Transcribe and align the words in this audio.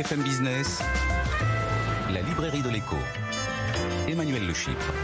BFM 0.00 0.22
Business, 0.22 0.82
la 2.10 2.22
librairie 2.22 2.62
de 2.62 2.70
l'écho. 2.70 2.96
Emmanuel 4.08 4.46
Le 4.46 4.54
Chypre. 4.54 4.94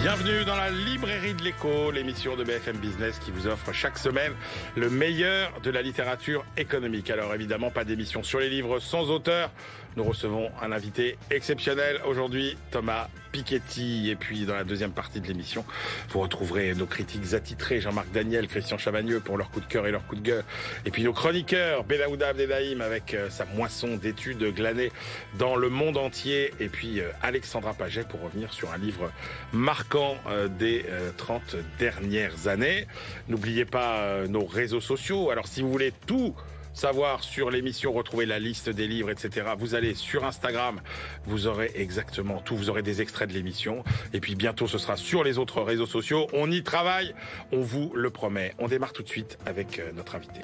Bienvenue 0.00 0.44
dans 0.44 0.54
la 0.54 0.70
librairie 0.70 1.34
de 1.34 1.42
l'écho, 1.42 1.90
l'émission 1.90 2.36
de 2.36 2.44
BFM 2.44 2.76
Business 2.76 3.18
qui 3.18 3.32
vous 3.32 3.48
offre 3.48 3.72
chaque 3.72 3.98
semaine 3.98 4.34
le 4.76 4.88
meilleur 4.88 5.60
de 5.62 5.70
la 5.72 5.82
littérature 5.82 6.44
économique. 6.56 7.10
Alors 7.10 7.34
évidemment, 7.34 7.70
pas 7.70 7.82
d'émission 7.82 8.22
sur 8.22 8.38
les 8.38 8.50
livres 8.50 8.78
sans 8.78 9.10
auteur. 9.10 9.50
Nous 9.96 10.04
recevons 10.04 10.50
un 10.60 10.72
invité 10.72 11.16
exceptionnel 11.30 12.00
aujourd'hui, 12.04 12.56
Thomas 12.72 13.08
Piketty. 13.30 14.10
Et 14.10 14.16
puis 14.16 14.44
dans 14.44 14.54
la 14.54 14.64
deuxième 14.64 14.90
partie 14.90 15.20
de 15.20 15.26
l'émission, 15.28 15.64
vous 16.08 16.20
retrouverez 16.20 16.74
nos 16.74 16.86
critiques 16.86 17.34
attitrés, 17.34 17.80
Jean-Marc 17.80 18.10
Daniel, 18.12 18.48
Christian 18.48 18.76
Chavagneux 18.76 19.20
pour 19.20 19.36
leur 19.36 19.50
coup 19.50 19.60
de 19.60 19.66
cœur 19.66 19.86
et 19.86 19.92
leur 19.92 20.04
coup 20.06 20.16
de 20.16 20.20
gueule. 20.20 20.44
Et 20.84 20.90
puis 20.90 21.04
nos 21.04 21.12
chroniqueurs, 21.12 21.84
Benaouda 21.84 22.28
Abdelhaim 22.28 22.80
avec 22.80 23.14
euh, 23.14 23.30
sa 23.30 23.44
moisson 23.44 23.96
d'études 23.96 24.42
glanées 24.52 24.90
dans 25.38 25.54
le 25.54 25.68
monde 25.68 25.96
entier. 25.96 26.52
Et 26.58 26.68
puis 26.68 27.00
euh, 27.00 27.10
Alexandra 27.22 27.72
Paget 27.72 28.04
pour 28.04 28.20
revenir 28.20 28.52
sur 28.52 28.72
un 28.72 28.78
livre 28.78 29.12
marquant 29.52 30.16
euh, 30.28 30.48
des 30.48 30.84
30 31.16 31.56
dernières 31.78 32.48
années. 32.48 32.86
N'oubliez 33.28 33.64
pas 33.64 34.26
nos 34.28 34.44
réseaux 34.44 34.80
sociaux. 34.80 35.30
Alors 35.30 35.46
si 35.46 35.62
vous 35.62 35.70
voulez 35.70 35.92
tout 36.06 36.34
savoir 36.74 37.24
sur 37.24 37.50
l'émission, 37.50 37.92
retrouver 37.92 38.26
la 38.26 38.38
liste 38.38 38.68
des 38.68 38.86
livres, 38.86 39.10
etc. 39.10 39.46
Vous 39.58 39.74
allez 39.74 39.94
sur 39.94 40.24
Instagram, 40.24 40.80
vous 41.24 41.46
aurez 41.46 41.70
exactement 41.74 42.40
tout, 42.40 42.56
vous 42.56 42.68
aurez 42.68 42.82
des 42.82 43.00
extraits 43.00 43.28
de 43.28 43.34
l'émission. 43.34 43.84
Et 44.12 44.20
puis 44.20 44.34
bientôt, 44.34 44.66
ce 44.66 44.78
sera 44.78 44.96
sur 44.96 45.24
les 45.24 45.38
autres 45.38 45.62
réseaux 45.62 45.86
sociaux. 45.86 46.26
On 46.32 46.50
y 46.50 46.62
travaille, 46.62 47.14
on 47.52 47.60
vous 47.60 47.92
le 47.94 48.10
promet. 48.10 48.54
On 48.58 48.68
démarre 48.68 48.92
tout 48.92 49.02
de 49.02 49.08
suite 49.08 49.38
avec 49.46 49.78
euh, 49.78 49.92
notre 49.92 50.16
invité. 50.16 50.40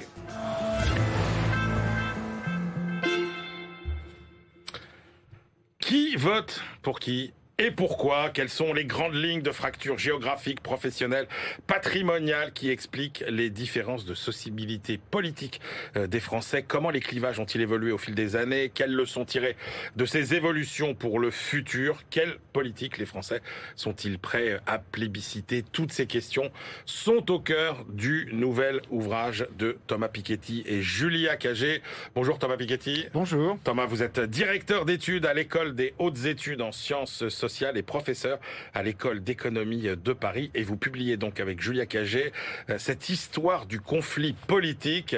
Qui 5.79 6.15
vote 6.15 6.61
pour 6.81 6.99
qui? 6.99 7.33
Et 7.61 7.69
pourquoi? 7.69 8.31
Quelles 8.31 8.49
sont 8.49 8.73
les 8.73 8.85
grandes 8.85 9.13
lignes 9.13 9.43
de 9.43 9.51
fracture 9.51 9.99
géographique, 9.99 10.61
professionnelle, 10.61 11.27
patrimoniale 11.67 12.53
qui 12.53 12.71
expliquent 12.71 13.23
les 13.29 13.51
différences 13.51 14.03
de 14.03 14.15
sociabilité 14.15 14.97
politique 14.97 15.61
euh, 15.95 16.07
des 16.07 16.19
Français? 16.19 16.65
Comment 16.67 16.89
les 16.89 17.01
clivages 17.01 17.39
ont-ils 17.39 17.61
évolué 17.61 17.91
au 17.91 17.99
fil 17.99 18.15
des 18.15 18.35
années? 18.35 18.71
Quelles 18.73 18.93
leçons 18.95 19.25
tirées 19.25 19.55
de 19.95 20.05
ces 20.05 20.33
évolutions 20.33 20.95
pour 20.95 21.19
le 21.19 21.29
futur? 21.29 22.01
Quelle 22.09 22.37
politique 22.51 22.97
les 22.97 23.05
Français 23.05 23.43
sont-ils 23.75 24.17
prêts 24.17 24.59
à 24.65 24.79
plébisciter? 24.79 25.63
Toutes 25.71 25.91
ces 25.91 26.07
questions 26.07 26.51
sont 26.85 27.31
au 27.31 27.39
cœur 27.39 27.85
du 27.89 28.27
nouvel 28.33 28.81
ouvrage 28.89 29.45
de 29.59 29.77
Thomas 29.85 30.07
Piketty 30.07 30.63
et 30.65 30.81
Julia 30.81 31.35
Cagé. 31.35 31.83
Bonjour 32.15 32.39
Thomas 32.39 32.57
Piketty. 32.57 33.05
Bonjour. 33.13 33.59
Thomas, 33.63 33.85
vous 33.85 34.01
êtes 34.01 34.19
directeur 34.19 34.85
d'études 34.85 35.27
à 35.27 35.35
l'école 35.35 35.75
des 35.75 35.93
hautes 35.99 36.25
études 36.25 36.61
en 36.61 36.71
sciences 36.71 37.29
sociales 37.29 37.50
et 37.75 37.83
professeur 37.83 38.39
à 38.73 38.81
l'école 38.81 39.23
d'économie 39.23 39.83
de 39.83 40.13
Paris. 40.13 40.51
Et 40.55 40.63
vous 40.63 40.77
publiez 40.77 41.17
donc 41.17 41.39
avec 41.39 41.61
Julia 41.61 41.85
Cagé 41.85 42.31
euh, 42.69 42.77
cette 42.77 43.09
histoire 43.09 43.65
du 43.65 43.79
conflit 43.79 44.33
politique, 44.33 45.15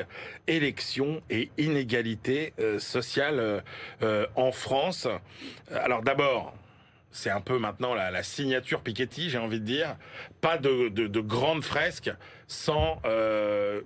élection 0.48 1.22
et 1.30 1.50
inégalité 1.58 2.54
euh, 2.60 2.80
sociale 2.80 3.64
euh, 4.02 4.26
en 4.36 4.52
France. 4.52 5.08
Alors 5.72 6.02
d'abord, 6.02 6.56
c'est 7.12 7.30
un 7.30 7.42
peu 7.42 7.60
maintenant 7.60 7.94
la, 7.94 8.24
signature 8.24 8.82
Piketty, 8.82 9.30
j'ai 9.30 9.38
envie 9.38 9.60
de 9.60 9.66
dire. 9.66 9.96
Pas 10.42 10.58
de, 10.58 10.90
de, 10.90 11.20
grandes 11.22 11.64
fresques 11.64 12.12
sans 12.48 13.00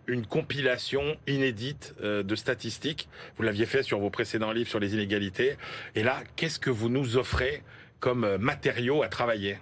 une 0.07 0.25
compilation 0.25 1.17
inédite 1.27 1.93
de 2.01 2.35
statistiques. 2.35 3.09
Vous 3.35 3.43
l'aviez 3.43 3.65
fait 3.65 3.83
sur 3.83 3.99
vos 3.99 4.09
précédents 4.09 4.53
livres 4.53 4.69
sur 4.69 4.79
les 4.79 4.93
inégalités. 4.93 5.57
Et 5.95 6.03
là, 6.03 6.21
qu'est-ce 6.37 6.57
que 6.57 6.69
vous 6.69 6.87
nous 6.87 7.17
offrez 7.17 7.63
comme 7.99 8.23
euh, 8.23 8.37
matériaux 8.37 9.03
à 9.03 9.07
travailler. 9.07 9.57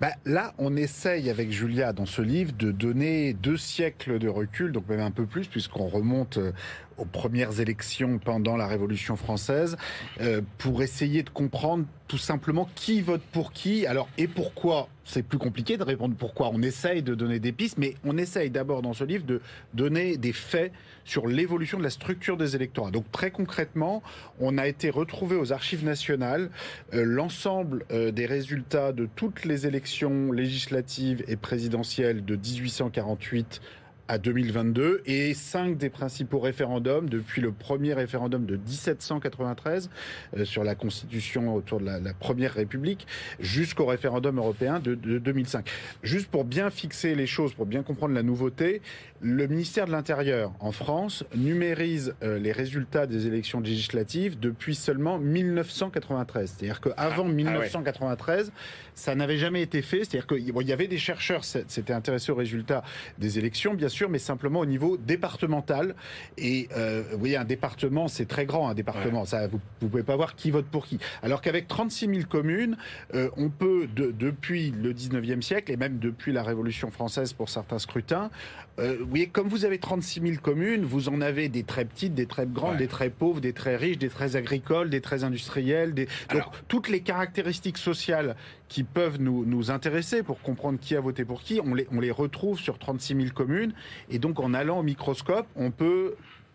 Bah, 0.00 0.10
là, 0.24 0.54
on 0.58 0.76
essaye 0.76 1.30
avec 1.30 1.50
Julia 1.50 1.92
dans 1.92 2.06
ce 2.06 2.22
livre 2.22 2.52
de 2.52 2.70
donner 2.70 3.32
deux 3.32 3.56
siècles 3.56 4.18
de 4.18 4.28
recul, 4.28 4.72
donc 4.72 4.88
même 4.88 5.00
un 5.00 5.10
peu 5.10 5.26
plus, 5.26 5.46
puisqu'on 5.46 5.88
remonte 5.88 6.38
euh, 6.38 6.52
aux 6.98 7.04
premières 7.04 7.60
élections 7.60 8.18
pendant 8.18 8.56
la 8.56 8.66
Révolution 8.66 9.16
française, 9.16 9.76
euh, 10.20 10.40
pour 10.58 10.82
essayer 10.82 11.22
de 11.22 11.30
comprendre 11.30 11.84
tout 12.08 12.18
simplement 12.18 12.68
qui 12.74 13.00
vote 13.00 13.22
pour 13.32 13.52
qui, 13.52 13.86
alors 13.86 14.08
et 14.18 14.28
pourquoi? 14.28 14.88
C'est 15.04 15.22
plus 15.22 15.38
compliqué 15.38 15.76
de 15.76 15.82
répondre 15.82 16.14
pourquoi. 16.16 16.50
On 16.52 16.62
essaye 16.62 17.02
de 17.02 17.14
donner 17.14 17.38
des 17.38 17.52
pistes, 17.52 17.76
mais 17.76 17.94
on 18.04 18.16
essaye 18.16 18.50
d'abord 18.50 18.80
dans 18.80 18.92
ce 18.94 19.04
livre 19.04 19.24
de 19.24 19.40
donner 19.74 20.16
des 20.16 20.32
faits 20.32 20.72
sur 21.04 21.26
l'évolution 21.26 21.78
de 21.78 21.82
la 21.82 21.90
structure 21.90 22.36
des 22.36 22.56
électorats. 22.56 22.90
Donc 22.90 23.10
très 23.12 23.30
concrètement, 23.30 24.02
on 24.40 24.56
a 24.56 24.66
été 24.66 24.90
retrouvé 24.90 25.36
aux 25.36 25.52
archives 25.52 25.84
nationales 25.84 26.50
euh, 26.94 27.04
l'ensemble 27.04 27.84
euh, 27.90 28.12
des 28.12 28.26
résultats 28.26 28.92
de 28.92 29.08
toutes 29.14 29.44
les 29.44 29.66
élections 29.66 30.32
législatives 30.32 31.22
et 31.28 31.36
présidentielles 31.36 32.24
de 32.24 32.36
1848 32.36 33.60
à 34.08 34.18
2022 34.18 35.02
et 35.06 35.34
cinq 35.34 35.76
des 35.76 35.90
principaux 35.90 36.38
référendums 36.38 37.08
depuis 37.08 37.40
le 37.40 37.52
premier 37.52 37.94
référendum 37.94 38.44
de 38.44 38.56
1793 38.56 39.90
euh, 40.36 40.44
sur 40.44 40.64
la 40.64 40.74
constitution 40.74 41.54
autour 41.54 41.80
de 41.80 41.86
la, 41.86 42.00
la 42.00 42.14
première 42.14 42.54
République 42.54 43.06
jusqu'au 43.40 43.86
référendum 43.86 44.38
européen 44.38 44.78
de, 44.78 44.94
de, 44.94 45.18
2005. 45.18 45.68
Juste 46.02 46.28
pour 46.28 46.44
bien 46.44 46.70
fixer 46.70 47.14
les 47.14 47.26
choses, 47.26 47.54
pour 47.54 47.66
bien 47.66 47.82
comprendre 47.82 48.14
la 48.14 48.22
nouveauté, 48.22 48.82
le 49.20 49.46
ministère 49.46 49.86
de 49.86 49.92
l'Intérieur 49.92 50.52
en 50.60 50.70
France 50.70 51.24
numérise 51.34 52.14
euh, 52.22 52.38
les 52.38 52.52
résultats 52.52 53.06
des 53.06 53.26
élections 53.26 53.60
législatives 53.60 54.38
depuis 54.38 54.74
seulement 54.74 55.18
1993. 55.18 56.56
C'est-à-dire 56.58 56.80
qu'avant 56.80 57.24
1993, 57.24 58.52
ah, 58.52 58.54
ah 58.54 58.90
ça 58.94 59.14
n'avait 59.14 59.38
jamais 59.38 59.62
été 59.62 59.80
fait. 59.82 60.04
C'est-à-dire 60.04 60.26
qu'il 60.26 60.52
bon, 60.52 60.60
y 60.60 60.72
avait 60.72 60.88
des 60.88 60.98
chercheurs 60.98 61.44
s'étaient 61.44 61.92
intéressés 61.92 62.32
aux 62.32 62.36
résultats 62.36 62.84
des 63.18 63.38
élections, 63.38 63.74
bien 63.74 63.88
sûr, 63.88 63.93
mais 64.02 64.18
simplement 64.18 64.60
au 64.60 64.66
niveau 64.66 64.96
départemental. 64.96 65.94
Et 66.38 66.68
euh, 66.76 67.02
vous 67.12 67.18
voyez, 67.18 67.36
un 67.36 67.44
département, 67.44 68.08
c'est 68.08 68.26
très 68.26 68.46
grand, 68.46 68.68
un 68.68 68.74
département. 68.74 69.24
Ça, 69.24 69.46
vous, 69.46 69.60
vous 69.80 69.88
pouvez 69.88 70.02
pas 70.02 70.16
voir 70.16 70.34
qui 70.34 70.50
vote 70.50 70.66
pour 70.66 70.86
qui. 70.86 70.98
Alors 71.22 71.40
qu'avec 71.40 71.68
36 71.68 72.06
000 72.06 72.20
communes, 72.28 72.76
euh, 73.14 73.30
on 73.36 73.50
peut, 73.50 73.86
de, 73.94 74.10
depuis 74.10 74.70
le 74.70 74.92
19e 74.92 75.42
siècle, 75.42 75.72
et 75.72 75.76
même 75.76 75.98
depuis 75.98 76.32
la 76.32 76.42
Révolution 76.42 76.90
française 76.90 77.32
pour 77.32 77.48
certains 77.48 77.78
scrutins, 77.78 78.30
euh, 78.78 78.96
vous 79.00 79.08
voyez, 79.08 79.28
comme 79.28 79.48
vous 79.48 79.64
avez 79.64 79.78
36 79.78 80.20
000 80.20 80.34
communes, 80.42 80.84
vous 80.84 81.08
en 81.08 81.20
avez 81.20 81.48
des 81.48 81.62
très 81.62 81.84
petites, 81.84 82.14
des 82.14 82.26
très 82.26 82.46
grandes, 82.46 82.78
des 82.78 82.88
très 82.88 83.10
pauvres, 83.10 83.40
des 83.40 83.52
très 83.52 83.76
riches, 83.76 83.98
des 83.98 84.08
très 84.08 84.36
agricoles, 84.36 84.90
des 84.90 85.00
très 85.00 85.24
industrielles. 85.24 85.94
Des... 85.94 86.08
Donc, 86.32 86.42
toutes 86.68 86.88
les 86.88 87.00
caractéristiques 87.00 87.78
sociales 87.78 88.34
qui 88.68 88.82
peuvent 88.82 89.20
nous, 89.20 89.44
nous 89.44 89.70
intéresser 89.70 90.22
pour 90.22 90.40
comprendre 90.40 90.78
qui 90.80 90.96
a 90.96 91.00
voté 91.00 91.24
pour 91.24 91.42
qui, 91.42 91.60
on 91.64 91.74
les, 91.74 91.86
on 91.92 92.00
les 92.00 92.10
retrouve 92.10 92.58
sur 92.58 92.78
36 92.78 93.14
000 93.14 93.28
communes. 93.34 93.72
Et 94.10 94.18
donc, 94.18 94.40
en 94.40 94.54
allant 94.54 94.78
au 94.78 94.82
microscope, 94.82 95.46
on 95.56 95.70
peut 95.70 96.14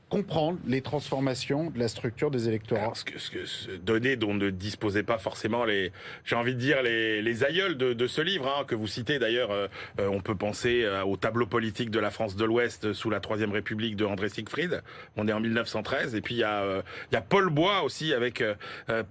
comprendre 0.09 0.57
les 0.65 0.81
transformations 0.81 1.69
de 1.69 1.79
la 1.79 1.87
structure 1.87 2.31
des 2.31 2.47
électorats. 2.47 2.93
ce 2.95 3.05
que, 3.05 3.19
ce 3.19 3.29
que, 3.29 3.75
données 3.77 4.15
dont 4.15 4.33
ne 4.33 4.49
disposaient 4.49 5.03
pas 5.03 5.19
forcément 5.19 5.65
les, 5.65 5.91
j'ai 6.25 6.35
envie 6.35 6.55
de 6.55 6.59
dire 6.59 6.81
les, 6.81 7.21
les 7.21 7.43
aïeuls 7.43 7.77
de, 7.77 7.93
de 7.93 8.07
ce 8.07 8.21
livre 8.21 8.47
hein, 8.47 8.63
que 8.65 8.75
vous 8.75 8.87
citez 8.87 9.19
d'ailleurs. 9.19 9.51
Euh, 9.51 9.67
euh, 9.99 10.07
on 10.11 10.19
peut 10.19 10.35
penser 10.35 10.83
euh, 10.83 11.03
au 11.03 11.15
tableau 11.15 11.45
politique 11.45 11.91
de 11.91 11.99
la 11.99 12.09
France 12.09 12.35
de 12.35 12.43
l'Ouest 12.43 12.93
sous 12.93 13.09
la 13.09 13.19
Troisième 13.19 13.51
République 13.51 13.95
de 13.95 14.05
André 14.05 14.29
Siegfried. 14.29 14.81
On 15.15 15.27
est 15.27 15.33
en 15.33 15.39
1913 15.39 16.15
et 16.15 16.21
puis 16.21 16.35
il 16.35 16.39
y 16.39 16.43
a, 16.43 16.81
il 17.11 17.13
y 17.13 17.17
a 17.17 17.21
Paul 17.21 17.49
Bois 17.49 17.83
aussi 17.83 18.13
avec 18.13 18.43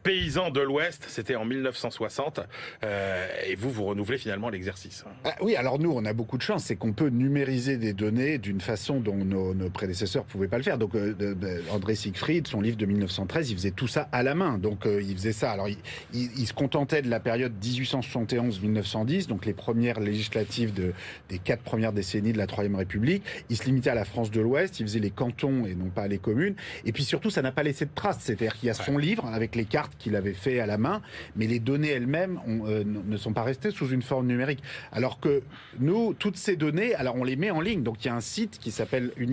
Paysans 0.03 0.50
de 0.50 0.60
l'Ouest. 0.60 1.04
C'était 1.09 1.36
en 1.36 1.44
1960 1.44 2.41
et 2.82 3.54
vous 3.54 3.70
vous 3.70 3.84
renouvelez 3.84 4.19
finalement 4.19 4.48
l'exercice. 4.48 5.04
Ah, 5.25 5.34
oui, 5.41 5.54
alors 5.54 5.78
nous 5.78 5.92
on 5.92 6.04
a 6.04 6.12
beaucoup 6.12 6.36
de 6.36 6.42
chance, 6.42 6.65
c'est 6.65 6.76
qu'on 6.76 6.92
peut 6.92 7.09
numériser 7.09 7.76
des 7.76 7.92
données 7.92 8.38
d'une 8.38 8.60
façon 8.60 9.00
dont 9.00 9.16
nos, 9.16 9.54
nos 9.54 9.70
prédécesseurs 9.70 10.25
pouvaient 10.25 10.48
pas 10.48 10.59
le 10.59 10.62
faire. 10.62 10.78
Donc 10.78 10.88
donc 10.89 10.95
euh, 10.95 11.61
André 11.71 11.95
Siegfried, 11.95 12.47
son 12.47 12.61
livre 12.61 12.77
de 12.77 12.87
1913, 12.87 13.51
il 13.51 13.57
faisait 13.57 13.71
tout 13.71 13.89
ça 13.89 14.09
à 14.13 14.23
la 14.23 14.35
main. 14.35 14.59
Donc 14.59 14.87
euh, 14.87 15.03
il 15.03 15.15
faisait 15.15 15.33
ça. 15.33 15.51
Alors 15.51 15.69
il, 15.69 15.77
il, 16.13 16.47
se 16.47 16.53
contentait 16.53 17.03
de 17.03 17.11
la 17.11 17.21
période 17.21 17.53
1871-1910, 17.63 19.27
donc 19.27 19.45
les 19.45 19.53
premières 19.53 20.01
législatives 20.01 20.73
de, 20.73 20.93
des 21.29 21.39
quatre 21.39 21.63
premières 21.63 21.93
décennies 21.93 22.33
de 22.33 22.39
la 22.39 22.47
Troisième 22.47 22.77
République. 22.77 23.23
Il 23.51 23.57
se 23.57 23.65
limitait 23.65 23.91
à 23.91 23.95
la 23.95 24.05
France 24.05 24.31
de 24.31 24.41
l'Ouest. 24.41 24.81
Il 24.81 24.87
faisait 24.87 25.01
les 25.01 25.11
cantons 25.11 25.67
et 25.67 25.75
non 25.75 25.91
pas 25.91 26.09
les 26.09 26.19
communes. 26.19 26.55
Et 26.85 26.93
puis 26.93 27.05
surtout, 27.05 27.31
ça 27.31 27.43
n'a 27.43 27.53
pas 27.53 27.63
laissé 27.63 27.85
de 27.85 27.91
traces. 27.95 28.19
C'est-à-dire 28.21 28.55
qu'il 28.57 28.69
y 28.69 28.71
a 28.71 28.75
son 28.75 28.99
livre 28.99 29.27
avec 29.27 29.57
les 29.57 29.65
cartes 29.65 29.93
qu'il 29.99 30.17
avait 30.17 30.35
fait 30.35 30.61
à 30.61 30.67
la 30.67 30.79
main, 30.79 31.03
mais 31.37 31.47
les 31.47 31.59
données 31.59 31.91
elles-mêmes 31.91 32.41
euh, 32.67 32.85
ne 32.85 33.17
sont 33.17 33.33
pas 33.33 33.43
restées 33.43 33.71
sous 33.71 33.89
une 33.89 34.03
forme 34.03 34.27
numérique. 34.27 34.63
Alors 34.93 35.21
que 35.21 35.43
nous, 35.79 36.15
toutes 36.15 36.37
ces 36.37 36.57
données, 36.57 36.95
alors 36.95 37.17
on 37.17 37.25
les 37.25 37.37
met 37.37 37.51
en 37.51 37.61
ligne. 37.61 37.83
Donc 37.83 38.05
il 38.05 38.09
y 38.09 38.11
a 38.11 38.15
un 38.15 38.21
site 38.21 38.59
qui 38.59 38.71
s'appelle 38.71 39.13
une 39.17 39.33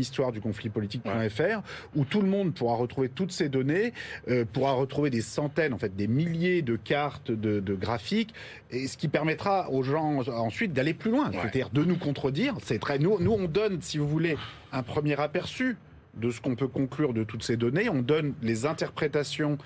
où 1.95 2.05
tout 2.05 2.21
le 2.21 2.27
monde 2.27 2.53
pourra 2.53 2.75
retrouver 2.75 3.09
toutes 3.09 3.31
ces 3.31 3.49
données, 3.49 3.93
euh, 4.29 4.45
pourra 4.51 4.73
retrouver 4.73 5.09
des 5.09 5.21
centaines, 5.21 5.73
en 5.73 5.77
fait, 5.77 5.95
des 5.95 6.07
milliers 6.07 6.61
de 6.61 6.75
cartes 6.75 7.31
de, 7.31 7.59
de 7.59 7.75
graphiques, 7.75 8.33
et 8.71 8.87
ce 8.87 8.97
qui 8.97 9.07
permettra 9.07 9.69
aux 9.71 9.83
gens 9.83 10.27
ensuite 10.27 10.73
d'aller 10.73 10.93
plus 10.93 11.11
loin, 11.11 11.31
c'est-à-dire 11.31 11.69
de 11.69 11.83
nous 11.83 11.97
contredire. 11.97 12.55
C'est 12.63 12.79
très 12.79 12.99
nous, 12.99 13.17
nous 13.19 13.31
on 13.31 13.45
donne, 13.45 13.81
si 13.81 13.97
vous 13.97 14.07
voulez, 14.07 14.37
un 14.71 14.83
premier 14.83 15.19
aperçu 15.19 15.77
de 16.15 16.31
ce 16.31 16.41
qu'on 16.41 16.55
peut 16.55 16.67
conclure 16.67 17.13
de 17.13 17.23
toutes 17.23 17.43
ces 17.43 17.57
données. 17.57 17.89
On 17.89 18.01
donne 18.01 18.33
les 18.41 18.65
interprétations 18.65 19.57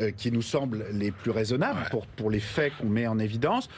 euh, 0.00 0.10
qui 0.10 0.32
nous 0.32 0.42
semblent 0.42 0.86
les 0.92 1.10
plus 1.10 1.30
raisonnables 1.30 1.80
pour, 1.90 2.06
pour 2.06 2.30
les 2.30 2.40
faits 2.40 2.72
qu'on 2.78 2.88
met 2.88 3.06
en 3.06 3.18
évidence 3.18 3.68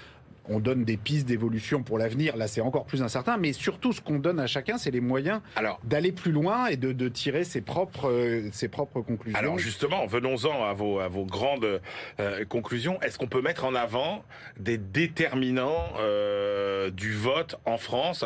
on 0.51 0.59
donne 0.59 0.85
des 0.85 0.97
pistes 0.97 1.27
d'évolution 1.27 1.83
pour 1.83 1.97
l'avenir. 1.97 2.37
Là, 2.37 2.49
c'est 2.49 2.61
encore 2.61 2.85
plus 2.85 3.03
incertain. 3.03 3.37
Mais 3.37 3.53
surtout, 3.53 3.93
ce 3.93 4.01
qu'on 4.01 4.19
donne 4.19 4.41
à 4.41 4.47
chacun, 4.47 4.77
c'est 4.77 4.91
les 4.91 5.01
moyens 5.01 5.41
d'aller 5.85 6.13
plus 6.13 6.33
loin 6.33 6.67
et 6.67 6.77
de, 6.77 7.09
tirer 7.09 7.45
ses 7.45 7.61
propres, 7.61 8.11
euh, 8.11 8.49
ses 8.53 8.69
propres 8.69 9.01
conclusions. 9.01 9.39
Alors 9.39 9.59
justement, 9.59 10.07
venons-en 10.07 10.65
à 10.65 10.73
vos, 10.73 10.99
à 11.01 11.09
vos 11.09 11.25
grandes 11.25 11.81
euh, 12.19 12.45
conclusions. 12.45 13.01
Est-ce 13.01 13.19
qu'on 13.19 13.27
peut 13.27 13.43
mettre 13.43 13.65
en 13.65 13.75
avant 13.75 14.25
des 14.59 14.79
déterminants 14.79 15.93
euh, 15.99 16.91
du 16.91 17.13
vote 17.13 17.57
en 17.65 17.79
France? 17.79 18.25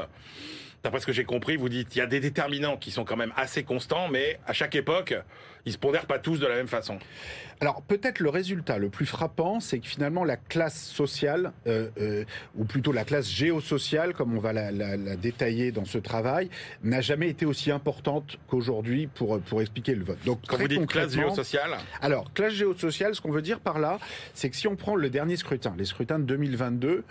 D'après 0.83 1.01
ce 1.01 1.07
que 1.07 1.13
j'ai 1.13 1.25
compris, 1.25 1.57
vous 1.57 1.71
dites 1.71 1.97
il 1.97 1.99
y 1.99 2.03
a 2.03 2.07
des 2.07 2.21
déterminants 2.21 2.77
qui 2.77 2.91
sont 2.91 3.05
quand 3.05 3.17
même 3.17 3.33
assez 3.37 3.65
constants, 3.65 4.09
mais 4.11 4.39
à 4.47 4.53
chaque 4.53 4.75
époque, 4.75 5.15
ils 5.67 5.73
se 5.73 5.79
pondèrent 5.79 6.07
pas 6.07 6.19
tous 6.19 6.39
de 6.39 6.47
la 6.47 6.57
même 6.57 6.69
façon. 6.69 6.99
Alors 7.61 7.83
peut-être 7.83 8.21
le 8.21 8.29
résultat 8.29 8.79
le 8.79 8.91
plus 8.91 9.07
frappant, 9.07 9.61
c'est 9.61 9.79
que 9.79 9.87
finalement 9.87 10.25
la 10.25 10.37
classe 10.37 10.83
sociale, 10.85 11.53
euh, 11.67 11.89
euh, 11.99 12.25
ou 12.57 12.65
plutôt 12.65 12.93
la 12.93 13.05
classe 13.05 13.31
géosociale, 13.31 14.13
comme 14.13 14.37
on 14.37 14.41
va 14.41 14.53
la, 14.53 15.17
détailler 15.17 15.73
dans 15.73 15.85
ce 15.85 15.99
travail, 15.99 16.51
n'a 16.83 17.01
jamais 17.01 17.29
été 17.29 17.47
aussi 17.47 17.71
importante 17.71 18.39
qu'aujourd'hui 18.49 19.07
pour, 19.07 19.41
pour 19.41 19.63
expliquer 19.63 19.95
le 19.95 20.05
vote. 20.05 20.19
Donc 20.25 20.41
quand 20.47 20.59
vous 20.59 20.69
dites 20.69 20.87
classe 20.87 21.15
géosociale 21.15 21.71
Alors 22.03 22.33
classe 22.33 22.55
géosociale, 22.55 23.15
ce 23.15 23.21
qu'on 23.21 23.33
veut 23.33 23.43
dire 23.43 23.61
par 23.61 23.79
là, 23.79 23.99
c'est 24.35 24.51
que 24.51 24.57
si 24.57 24.69
on 24.69 24.77
prend 24.77 24.97
le 24.97 25.09
dernier 25.09 25.37
scrutin, 25.37 25.75
les 25.79 25.85
scrutins 25.85 26.19
de 26.19 26.25
2022, 26.25 27.05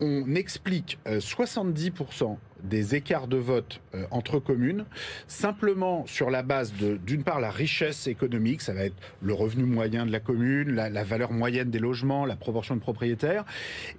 on 0.00 0.34
explique 0.34 0.98
70% 1.06 2.22
euh, 2.22 2.34
des 2.62 2.94
écarts 2.94 3.26
de 3.26 3.36
vote 3.36 3.80
entre 4.10 4.38
communes, 4.38 4.84
simplement 5.28 6.06
sur 6.06 6.30
la 6.30 6.42
base 6.42 6.74
de, 6.74 6.96
d'une 6.96 7.22
part, 7.22 7.40
la 7.40 7.50
richesse 7.50 7.99
économique, 8.06 8.62
ça 8.62 8.72
va 8.72 8.84
être 8.84 8.96
le 9.22 9.34
revenu 9.34 9.64
moyen 9.64 10.06
de 10.06 10.12
la 10.12 10.20
commune, 10.20 10.72
la, 10.72 11.04
valeur 11.04 11.32
moyenne 11.32 11.70
des 11.70 11.78
logements, 11.78 12.26
la 12.26 12.36
proportion 12.36 12.74
de 12.76 12.80
propriétaires, 12.80 13.44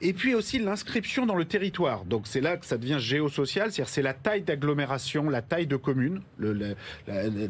et 0.02 0.14
puis 0.14 0.36
aussi 0.36 0.60
l'inscription 0.60 1.26
dans 1.26 1.36
le 1.36 1.46
territoire. 1.46 2.06
Donc 2.06 2.28
c'est 2.28 2.42
là 2.42 2.58
que 2.58 2.66
ça 2.66 2.78
devient 2.78 3.00
géosocial, 3.00 3.72
c'est-à-dire 3.72 3.90
c'est 3.90 4.02
la 4.02 4.14
taille 4.14 4.42
d'agglomération, 4.42 5.30
la 5.30 5.42
taille 5.42 5.68
de 5.68 5.76
commune 5.76 6.22
le, 6.38 6.76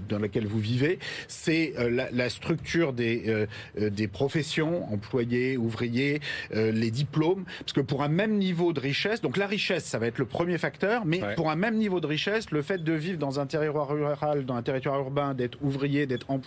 dans 0.09 0.19
laquelle 0.19 0.48
vous 0.48 0.59
vivez, 0.59 1.00
c'est 1.27 1.74
euh, 1.77 2.07
la, 2.12 2.30
structure 2.30 2.94
des, 2.94 3.24
euh, 3.27 3.45
euh, 3.80 3.89
des 3.89 4.07
professions, 4.07 4.92
employés, 4.92 5.57
ouvriers, 5.57 6.19
les 6.51 6.92
diplômes, 6.92 7.45
parce 7.59 7.74
que 7.74 7.81
pour 7.81 8.04
un 8.04 8.07
même 8.07 8.38
niveau 8.38 8.74
de 8.74 8.80
richesse, 8.80 9.21
donc 9.21 9.38
la 9.38 9.47
richesse, 9.47 9.86
ça 9.86 10.00
va 10.00 10.07
être 10.07 10.18
le 10.18 10.25
premier 10.25 10.57
facteur, 10.57 11.06
mais 11.06 11.21
pour 11.36 11.50
un 11.51 11.56
même 11.56 11.75
niveau 11.75 12.00
de 12.00 12.07
richesse, 12.07 12.51
le 12.51 12.62
fait 12.62 12.83
de 12.83 12.94
vivre 12.94 13.18
dans 13.18 13.39
un 13.39 13.45
territoire 13.45 13.89
rural, 13.89 14.45
dans 14.45 14.56
un 14.56 14.62
territoire 14.62 15.00
urbain, 15.00 15.33
d'être 15.33 15.57
ouvrier, 15.62 16.06
d'être 16.06 16.30
employé, 16.30 16.41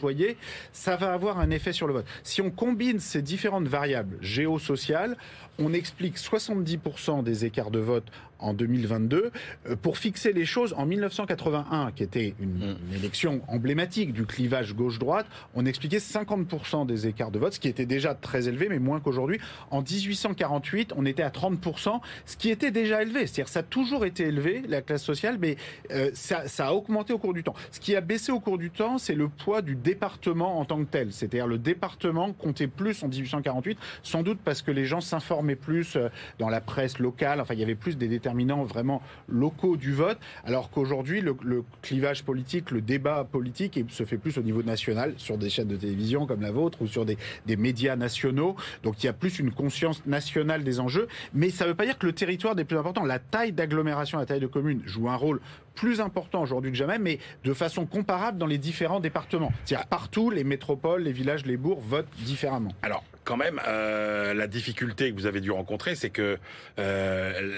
ça 0.73 0.96
va 0.96 1.12
avoir 1.12 1.38
un 1.38 1.50
effet 1.50 1.73
sur 1.73 1.87
le 1.87 1.94
si 2.23 2.43
on 2.43 2.50
combine 2.50 3.00
ces 3.00 3.23
différentes 3.23 3.69
variables 3.69 4.19
géosociales, 4.20 5.17
on 5.58 5.73
explique 5.73 6.17
70% 6.17 7.23
des 7.23 7.44
écarts 7.44 7.70
de 7.70 7.79
vote 7.79 8.06
en 8.38 8.54
2022 8.54 9.31
euh, 9.66 9.76
pour 9.76 9.98
fixer 9.98 10.32
les 10.32 10.44
choses 10.44 10.75
en 10.76 10.86
1981, 10.86 11.92
qui 11.92 12.02
était 12.02 12.34
une, 12.40 12.58
mm. 12.58 12.76
une 12.88 12.94
élection 12.94 13.40
emblématique 13.48 14.12
du 14.12 14.25
clivage 14.26 14.75
gauche-droite. 14.75 15.26
On 15.54 15.66
expliquait 15.66 15.98
50% 15.98 16.86
des 16.86 17.06
écarts 17.06 17.31
de 17.31 17.38
vote, 17.38 17.54
ce 17.54 17.60
qui 17.60 17.69
était 17.69 17.86
déjà 17.86 18.14
très 18.14 18.48
élevé, 18.48 18.69
mais 18.69 18.78
moins 18.78 19.00
qu'aujourd'hui. 19.00 19.38
En 19.70 19.82
1848, 19.82 20.92
on 20.96 21.06
était 21.06 21.22
à 21.22 21.31
30%, 21.31 22.00
ce 22.26 22.36
qui 22.36 22.50
était 22.50 22.70
déjà 22.70 23.02
élevé. 23.02 23.26
C'est-à-dire 23.26 23.48
ça 23.48 23.60
a 23.60 23.62
toujours 23.62 24.04
été 24.04 24.25
élevé, 24.25 24.62
la 24.69 24.82
classe 24.82 25.02
sociale, 25.02 25.38
mais 25.40 25.56
euh, 25.90 26.10
ça, 26.14 26.48
ça, 26.48 26.69
a 26.69 26.72
augmenté 26.72 27.12
au 27.12 27.19
cours 27.19 27.34
du 27.34 27.42
temps. 27.42 27.54
Ce 27.70 27.81
qui 27.81 27.96
a 27.96 28.00
baissé 28.00 28.32
au 28.32 28.40
cours 28.40 28.58
du 28.58 28.70
temps, 28.70 28.98
c'est 28.98 29.14
le 29.14 29.28
poids 29.28 29.62
du 29.62 29.75
département 29.75 30.58
en 30.58 30.64
tant 30.64 30.78
que 30.78 30.90
tel. 30.90 31.12
C'est-à-dire 31.12 31.46
le 31.46 31.58
département 31.58 32.32
comptait 32.32 32.66
plus 32.66 33.02
en 33.02 33.08
1848, 33.08 33.78
sans 34.02 34.22
doute 34.22 34.38
parce 34.44 34.62
que 34.62 34.70
les 34.70 34.86
gens 34.86 35.00
s'informaient 35.00 35.56
plus 35.56 35.96
euh, 35.96 36.08
dans 36.38 36.48
la 36.48 36.60
presse 36.60 36.98
locale. 36.98 37.40
Enfin, 37.40 37.54
il 37.54 37.60
y 37.60 37.62
avait 37.62 37.75
plus 37.75 37.96
des 37.96 38.08
déterminants 38.24 38.64
vraiment 38.64 39.02
locaux 39.28 39.76
du 39.76 39.92
vote, 39.92 40.18
alors 40.44 40.70
qu'aujourd'hui, 40.70 41.20
le, 41.20 41.34
clivage 41.82 42.24
politique, 42.24 42.70
le 42.70 42.80
débat 42.80 43.24
politique 43.30 43.78
se 43.90 44.04
fait 44.04 44.16
plus 44.16 44.38
au 44.38 44.42
niveau 44.42 44.62
national, 44.62 45.12
sur 45.18 45.36
des 45.36 45.50
chaînes 45.50 45.68
de 45.68 45.76
télévision 45.76 46.26
comme 46.26 46.40
la 46.40 46.50
vôtre 46.50 46.80
ou 46.80 46.86
sur 46.86 47.04
des, 47.04 47.18
médias 47.56 47.96
nationaux. 47.96 48.56
Donc 48.82 49.02
il 49.02 49.06
y 49.06 49.08
a 49.08 49.12
plus 49.12 49.38
une 49.38 49.52
conscience 49.52 50.04
nationale 50.06 50.64
des 50.64 50.80
enjeux, 50.80 51.06
mais 51.34 51.50
ça 51.50 51.64
ne 51.64 51.70
veut 51.70 51.74
pas 51.74 51.84
dire 51.84 51.98
que 51.98 52.06
le 52.06 52.12
territoire 52.12 52.58
est 52.58 52.64
plus 52.64 52.78
important. 52.78 53.04
La 53.04 53.18
taille 53.18 53.52
d'agglomération, 53.52 54.18
la 54.18 54.26
taille 54.26 54.40
de 54.40 54.46
commune 54.46 54.80
joue 54.86 55.08
un 55.10 55.16
rôle 55.16 55.40
plus 55.74 56.00
important 56.00 56.42
aujourd'hui 56.42 56.70
que 56.70 56.76
jamais, 56.76 56.98
mais 56.98 57.18
de 57.44 57.54
façon 57.54 57.86
comparable 57.86 58.38
dans 58.38 58.46
les 58.46 58.58
différents 58.58 59.00
départements. 59.00 59.52
C'est-à-dire 59.64 59.86
partout, 59.86 60.30
les 60.30 60.44
métropoles, 60.44 61.02
les 61.02 61.12
villages, 61.12 61.44
les 61.46 61.56
bourgs 61.56 61.82
votent 61.82 62.08
différemment. 62.18 62.70
Alors, 62.82 63.04
quand 63.24 63.36
même, 63.36 63.60
euh, 63.66 64.34
la 64.34 64.46
difficulté 64.46 65.10
que 65.10 65.16
vous 65.16 65.26
avez 65.26 65.40
dû 65.40 65.50
rencontrer, 65.50 65.94
c'est 65.94 66.10
que 66.10 66.38
euh, 66.78 67.56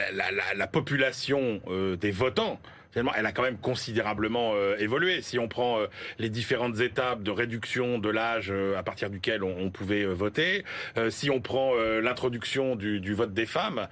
la, 0.55 0.67
population 0.67 1.61
euh, 1.69 1.97
des 1.97 2.11
votants, 2.11 2.61
finalement, 2.93 3.13
elle 3.17 3.27
a 3.27 3.33
quand 3.33 3.43
même 3.43 3.59
considérablement 3.59 4.55
évolué. 4.79 5.21
Si 5.23 5.39
on 5.39 5.49
prend 5.49 5.81
les 6.19 6.31
différentes 6.31 6.81
étapes 6.81 7.23
de 7.23 7.31
réduction 7.31 7.99
de 7.99 8.09
l'âge 8.09 8.53
à 8.77 8.83
partir 8.83 9.11
duquel 9.11 9.43
on, 9.43 9.71
pouvait 9.71 10.05
voter, 10.05 10.65
si 11.11 11.29
on 11.29 11.41
prend 11.41 11.75
l'introduction 11.75 12.75
du, 12.75 13.13
vote 13.13 13.35
des 13.35 13.45
femmes, 13.45 13.89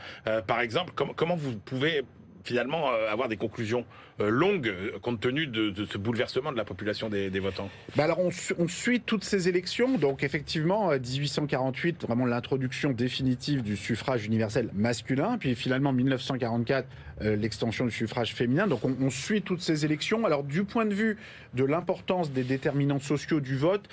par 0.46 0.60
exemple, 0.60 0.92
comment 0.94 1.36
vous 1.36 1.56
pouvez 1.58 2.02
finalement 2.44 2.88
avoir 2.88 3.28
des 3.28 3.36
conclusions 3.36 3.84
longue 4.18 4.68
euh, 4.68 4.98
compte 5.00 5.20
tenu 5.20 5.46
de, 5.46 5.72
ce 5.84 5.98
bouleversement 5.98 6.52
de 6.52 6.56
la 6.56 6.64
population 6.64 7.08
des, 7.08 7.28
votants 7.40 7.68
bah 7.96 8.04
Alors 8.04 8.20
on, 8.20 8.68
suit 8.68 9.00
toutes 9.00 9.24
ces 9.24 9.48
élections, 9.48 9.98
donc 9.98 10.22
effectivement 10.22 10.90
1848, 10.90 12.04
euh, 12.04 12.06
vraiment 12.06 12.26
l'introduction 12.26 12.90
définitive 12.90 13.62
du 13.62 13.76
suffrage 13.76 14.26
universel 14.26 14.70
masculin, 14.74 15.36
puis 15.38 15.54
finalement 15.54 15.92
1944 15.92 16.86
l'extension 17.20 17.84
du 17.84 17.92
suffrage 17.92 18.34
féminin. 18.34 18.66
Donc 18.66 18.80
on, 18.84 19.08
suit 19.08 19.40
toutes 19.40 19.60
ces 19.60 19.84
élections. 19.84 20.26
Alors 20.26 20.42
du 20.42 20.64
point 20.64 20.84
de 20.84 20.92
vue 20.92 21.16
de 21.54 21.62
l'importance 21.62 22.32
des 22.32 22.42
déterminants 22.42 22.98
sociaux 22.98 23.38
du 23.38 23.56
vote, 23.56 23.88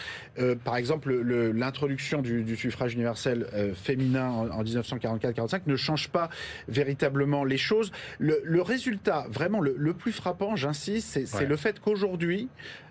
par 0.63 0.75
exemple 0.75 1.13
l'introduction 1.13 2.24
du, 2.24 2.56
suffrage 2.57 2.95
universel 2.95 3.45
féminin 3.75 4.27
en, 4.27 4.63
1944-45 4.63 5.62
ne 5.67 5.75
change 5.75 6.09
pas 6.09 6.31
véritablement 6.67 7.44
les 7.44 7.59
choses. 7.59 7.91
Le, 8.17 8.62
résultat, 8.63 9.27
vraiment 9.29 9.62
le 9.62 9.94
plus 9.94 10.10
frappant, 10.11 10.55
j'insiste, 10.55 11.25
c'est 11.25 11.45
le 11.45 11.55
fait 11.55 11.79
qu'aujourd'hui, 11.79 12.49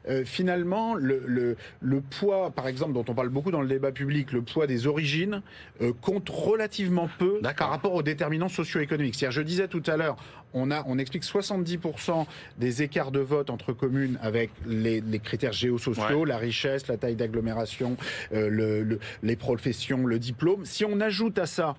euh, 0.08 0.24
finalement, 0.24 0.94
le, 0.94 1.56
le, 1.80 2.00
poids, 2.00 2.50
par 2.50 2.66
exemple, 2.66 2.92
dont 2.92 3.04
on 3.08 3.14
parle 3.14 3.28
beaucoup 3.28 3.50
dans 3.50 3.60
le 3.60 3.68
débat 3.68 3.92
public, 3.92 4.32
le 4.32 4.42
poids 4.42 4.66
des 4.66 4.86
origines, 4.86 5.42
euh, 5.82 5.92
compte 6.00 6.28
relativement 6.28 7.08
peu 7.18 7.40
par 7.56 7.70
rapport 7.70 7.94
aux 7.94 8.02
déterminants 8.02 8.48
socio-économiques. 8.48 9.14
C'est-à-dire, 9.14 9.40
je 9.40 9.42
disais 9.42 9.68
tout 9.68 9.82
à 9.86 9.96
l'heure, 9.96 10.16
on, 10.54 10.70
a, 10.70 10.82
on 10.86 10.98
explique 10.98 11.24
70% 11.24 12.26
des 12.58 12.82
écarts 12.82 13.12
de 13.12 13.20
vote 13.20 13.50
entre 13.50 13.72
communes 13.72 14.18
avec 14.22 14.50
les, 14.66 15.02
critères 15.22 15.52
géosociaux, 15.52 16.24
la 16.24 16.38
richesse, 16.38 16.88
la 16.88 16.96
taille 16.96 17.16
d'agglomération, 17.16 17.96
euh, 18.32 18.48
le, 18.48 18.98
les 19.22 19.36
professions, 19.36 20.06
le 20.06 20.18
diplôme. 20.18 20.64
Si 20.64 20.84
on 20.84 21.00
ajoute 21.00 21.38
à 21.38 21.46
ça 21.46 21.76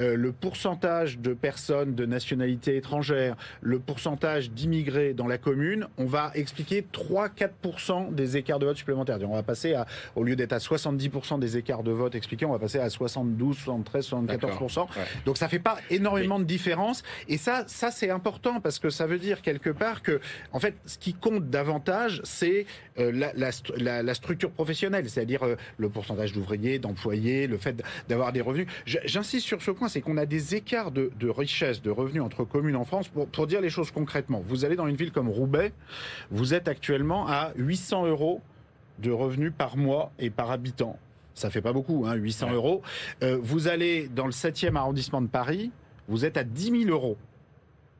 euh, 0.00 0.16
le 0.16 0.32
pourcentage 0.32 1.18
de 1.18 1.34
personnes 1.34 1.94
de 1.94 2.06
nationalité 2.06 2.76
étrangère, 2.76 3.36
le 3.60 3.78
pourcentage 3.78 4.50
d'immigrés 4.50 5.14
dans 5.14 5.26
la 5.26 5.38
commune, 5.38 5.86
on 5.96 6.06
va 6.06 6.30
expliquer 6.34 6.84
3-4% 6.92 8.14
des 8.14 8.36
écarts 8.36 8.58
de 8.58 8.66
vote 8.66 8.76
supplémentaires. 8.76 9.18
On 9.22 9.34
va 9.34 9.42
passer 9.42 9.74
à, 9.74 9.86
au 10.16 10.24
lieu 10.24 10.36
d'être 10.36 10.52
à 10.52 10.58
70% 10.58 11.38
des 11.38 11.56
écarts 11.56 11.82
de 11.82 11.90
vote 11.90 12.14
expliqués, 12.14 12.46
on 12.46 12.52
va 12.52 12.58
passer 12.58 12.78
à 12.78 12.90
72, 12.90 13.56
73, 13.56 14.08
74%. 14.08 14.86
Donc 15.24 15.36
ça 15.36 15.48
fait 15.48 15.58
pas 15.58 15.78
énormément 15.90 16.38
de 16.38 16.44
différence. 16.44 17.02
Et 17.28 17.36
ça, 17.36 17.64
ça 17.66 17.90
c'est 17.90 18.10
important 18.10 18.60
parce 18.60 18.78
que 18.78 18.90
ça 18.90 19.06
veut 19.06 19.18
dire 19.18 19.42
quelque 19.42 19.70
part 19.70 20.02
que, 20.02 20.20
en 20.52 20.60
fait, 20.60 20.74
ce 20.86 20.98
qui 20.98 21.14
compte 21.14 21.50
davantage, 21.50 22.20
c'est 22.24 22.66
euh, 22.98 23.12
la, 23.12 24.02
la, 24.02 24.14
structure 24.14 24.50
professionnelle, 24.50 25.08
c'est-à-dire 25.08 25.44
euh, 25.44 25.56
le 25.76 25.88
pourcentage 25.88 26.32
d'ouvriers, 26.32 26.78
d'employés, 26.78 27.46
le 27.46 27.58
fait 27.58 27.82
d'avoir 28.08 28.32
des 28.32 28.40
revenus. 28.40 28.66
J'insiste 28.86 29.46
sur 29.46 29.62
ce 29.62 29.70
point 29.70 29.87
c'est 29.88 30.00
qu'on 30.00 30.16
a 30.16 30.26
des 30.26 30.54
écarts 30.54 30.90
de, 30.90 31.10
richesse, 31.28 31.82
de 31.82 31.90
revenus 31.90 32.22
entre 32.22 32.44
communes 32.44 32.76
en 32.76 32.84
France. 32.84 33.08
Pour, 33.08 33.46
dire 33.46 33.60
les 33.60 33.70
choses 33.70 33.90
concrètement, 33.90 34.42
vous 34.46 34.64
allez 34.64 34.76
dans 34.76 34.86
une 34.86 34.96
ville 34.96 35.12
comme 35.12 35.28
Roubaix, 35.28 35.72
vous 36.30 36.54
êtes 36.54 36.68
actuellement 36.68 37.26
à 37.26 37.52
800 37.56 38.06
euros 38.06 38.40
de 38.98 39.10
revenus 39.10 39.52
par 39.56 39.76
mois 39.76 40.12
et 40.18 40.30
par 40.30 40.50
habitant. 40.50 40.98
Ça 41.34 41.50
fait 41.50 41.62
pas 41.62 41.72
beaucoup, 41.72 42.04
hein, 42.06 42.14
800 42.14 42.52
euros. 42.52 42.82
Euh, 43.22 43.38
vous 43.40 43.68
allez 43.68 44.08
dans 44.08 44.26
le 44.26 44.32
7e 44.32 44.74
arrondissement 44.74 45.22
de 45.22 45.28
Paris, 45.28 45.70
vous 46.08 46.24
êtes 46.24 46.36
à 46.36 46.44
10 46.44 46.84
000 46.84 46.90
euros 46.90 47.16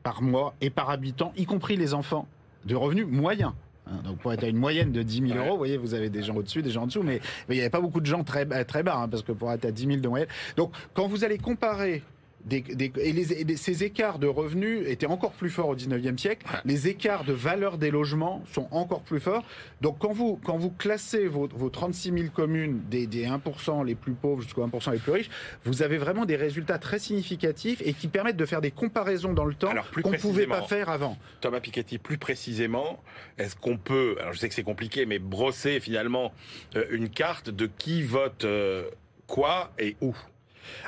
par 0.03 0.21
mois 0.21 0.55
et 0.61 0.69
par 0.69 0.89
habitant, 0.89 1.33
y 1.37 1.45
compris 1.45 1.77
les 1.77 1.93
enfants, 1.93 2.27
de 2.65 2.75
revenus 2.75 3.05
moyens. 3.07 3.53
Hein, 3.89 4.01
donc 4.03 4.17
pour 4.17 4.31
être 4.33 4.43
à 4.43 4.47
une 4.47 4.57
moyenne 4.57 4.91
de 4.91 5.01
10 5.01 5.29
000 5.29 5.39
euros, 5.39 5.51
vous 5.51 5.57
voyez, 5.57 5.77
vous 5.77 5.93
avez 5.93 6.09
des 6.09 6.23
gens 6.23 6.35
au-dessus, 6.35 6.61
des 6.61 6.71
gens 6.71 6.83
en 6.83 6.87
dessous, 6.87 7.03
mais, 7.03 7.19
il 7.49 7.55
n'y 7.55 7.61
avait 7.61 7.69
pas 7.69 7.81
beaucoup 7.81 8.01
de 8.01 8.05
gens 8.05 8.23
très, 8.23 8.45
très 8.65 8.83
bas, 8.83 8.97
hein, 8.97 9.07
parce 9.07 9.23
que 9.23 9.31
pour 9.31 9.51
être 9.51 9.65
à 9.65 9.71
10 9.71 9.85
000 9.85 9.97
de 9.99 10.07
moyenne. 10.07 10.27
Donc 10.55 10.73
quand 10.93 11.07
vous 11.07 11.23
allez 11.23 11.37
comparer 11.37 12.03
et, 12.51 13.55
ces 13.55 13.83
écarts 13.83 14.19
de 14.19 14.27
revenus 14.27 14.87
étaient 14.87 15.05
encore 15.05 15.31
plus 15.31 15.49
forts 15.49 15.69
au 15.69 15.75
19e 15.75 16.17
siècle. 16.17 16.45
Les 16.65 16.87
écarts 16.87 17.23
de 17.23 17.33
valeur 17.33 17.77
des 17.77 17.91
logements 17.91 18.43
sont 18.51 18.67
encore 18.71 19.01
plus 19.01 19.19
forts. 19.19 19.43
Donc 19.81 19.99
quand 19.99 20.11
vous, 20.11 20.39
quand 20.43 20.57
vous 20.57 20.71
classez 20.71 21.27
vos, 21.27 21.47
vos 21.47 21.69
36 21.69 22.11
000 22.11 22.23
communes 22.33 22.81
des, 22.89 23.07
des 23.07 23.25
1% 23.25 23.85
les 23.85 23.95
plus 23.95 24.13
pauvres 24.13 24.41
jusqu'aux 24.41 24.65
1% 24.65 24.91
les 24.91 24.99
plus 24.99 25.11
riches, 25.11 25.29
vous 25.65 25.81
avez 25.81 25.97
vraiment 25.97 26.25
des 26.25 26.35
résultats 26.35 26.79
très 26.79 26.99
significatifs 26.99 27.81
et 27.85 27.93
qui 27.93 28.07
permettent 28.07 28.37
de 28.37 28.45
faire 28.45 28.61
des 28.61 28.71
comparaisons 28.71 29.33
dans 29.33 29.45
le 29.45 29.53
temps 29.53 29.73
qu'on 30.01 30.11
ne 30.11 30.17
pouvait 30.17 30.47
pas 30.47 30.61
faire 30.63 30.89
avant. 30.89 31.17
Thomas 31.41 31.59
Piketty, 31.59 31.97
plus 31.97 32.17
précisément, 32.17 33.01
est-ce 33.37 33.55
qu'on 33.55 33.77
peut, 33.77 34.15
alors 34.19 34.33
je 34.33 34.39
sais 34.39 34.49
que 34.49 34.55
c'est 34.55 34.63
compliqué, 34.63 35.05
mais 35.05 35.19
brosser 35.19 35.79
finalement 35.79 36.33
euh, 36.75 36.85
une 36.91 37.09
carte 37.09 37.49
de 37.49 37.65
qui 37.65 38.01
vote 38.03 38.45
euh, 38.45 38.89
quoi 39.27 39.71
et 39.77 39.95
où? 40.01 40.15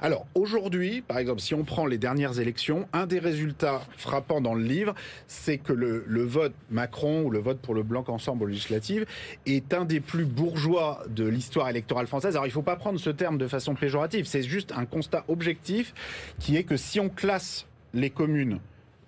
Alors 0.01 0.25
aujourd'hui, 0.35 1.01
par 1.01 1.17
exemple, 1.17 1.41
si 1.41 1.53
on 1.53 1.63
prend 1.63 1.85
les 1.85 1.97
dernières 1.97 2.39
élections, 2.39 2.87
un 2.93 3.05
des 3.05 3.19
résultats 3.19 3.81
frappants 3.97 4.41
dans 4.41 4.53
le 4.53 4.63
livre, 4.63 4.95
c'est 5.27 5.57
que 5.57 5.73
le, 5.73 6.23
vote 6.23 6.53
Macron 6.69 7.23
ou 7.23 7.29
le 7.29 7.39
vote 7.39 7.59
pour 7.59 7.73
le 7.73 7.83
Blanc 7.83 8.03
Ensemble 8.07 8.49
législative 8.49 9.05
est 9.45 9.73
un 9.73 9.85
des 9.85 9.99
plus 9.99 10.25
bourgeois 10.25 11.03
de 11.09 11.27
l'histoire 11.27 11.69
électorale 11.69 12.07
française. 12.07 12.35
Alors 12.35 12.45
il 12.45 12.49
ne 12.49 12.53
faut 12.53 12.61
pas 12.61 12.75
prendre 12.75 12.99
ce 12.99 13.09
terme 13.09 13.37
de 13.37 13.47
façon 13.47 13.75
péjorative, 13.75 14.25
c'est 14.25 14.43
juste 14.43 14.71
un 14.75 14.85
constat 14.85 15.23
objectif 15.27 15.93
qui 16.39 16.57
est 16.57 16.63
que 16.63 16.77
si 16.77 16.99
on 16.99 17.09
classe 17.09 17.67
les 17.93 18.09
communes 18.09 18.59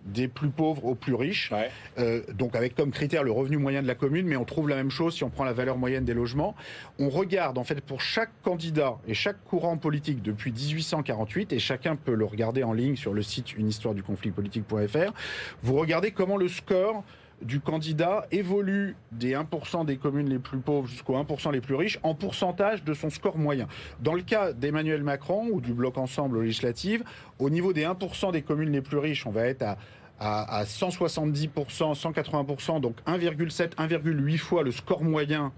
des 0.06 0.28
plus 0.28 0.50
pauvres 0.50 0.86
aux 0.86 0.96
plus 0.96 1.14
riches. 1.14 1.52
Euh, 1.98 2.22
donc 2.34 2.56
avec 2.56 2.76
comme 2.76 2.92
critère 2.92 3.24
le 3.24 3.32
revenu 3.32 3.58
moyen 3.58 3.82
de 3.82 3.88
la 3.88 3.96
commune, 3.96 4.28
mais 4.28 4.36
on 4.36 4.46
trouve 4.46 4.70
la 4.70 4.76
même 4.76 4.92
chose 4.92 5.16
si 5.16 5.24
on 5.24 5.30
prend 5.30 5.44
la 5.44 5.54
valeur 5.54 5.78
moyenne 5.78 6.06
des 6.06 6.14
logements. 6.14 6.56
On 7.00 7.10
regarde 7.10 7.58
en 7.58 7.64
fait 7.64 7.82
pour 7.82 8.02
chaque 8.02 8.32
candidat 8.44 8.98
et 9.08 9.14
chaque 9.14 9.44
courant 9.46 9.78
politique 9.78 10.22
depuis 10.22 10.52
1848, 10.52 11.54
et 11.54 11.60
chacun 11.60 11.96
peut 11.96 12.16
le 12.16 12.26
regarder 12.26 12.64
en 12.64 12.74
ligne 12.74 12.96
sur 12.96 13.14
le 13.14 13.22
site 13.22 13.54
unehistoireduconflit-politique.fr, 13.56 15.14
vous 15.62 15.76
regardez 15.76 16.12
comment 16.12 16.38
le 16.38 16.48
score 16.48 17.04
du 17.44 17.60
candidat 17.60 18.26
évolue 18.32 18.96
des 19.12 19.34
1% 19.34 19.86
des 19.86 19.98
communes 19.98 20.30
les 20.30 20.40
plus 20.40 20.60
pauvres 20.60 20.88
jusqu'aux 20.88 21.18
1% 21.18 21.52
les 21.52 21.62
plus 21.62 21.76
riches 21.76 22.00
en 22.04 22.16
pourcentage 22.16 22.84
de 22.84 22.94
son 22.94 23.10
score 23.10 23.38
moyen. 23.38 23.68
Dans 24.00 24.14
le 24.14 24.22
cas 24.22 24.54
d'Emmanuel 24.54 25.04
Macron 25.04 25.50
ou 25.52 25.62
du 25.62 25.74
bloc 25.74 25.98
ensemble 25.98 26.42
législative, 26.42 27.04
au 27.40 27.50
niveau 27.50 27.74
des 27.74 27.84
1% 27.84 28.32
des 28.32 28.42
communes 28.42 28.72
les 28.72 28.82
plus 28.82 28.98
riches, 28.98 29.26
on 29.26 29.32
va 29.32 29.48
être 29.48 29.64
à 29.64 29.78
à, 30.20 30.64
170%, 30.64 31.50
180%, 32.00 32.80
donc 32.80 32.96
1,7, 33.08 33.76
1,8 33.76 34.38
fois 34.38 34.64
le 34.64 34.72
score 34.72 35.04
moyen 35.04 35.52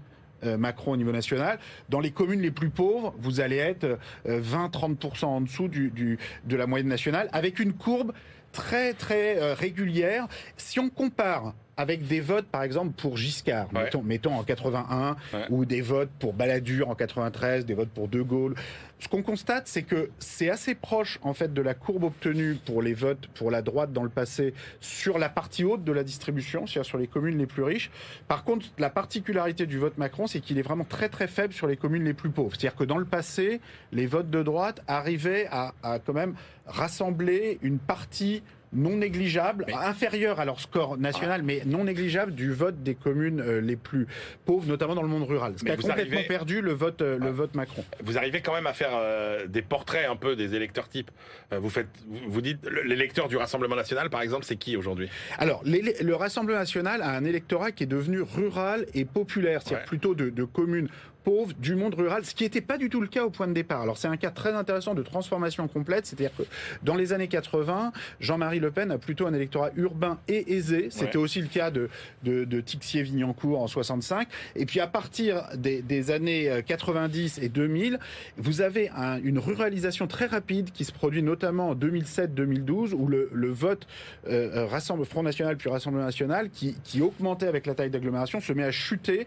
euh, 0.44 0.56
Macron 0.56 0.92
au 0.92 0.96
niveau 0.96 1.12
national. 1.12 1.58
Dans 1.88 2.00
les 2.00 2.10
communes 2.10 2.40
les 2.40 2.50
plus 2.50 2.70
pauvres, 2.70 3.14
vous 3.18 3.40
allez 3.40 3.56
être 3.56 3.98
20-30% 4.26 5.24
euh, 5.24 5.26
en 5.26 5.40
dessous 5.40 5.68
de 5.68 6.56
la 6.56 6.66
moyenne 6.66 6.88
nationale, 6.88 7.28
avec 7.32 7.60
une 7.60 7.72
courbe 7.72 8.12
très 8.52 8.94
très 8.94 9.38
euh, 9.38 9.54
régulière. 9.54 10.26
Si 10.56 10.80
on 10.80 10.88
compare 10.88 11.54
avec 11.76 12.06
des 12.06 12.20
votes, 12.20 12.46
par 12.46 12.62
exemple, 12.62 12.92
pour 12.92 13.16
Giscard, 13.16 13.68
mettons, 14.02 14.34
en 14.34 14.42
81, 14.42 15.16
ou 15.50 15.64
des 15.64 15.82
votes 15.82 16.10
pour 16.18 16.32
Balladur 16.32 16.88
en 16.88 16.94
93, 16.94 17.66
des 17.66 17.74
votes 17.74 17.90
pour 17.90 18.08
De 18.08 18.22
Gaulle. 18.22 18.54
Ce 18.98 19.08
qu'on 19.08 19.22
constate, 19.22 19.68
c'est 19.68 19.82
que 19.82 20.08
c'est 20.18 20.48
assez 20.48 20.74
proche, 20.74 21.18
en 21.20 21.34
fait, 21.34 21.52
de 21.52 21.60
la 21.60 21.74
courbe 21.74 22.04
obtenue 22.04 22.56
pour 22.64 22.80
les 22.80 22.94
votes 22.94 23.26
pour 23.34 23.50
la 23.50 23.60
droite 23.60 23.92
dans 23.92 24.02
le 24.02 24.08
passé 24.08 24.54
sur 24.80 25.18
la 25.18 25.28
partie 25.28 25.64
haute 25.64 25.84
de 25.84 25.92
la 25.92 26.02
distribution, 26.02 26.66
c'est-à-dire 26.66 26.86
sur 26.86 26.98
les 26.98 27.06
communes 27.06 27.36
les 27.36 27.46
plus 27.46 27.62
riches. 27.62 27.90
Par 28.26 28.42
contre, 28.42 28.66
la 28.78 28.88
particularité 28.88 29.66
du 29.66 29.78
vote 29.78 29.98
Macron, 29.98 30.26
c'est 30.26 30.40
qu'il 30.40 30.58
est 30.58 30.62
vraiment 30.62 30.84
très 30.84 31.10
très 31.10 31.26
faible 31.26 31.52
sur 31.52 31.66
les 31.66 31.76
communes 31.76 32.04
les 32.04 32.14
plus 32.14 32.30
pauvres. 32.30 32.52
C'est-à-dire 32.56 32.76
que 32.76 32.84
dans 32.84 32.96
le 32.96 33.04
passé, 33.04 33.60
les 33.92 34.06
votes 34.06 34.30
de 34.30 34.42
droite 34.42 34.82
arrivaient 34.88 35.46
à, 35.50 35.74
à 35.82 35.98
quand 35.98 36.14
même 36.14 36.34
rassembler 36.66 37.58
une 37.60 37.78
partie 37.78 38.42
non 38.72 38.96
négligeable, 38.96 39.66
inférieur 39.72 40.40
à 40.40 40.44
leur 40.44 40.60
score 40.60 40.98
national, 40.98 41.42
mais 41.42 41.62
non 41.66 41.84
négligeable 41.84 42.34
du 42.34 42.52
vote 42.52 42.82
des 42.82 42.94
communes 42.94 43.40
euh, 43.40 43.60
les 43.60 43.76
plus 43.76 44.06
pauvres, 44.44 44.66
notamment 44.66 44.94
dans 44.94 45.02
le 45.02 45.08
monde 45.08 45.24
rural. 45.24 45.54
Ce 45.56 45.64
qui 45.64 45.70
a 45.70 45.76
complètement 45.76 46.22
perdu 46.28 46.60
le 46.60 46.72
vote, 46.72 47.02
euh, 47.02 47.18
le 47.18 47.30
vote 47.30 47.54
Macron. 47.54 47.84
Vous 48.02 48.18
arrivez 48.18 48.40
quand 48.40 48.54
même 48.54 48.66
à 48.66 48.72
faire 48.72 48.90
euh, 48.92 49.46
des 49.46 49.62
portraits 49.62 50.08
un 50.08 50.16
peu 50.16 50.36
des 50.36 50.54
électeurs 50.54 50.88
types. 50.88 51.10
vous 51.50 51.70
faites, 51.70 51.88
vous 52.28 52.40
dites, 52.40 52.58
l'électeur 52.84 53.28
du 53.28 53.36
Rassemblement 53.36 53.76
national, 53.76 54.10
par 54.10 54.22
exemple, 54.22 54.44
c'est 54.44 54.56
qui 54.56 54.76
aujourd'hui? 54.76 55.08
Alors, 55.38 55.62
le 55.64 56.14
Rassemblement 56.14 56.58
national 56.58 57.02
a 57.02 57.10
un 57.10 57.24
électorat 57.24 57.72
qui 57.72 57.84
est 57.84 57.88
devenu 57.88 58.20
rural 58.20 58.86
et 58.94 59.04
populaire, 59.04 59.62
c'est-à-dire 59.62 59.86
plutôt 59.86 60.14
de, 60.14 60.30
de 60.30 60.44
communes 60.44 60.88
pauvres 61.26 61.54
du 61.58 61.74
monde 61.74 61.94
rural, 61.94 62.24
ce 62.24 62.36
qui 62.36 62.44
n'était 62.44 62.60
pas 62.60 62.78
du 62.78 62.88
tout 62.88 63.00
le 63.00 63.08
cas 63.08 63.24
au 63.24 63.30
point 63.30 63.48
de 63.48 63.52
départ. 63.52 63.82
Alors 63.82 63.98
c'est 63.98 64.06
un 64.06 64.16
cas 64.16 64.30
très 64.30 64.52
intéressant 64.52 64.94
de 64.94 65.02
transformation 65.02 65.66
complète, 65.66 66.06
c'est-à-dire 66.06 66.30
que 66.38 66.44
dans 66.84 66.94
les 66.94 67.12
années 67.12 67.26
80, 67.26 67.92
Jean-Marie 68.20 68.60
Le 68.60 68.70
Pen 68.70 68.92
a 68.92 68.98
plutôt 68.98 69.26
un 69.26 69.34
électorat 69.34 69.70
urbain 69.74 70.20
et 70.28 70.54
aisé. 70.54 70.86
C'était 70.90 71.16
aussi 71.16 71.40
le 71.40 71.48
cas 71.48 71.72
de, 71.72 71.90
de, 72.22 72.44
de 72.44 72.60
Tixier-Vignancourt 72.60 73.60
en 73.60 73.66
65. 73.66 74.28
Et 74.54 74.66
puis 74.66 74.78
à 74.78 74.86
partir 74.86 75.42
des, 75.56 75.82
des, 75.82 76.12
années 76.12 76.62
90 76.64 77.40
et 77.42 77.48
2000, 77.48 77.98
vous 78.36 78.60
avez 78.60 78.88
une 79.24 79.40
ruralisation 79.40 80.06
très 80.06 80.26
rapide 80.26 80.70
qui 80.70 80.84
se 80.84 80.92
produit 80.92 81.24
notamment 81.24 81.70
en 81.70 81.74
2007-2012, 81.74 82.92
où 82.94 83.08
le, 83.08 83.30
le 83.32 83.48
vote 83.48 83.88
euh, 84.28 84.64
rassemble 84.66 85.04
Front 85.04 85.24
National 85.24 85.56
puis 85.56 85.70
Rassemblement 85.70 86.04
National, 86.04 86.50
qui, 86.50 86.76
qui 86.84 87.02
augmentait 87.02 87.48
avec 87.48 87.66
la 87.66 87.74
taille 87.74 87.90
d'agglomération, 87.90 88.40
se 88.40 88.52
met 88.52 88.62
à 88.62 88.70
chuter 88.70 89.26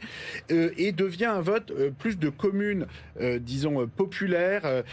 euh, 0.52 0.72
et 0.78 0.94
devient 0.94 1.26
un 1.26 1.42
vote 1.42 1.72
euh, 1.72 1.89
plus 1.92 2.18
de 2.18 2.30
communes, 2.30 2.88
euh, 3.22 3.40
disons, 3.40 3.82
euh, 3.82 3.86
populaires, 3.88 4.84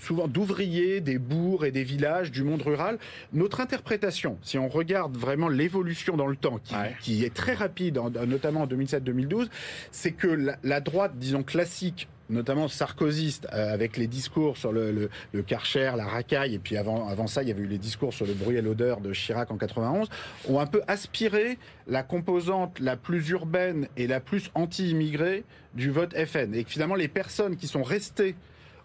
souvent 0.00 0.28
d'ouvriers, 0.28 1.00
des 1.00 1.18
bourgs 1.18 1.64
et 1.64 1.70
des 1.70 1.84
villages 1.84 2.30
du 2.30 2.42
monde 2.42 2.62
rural. 2.62 2.98
Notre 3.32 3.60
interprétation, 3.60 4.38
si 4.42 4.58
on 4.58 4.68
regarde 4.68 5.16
vraiment 5.16 5.48
l'évolution 5.48 6.16
dans 6.16 6.26
le 6.26 6.36
temps, 6.36 6.60
qui, 7.00 7.24
est 7.24 7.34
très 7.34 7.54
rapide, 7.54 8.00
notamment 8.26 8.62
en 8.62 8.66
2007-2012, 8.66 9.48
c'est 9.90 10.12
que 10.12 10.54
la 10.62 10.80
droite, 10.80 11.12
disons, 11.16 11.42
classique 11.42 12.08
notamment 12.30 12.68
sarkozyste, 12.68 13.46
euh, 13.52 13.72
avec 13.72 13.96
les 13.96 14.06
discours 14.06 14.56
sur 14.56 14.72
le, 14.72 14.90
le, 14.90 15.10
le, 15.32 15.42
Karcher, 15.42 15.92
la 15.96 16.06
racaille, 16.06 16.54
et 16.54 16.58
puis 16.58 16.76
avant, 16.76 17.08
avant 17.08 17.26
ça, 17.26 17.42
il 17.42 17.48
y 17.48 17.52
avait 17.52 17.62
eu 17.62 17.68
les 17.68 17.78
discours 17.78 18.12
sur 18.12 18.26
le 18.26 18.34
bruit 18.34 18.56
et 18.56 18.62
l'odeur 18.62 19.00
de 19.00 19.12
Chirac 19.12 19.50
en 19.50 19.56
91, 19.56 20.08
ont 20.48 20.60
un 20.60 20.66
peu 20.66 20.82
aspiré 20.88 21.58
la 21.86 22.02
composante 22.02 22.80
la 22.80 22.96
plus 22.96 23.28
urbaine 23.30 23.88
et 23.96 24.06
la 24.06 24.20
plus 24.20 24.50
anti-immigrée 24.54 25.44
du 25.74 25.90
vote 25.90 26.14
FN. 26.16 26.54
Et 26.54 26.64
que 26.64 26.70
finalement, 26.70 26.94
les 26.94 27.08
personnes 27.08 27.56
qui 27.56 27.68
sont 27.68 27.82
restées 27.82 28.34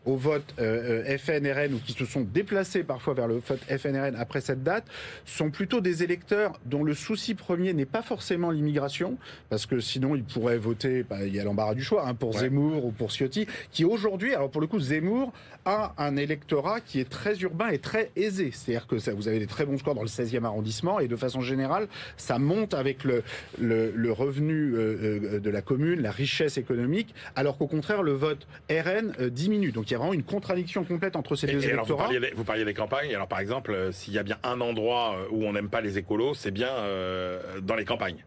au 0.06 0.16
vote 0.16 0.54
euh, 0.60 1.04
euh 1.08 1.18
FNRN 1.18 1.74
ou 1.74 1.80
qui 1.80 1.94
se 1.94 2.06
sont 2.06 2.22
déplacés 2.22 2.84
parfois 2.84 3.14
vers 3.14 3.28
le 3.28 3.36
vote 3.36 3.60
FNRN 3.68 4.16
après 4.18 4.42
cette 4.42 4.64
date 4.64 4.86
sont 5.26 5.52
plutôt 5.52 5.82
des 5.82 6.04
électeurs 6.04 6.60
dont 6.66 6.84
le 6.84 6.94
souci 6.94 7.36
premier 7.36 7.74
n'est 7.74 7.86
pas 7.86 8.02
forcément 8.02 8.52
l'immigration, 8.52 9.18
parce 9.50 9.66
que 9.66 9.80
sinon 9.80 10.16
ils 10.16 10.24
pourraient 10.24 10.58
voter, 10.58 11.04
bah, 11.04 11.26
il 11.26 11.36
y 11.36 11.40
a 11.40 11.44
l'embarras 11.44 11.76
du 11.76 11.84
choix, 11.84 12.08
hein, 12.08 12.14
pour 12.14 12.34
Zemmour 12.34 12.86
ou 12.86 12.92
pour 12.92 13.12
Ciotti, 13.12 13.48
qui 13.72 13.86
aujourd'hui, 13.86 14.34
alors 14.34 14.50
pour 14.50 14.62
le 14.62 14.68
coup 14.68 14.80
Zemmour 14.80 15.32
a 15.66 15.94
un 15.98 16.16
électorat 16.18 16.82
qui 16.82 17.00
est 17.00 17.10
très 17.10 17.38
urbain 17.40 17.70
et 17.70 17.80
très 17.80 18.12
aisé, 18.16 18.52
c'est-à-dire 18.52 18.88
que 18.88 18.98
ça, 18.98 19.14
vous 19.14 19.28
avez 19.28 19.40
des 19.40 19.48
très 19.48 19.66
bons 19.66 19.78
scores 19.78 19.96
dans 19.96 20.02
le 20.02 20.08
16e 20.08 20.44
arrondissement 20.44 21.00
et 21.00 21.08
de 21.08 21.16
façon 21.16 21.42
générale 21.42 21.88
ça 22.18 22.40
monte 22.40 22.74
avec 22.74 23.04
le, 23.04 23.24
le, 23.60 23.92
le 23.96 24.12
revenu 24.12 24.74
euh, 24.74 25.20
euh 25.36 25.40
de 25.42 25.50
la 25.50 25.62
commune, 25.62 26.02
la 26.02 26.12
richesse 26.12 26.58
économique, 26.58 27.14
alors 27.36 27.58
qu'au 27.58 27.68
contraire 27.68 28.04
le 28.04 28.12
vote 28.12 28.48
RN 28.70 29.14
euh, 29.20 29.30
diminue. 29.30 29.72
Donc 29.72 29.91
il 29.92 29.96
y 29.96 29.96
a 29.96 30.00
vraiment 30.00 30.14
une 30.14 30.24
contradiction 30.24 30.84
complète 30.86 31.16
entre 31.16 31.36
ces 31.36 31.48
deux 31.48 31.64
électorats. 31.64 32.08
vous, 32.36 32.44
parliez 32.44 32.66
des, 32.66 32.74
campagnes. 32.74 33.14
Alors, 33.14 33.28
par 33.28 33.40
exemple, 33.40 33.74
euh, 33.74 33.92
s'il 33.92 34.14
y 34.14 34.18
a 34.18 34.24
bien 34.24 34.38
un 34.44 34.62
endroit 34.62 35.16
euh, 35.16 35.28
où 35.32 35.44
on 35.46 35.54
n'aime 35.54 35.70
pas 35.70 35.82
les 35.82 35.98
écolos, 35.98 36.34
c'est 36.34 36.52
bien 36.52 36.70
euh, 36.70 37.60
dans 37.62 37.76
les 37.76 37.84
campagnes. 37.84 38.24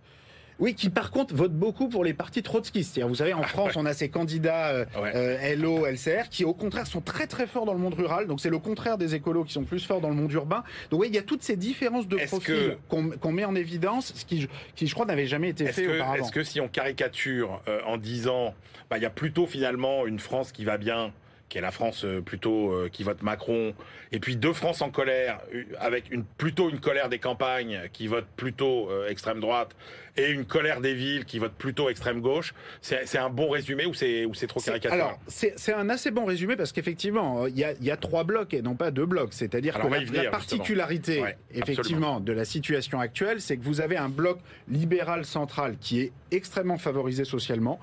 Oui, 0.61 0.75
qui 0.75 0.89
par 0.89 1.11
contre 1.11 1.35
votent 1.35 1.57
beaucoup 1.57 1.89
pour 1.89 2.05
les 2.05 2.15
partis 2.15 2.43
trotskistes. 2.43 3.01
Vous 3.01 3.17
savez, 3.17 3.35
en 3.35 3.43
France, 3.43 3.75
on 3.75 3.87
a 3.87 3.93
ces 3.93 4.09
candidats 4.09 4.85
LO, 5.57 5.85
LCR, 5.85 6.29
qui 6.31 6.45
au 6.45 6.55
contraire 6.55 6.87
sont 6.87 7.01
très 7.01 7.27
très 7.27 7.49
forts 7.49 7.65
dans 7.65 7.73
le 7.73 7.81
monde 7.81 7.95
rural. 7.95 8.29
Donc 8.29 8.41
c'est 8.41 8.51
le 8.51 8.61
contraire 8.61 8.97
des 8.97 9.17
écolos 9.17 9.43
qui 9.43 9.53
sont 9.53 9.65
plus 9.65 9.85
forts 9.85 10.01
dans 10.01 10.11
le 10.11 10.15
monde 10.15 10.31
urbain. 10.31 10.63
Donc 10.91 11.01
oui, 11.01 11.09
il 11.09 11.15
y 11.15 11.19
a 11.19 11.23
toutes 11.23 11.43
ces 11.43 11.57
différences 11.57 12.07
de 12.07 12.19
profil 12.19 12.77
qu'on 12.89 13.33
met 13.33 13.45
en 13.45 13.57
évidence, 13.57 14.13
ce 14.15 14.25
qui, 14.25 14.47
qui 14.77 14.87
je 14.87 14.95
crois 14.95 15.07
n'avait 15.07 15.27
jamais 15.27 15.49
été 15.49 15.67
fait 15.67 15.89
auparavant. 15.89 16.23
Est-ce 16.23 16.31
que 16.31 16.45
si 16.45 16.61
on 16.61 16.69
caricature 16.69 17.61
en 17.85 17.97
disant, 17.97 18.55
bah, 18.91 18.99
il 18.99 19.03
y 19.03 19.07
a 19.07 19.11
plutôt 19.11 19.47
finalement 19.47 20.07
une 20.07 20.21
France 20.21 20.53
qui 20.53 20.65
va 20.65 20.79
bien 20.79 21.13
qui 21.49 21.59
est 21.59 21.61
la 21.61 21.71
France 21.71 22.05
euh, 22.05 22.21
plutôt 22.21 22.73
euh, 22.73 22.89
qui 22.91 23.03
vote 23.03 23.23
Macron, 23.23 23.75
et 24.13 24.19
puis 24.19 24.37
deux 24.37 24.53
France 24.53 24.83
en 24.83 24.91
colère, 24.91 25.41
avec 25.79 26.11
une, 26.11 26.25
plutôt 26.25 26.71
une 26.71 26.81
colère 26.81 27.09
des 27.09 27.19
campagnes 27.19 27.83
qui 27.93 28.07
votent 28.07 28.29
plutôt 28.37 28.91
euh, 28.91 29.09
extrême 29.09 29.41
droite, 29.41 29.77
et 30.17 30.31
une 30.31 30.45
colère 30.45 30.81
des 30.81 30.95
villes 30.95 31.25
qui 31.25 31.39
votent 31.39 31.55
plutôt 31.57 31.89
extrême 31.91 32.21
gauche. 32.21 32.55
C'est 32.81 33.19
un 33.19 33.31
bon 33.31 33.51
résumé 33.51 33.85
ou 33.85 33.95
c'est 33.95 34.47
trop 34.47 34.61
caricatural 34.61 35.01
Alors, 35.01 35.19
c'est 35.27 35.73
un 35.73 35.89
assez 35.91 36.13
bon 36.13 36.25
résumé 36.25 36.55
parce 36.55 36.71
qu'effectivement, 36.71 37.49
il 37.49 37.59
y 37.59 37.65
a, 37.65 37.73
y 37.81 37.91
a, 37.91 37.97
trois 37.97 38.23
blocs 38.23 38.55
et 38.55 38.63
non 38.63 38.77
pas 38.77 38.93
deux 38.93 39.07
blocs. 39.07 39.33
C'est-à-dire 39.33 39.75
que 39.75 40.15
la, 40.15 40.31
particularité, 40.31 41.25
effectivement, 41.53 42.21
de 42.21 42.33
la 42.33 42.45
situation 42.45 43.01
actuelle, 43.01 43.41
c'est 43.41 43.57
que 43.57 43.65
vous 43.65 43.81
avez 43.81 43.97
un 43.97 44.09
bloc 44.09 44.39
libéral 44.69 45.25
central 45.25 45.77
qui 45.81 46.01
est 46.01 46.13
extrêmement 46.31 46.79
favorisé 46.79 47.25
socialement 47.25 47.81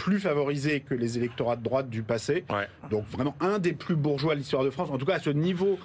plus 0.00 0.18
favorisé 0.18 0.80
que 0.80 0.94
les 0.94 1.18
électorats 1.18 1.56
de 1.56 1.62
droite 1.62 1.90
du 1.90 2.02
passé. 2.02 2.44
Donc 2.90 3.04
vraiment 3.08 3.36
un 3.40 3.58
des 3.58 3.72
plus 3.72 3.96
bourgeois 3.96 4.34
de 4.34 4.40
l'histoire 4.40 4.64
de 4.64 4.70
France, 4.70 4.88
en 4.90 4.98
tout 4.98 5.04
cas 5.06 5.16
à 5.16 5.20
ce 5.20 5.30
niveau 5.30 5.78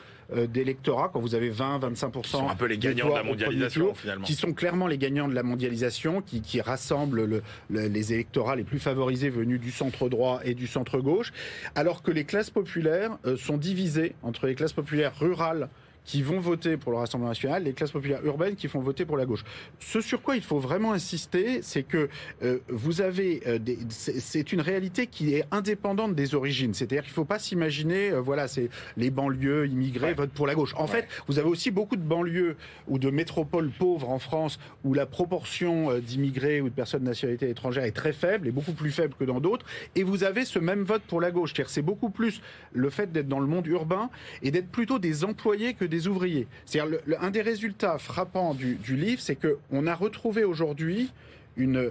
d'électorat 0.48 1.12
quand 1.14 1.20
vous 1.20 1.36
avez 1.36 1.50
20, 1.50 1.78
25 1.78 2.22
Qui 2.24 2.30
sont 2.30 2.50
un 2.50 2.56
peu 2.56 2.66
les 2.66 2.80
gagnants 2.80 3.10
de 3.10 3.14
la 3.14 3.24
mondialisation 3.24 3.94
finalement. 3.94 4.26
Qui 4.26 4.34
sont 4.34 4.54
clairement 4.54 4.88
les 4.88 4.98
gagnants 4.98 5.28
de 5.28 5.36
la 5.36 5.44
mondialisation, 5.44 6.22
qui, 6.24 6.42
qui 6.42 6.62
rassemblent 6.62 7.26
le, 7.26 7.44
les 7.70 8.14
électorats 8.14 8.56
les 8.56 8.64
plus 8.64 8.80
favorisés 8.80 9.30
venus 9.30 9.60
du 9.60 9.70
centre 9.70 10.10
droit 10.10 10.40
et 10.44 10.56
du 10.56 10.66
centre 10.66 10.98
gauche, 10.98 11.32
alors 11.76 12.02
que 12.02 12.10
les 12.10 12.24
classes 12.24 12.50
populaires 12.50 13.18
sont 13.38 13.58
divisées 13.58 14.16
entre 14.24 14.48
les 14.48 14.56
classes 14.56 14.74
populaires 14.74 15.14
rurales 15.20 15.70
qui 16.06 16.22
vont 16.22 16.40
voter 16.40 16.78
pour 16.78 16.92
le 16.92 17.00
Rassemblement 17.00 17.30
national, 17.30 17.64
les 17.64 17.74
classes 17.74 17.92
populaires 17.92 18.24
urbaines 18.24 18.56
qui 18.56 18.68
vont 18.68 18.80
voter 18.80 19.06
pour 19.06 19.18
la 19.18 19.26
gauche. 19.26 19.44
Ce 19.80 20.02
sur 20.02 20.22
quoi 20.22 20.36
il 20.36 20.44
faut 20.44 20.60
vraiment 20.60 20.94
insister, 20.94 21.62
c'est 21.62 21.84
que 21.84 22.10
euh, 22.44 22.60
vous 22.70 23.02
avez 23.02 23.42
euh, 23.48 23.60
c'est 23.90 24.54
une 24.54 24.62
réalité 24.62 25.08
qui 25.08 25.34
est 25.34 25.46
indépendante 25.52 26.16
des 26.16 26.36
origines. 26.36 26.74
C'est-à-dire 26.74 27.02
qu'il 27.02 27.12
ne 27.12 27.16
faut 27.16 27.26
pas 27.26 27.40
s'imaginer, 27.40 28.12
euh, 28.12 28.22
voilà, 28.22 28.48
c'est 28.48 28.70
les 28.98 29.10
banlieues 29.10 29.68
immigrées 29.68 30.14
votent 30.14 30.32
pour 30.32 30.48
la 30.48 30.56
gauche. 30.56 30.74
En 30.78 30.88
fait, 30.88 31.08
vous 31.28 31.40
avez 31.40 31.50
aussi 31.50 31.72
beaucoup 31.72 31.96
de 31.96 32.02
banlieues 32.02 32.56
ou 32.88 33.00
de 33.00 33.10
métropoles 33.10 33.72
pauvres 33.72 34.10
en 34.10 34.20
France 34.20 34.60
où 34.84 34.94
la 34.94 35.06
proportion 35.06 35.98
d'immigrés 36.00 36.62
ou 36.62 36.70
de 36.70 36.74
personnes 36.74 37.02
de 37.02 37.08
nationalité 37.08 37.50
étrangère 37.50 37.84
est 37.84 37.92
très 37.92 38.14
faible 38.14 38.48
et 38.48 38.52
beaucoup 38.52 38.74
plus 38.74 38.92
faible 38.92 39.16
que 39.20 39.24
dans 39.24 39.40
d'autres. 39.40 39.66
Et 39.96 40.04
vous 40.04 40.24
avez 40.24 40.46
ce 40.46 40.60
même 40.60 40.84
vote 40.84 41.02
pour 41.04 41.20
la 41.20 41.32
gauche. 41.32 41.54
C'est-à-dire 41.54 41.72
c'est 41.72 41.82
beaucoup 41.82 42.10
plus 42.10 42.42
le 42.74 42.90
fait 42.90 43.12
d'être 43.12 43.28
dans 43.28 43.40
le 43.40 43.48
monde 43.48 43.66
urbain 43.68 44.10
et 44.44 44.52
d'être 44.52 44.70
plutôt 44.70 45.00
des 45.00 45.24
employés 45.24 45.74
que 45.74 45.86
des 45.86 45.95
des 45.96 46.08
ouvriers. 46.08 46.48
C'est-à-dire 46.66 47.00
un 47.22 47.32
des 47.32 47.42
résultats 47.42 47.98
frappants 47.98 48.54
du, 48.54 48.96
livre, 48.96 49.22
c'est 49.22 49.38
qu'on 49.38 49.88
a 49.88 49.96
retrouvé 49.96 50.44
aujourd'hui 50.44 51.12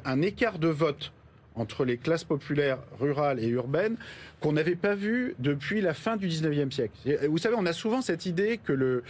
un 0.05 0.23
écart 0.23 0.59
de 0.59 0.69
vote 0.69 1.13
entre 1.57 1.85
les 1.85 1.97
classes 1.97 2.25
populaires 2.25 2.79
rurales 3.01 3.39
et 3.39 3.47
urbaines 3.47 3.97
qu'on 4.41 4.53
n'avait 4.53 4.75
pas 4.75 4.95
vu 4.95 5.35
depuis 5.39 5.81
la 5.81 5.95
fin 5.95 6.17
du 6.17 6.29
19e 6.29 6.71
siècle. 6.71 6.95
Vous 7.29 7.39
savez, 7.39 7.55
on 7.59 7.67
a 7.67 7.73
souvent 7.73 8.03
cette 8.03 8.27
idée 8.27 8.59
que 8.59 8.73
le, 8.73 9.05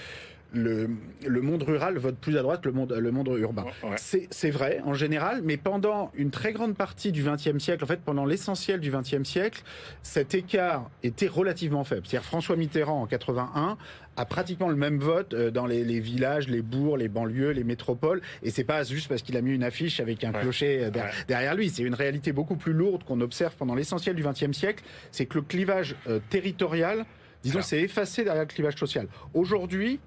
le, 0.55 0.91
le, 1.27 1.41
monde 1.41 1.63
rural 1.63 1.99
vote 1.99 2.17
plus 2.17 2.39
à 2.39 2.43
droite 2.43 2.63
que 2.63 2.69
le 2.69 2.75
monde, 2.75 2.93
le 2.93 3.11
monde 3.11 3.29
urbain. 3.39 3.65
C'est 3.97 4.51
vrai 4.51 4.81
en 4.85 4.95
général, 4.95 5.43
mais 5.43 5.57
pendant 5.57 6.11
une 6.15 6.31
très 6.31 6.53
grande 6.53 6.77
partie 6.77 7.13
du 7.13 7.23
XXe 7.23 7.59
siècle, 7.59 7.85
en 7.85 7.87
fait 7.87 8.01
pendant 8.01 8.25
l'essentiel 8.25 8.81
du 8.81 8.91
XXe 8.91 9.29
siècle, 9.29 9.63
cet 10.03 10.35
écart 10.35 10.91
était 11.03 11.29
relativement 11.29 11.85
faible. 11.85 12.03
C'est-à-dire 12.07 12.27
François 12.27 12.57
Mitterrand 12.57 13.03
en 13.03 13.07
81 13.07 13.77
a 14.17 14.25
pratiquement 14.25 14.69
le 14.69 14.77
même 14.77 14.99
vote 14.99 15.35
euh, 15.35 15.51
dans 15.51 15.67
les, 15.67 15.85
les, 15.85 16.01
villages, 16.01 16.49
les 16.49 16.63
bourgs, 16.63 16.97
les 16.97 17.09
banlieues, 17.09 17.51
les 17.51 17.65
métropoles, 17.65 18.23
et 18.43 18.51
c'est 18.51 18.65
pas 18.65 18.83
juste 18.85 19.09
parce 19.09 19.23
qu'il 19.23 19.37
a 19.37 19.41
mis 19.41 19.53
une 19.53 19.65
affiche 19.65 20.01
avec 20.01 20.25
un 20.25 20.33
clocher 20.33 20.85
euh, 20.85 20.91
derrière 21.29 21.55
lui. 21.55 21.71
C'est 21.71 21.83
une 21.83 21.95
réalité 21.95 22.33
beaucoup 22.33 22.57
plus 22.57 22.73
lourde 22.73 23.05
qu'on 23.05 23.21
observe 23.21 23.55
pendant 23.57 23.75
l'essentiel 23.75 24.15
du 24.15 24.23
XXe 24.23 24.53
siècle. 24.53 24.85
C'est 25.11 25.27
que 25.27 25.39
le 25.39 25.43
clivage 25.43 25.97
euh, 26.09 26.21
territorial, 26.31 27.05
disons, 27.43 27.63
s'est 27.63 27.83
effacé 27.83 28.25
derrière 28.25 28.45
le 28.45 28.49
clivage 28.49 28.77
social. 28.77 29.09
Aujourd'hui, 29.35 30.01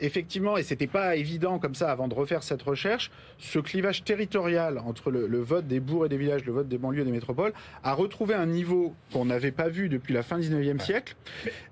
effectivement, 0.00 0.56
et 0.56 0.62
c'était 0.62 0.86
pas 0.86 1.16
évident 1.16 1.58
comme 1.58 1.74
ça 1.74 1.90
avant 1.90 2.08
de 2.08 2.14
refaire 2.14 2.42
cette 2.42 2.62
recherche, 2.62 3.10
ce 3.38 3.58
clivage 3.58 4.04
territorial 4.04 4.78
entre 4.78 5.10
le, 5.10 5.40
vote 5.40 5.66
des 5.66 5.80
bourgs 5.80 6.06
et 6.06 6.08
des 6.08 6.18
villages, 6.18 6.44
le 6.44 6.52
vote 6.52 6.68
des 6.68 6.78
banlieues 6.78 7.02
et 7.02 7.04
des 7.04 7.12
métropoles, 7.12 7.52
a 7.82 7.92
retrouvé 7.92 8.34
un 8.34 8.46
niveau 8.46 8.94
qu'on 9.12 9.26
n'avait 9.26 9.52
pas 9.52 9.68
vu 9.68 9.88
depuis 9.88 10.14
la 10.14 10.22
fin 10.22 10.38
du 10.38 10.48
19e 10.48 10.80
siècle. 10.80 11.14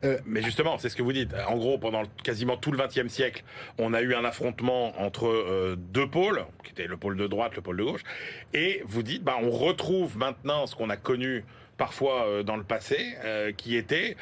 Euh, 0.05 0.19
mais, 0.27 0.43
justement, 0.43 0.79
c'est 0.79 0.89
ce 0.89 0.97
que 0.97 1.03
vous 1.03 1.13
dites. 1.13 1.35
En 1.49 1.57
gros, 1.57 1.79
pendant 1.79 2.03
quasiment 2.23 2.57
tout 2.57 2.73
le 2.73 2.79
20e 2.79 3.09
siècle, 3.09 3.45
on 3.79 3.95
a 3.95 4.03
eu 4.03 4.15
un 4.15 4.25
affrontement 4.25 5.01
entre 5.01 5.27
euh, 5.27 5.77
deux 5.77 6.09
pôles, 6.09 6.45
qui 6.65 6.73
étaient 6.73 6.87
le 6.87 6.97
pôle 6.97 7.17
de 7.17 7.27
droite, 7.27 7.57
le 7.57 7.63
pôle 7.63 7.77
de 7.77 7.85
gauche, 7.85 8.03
et 8.55 8.83
vous 8.87 9.03
dites, 9.03 9.23
bah, 9.23 9.37
on 9.43 9.51
retrouve 9.51 10.17
maintenant 10.17 10.67
ce 10.67 10.77
qu'on 10.77 10.91
a 10.91 10.97
connu 10.97 11.45
parfois 11.77 12.27
euh, 12.27 12.43
dans 12.43 12.57
le 12.57 12.65
passé, 12.65 12.99
qui 13.57 13.77
était 13.77 14.17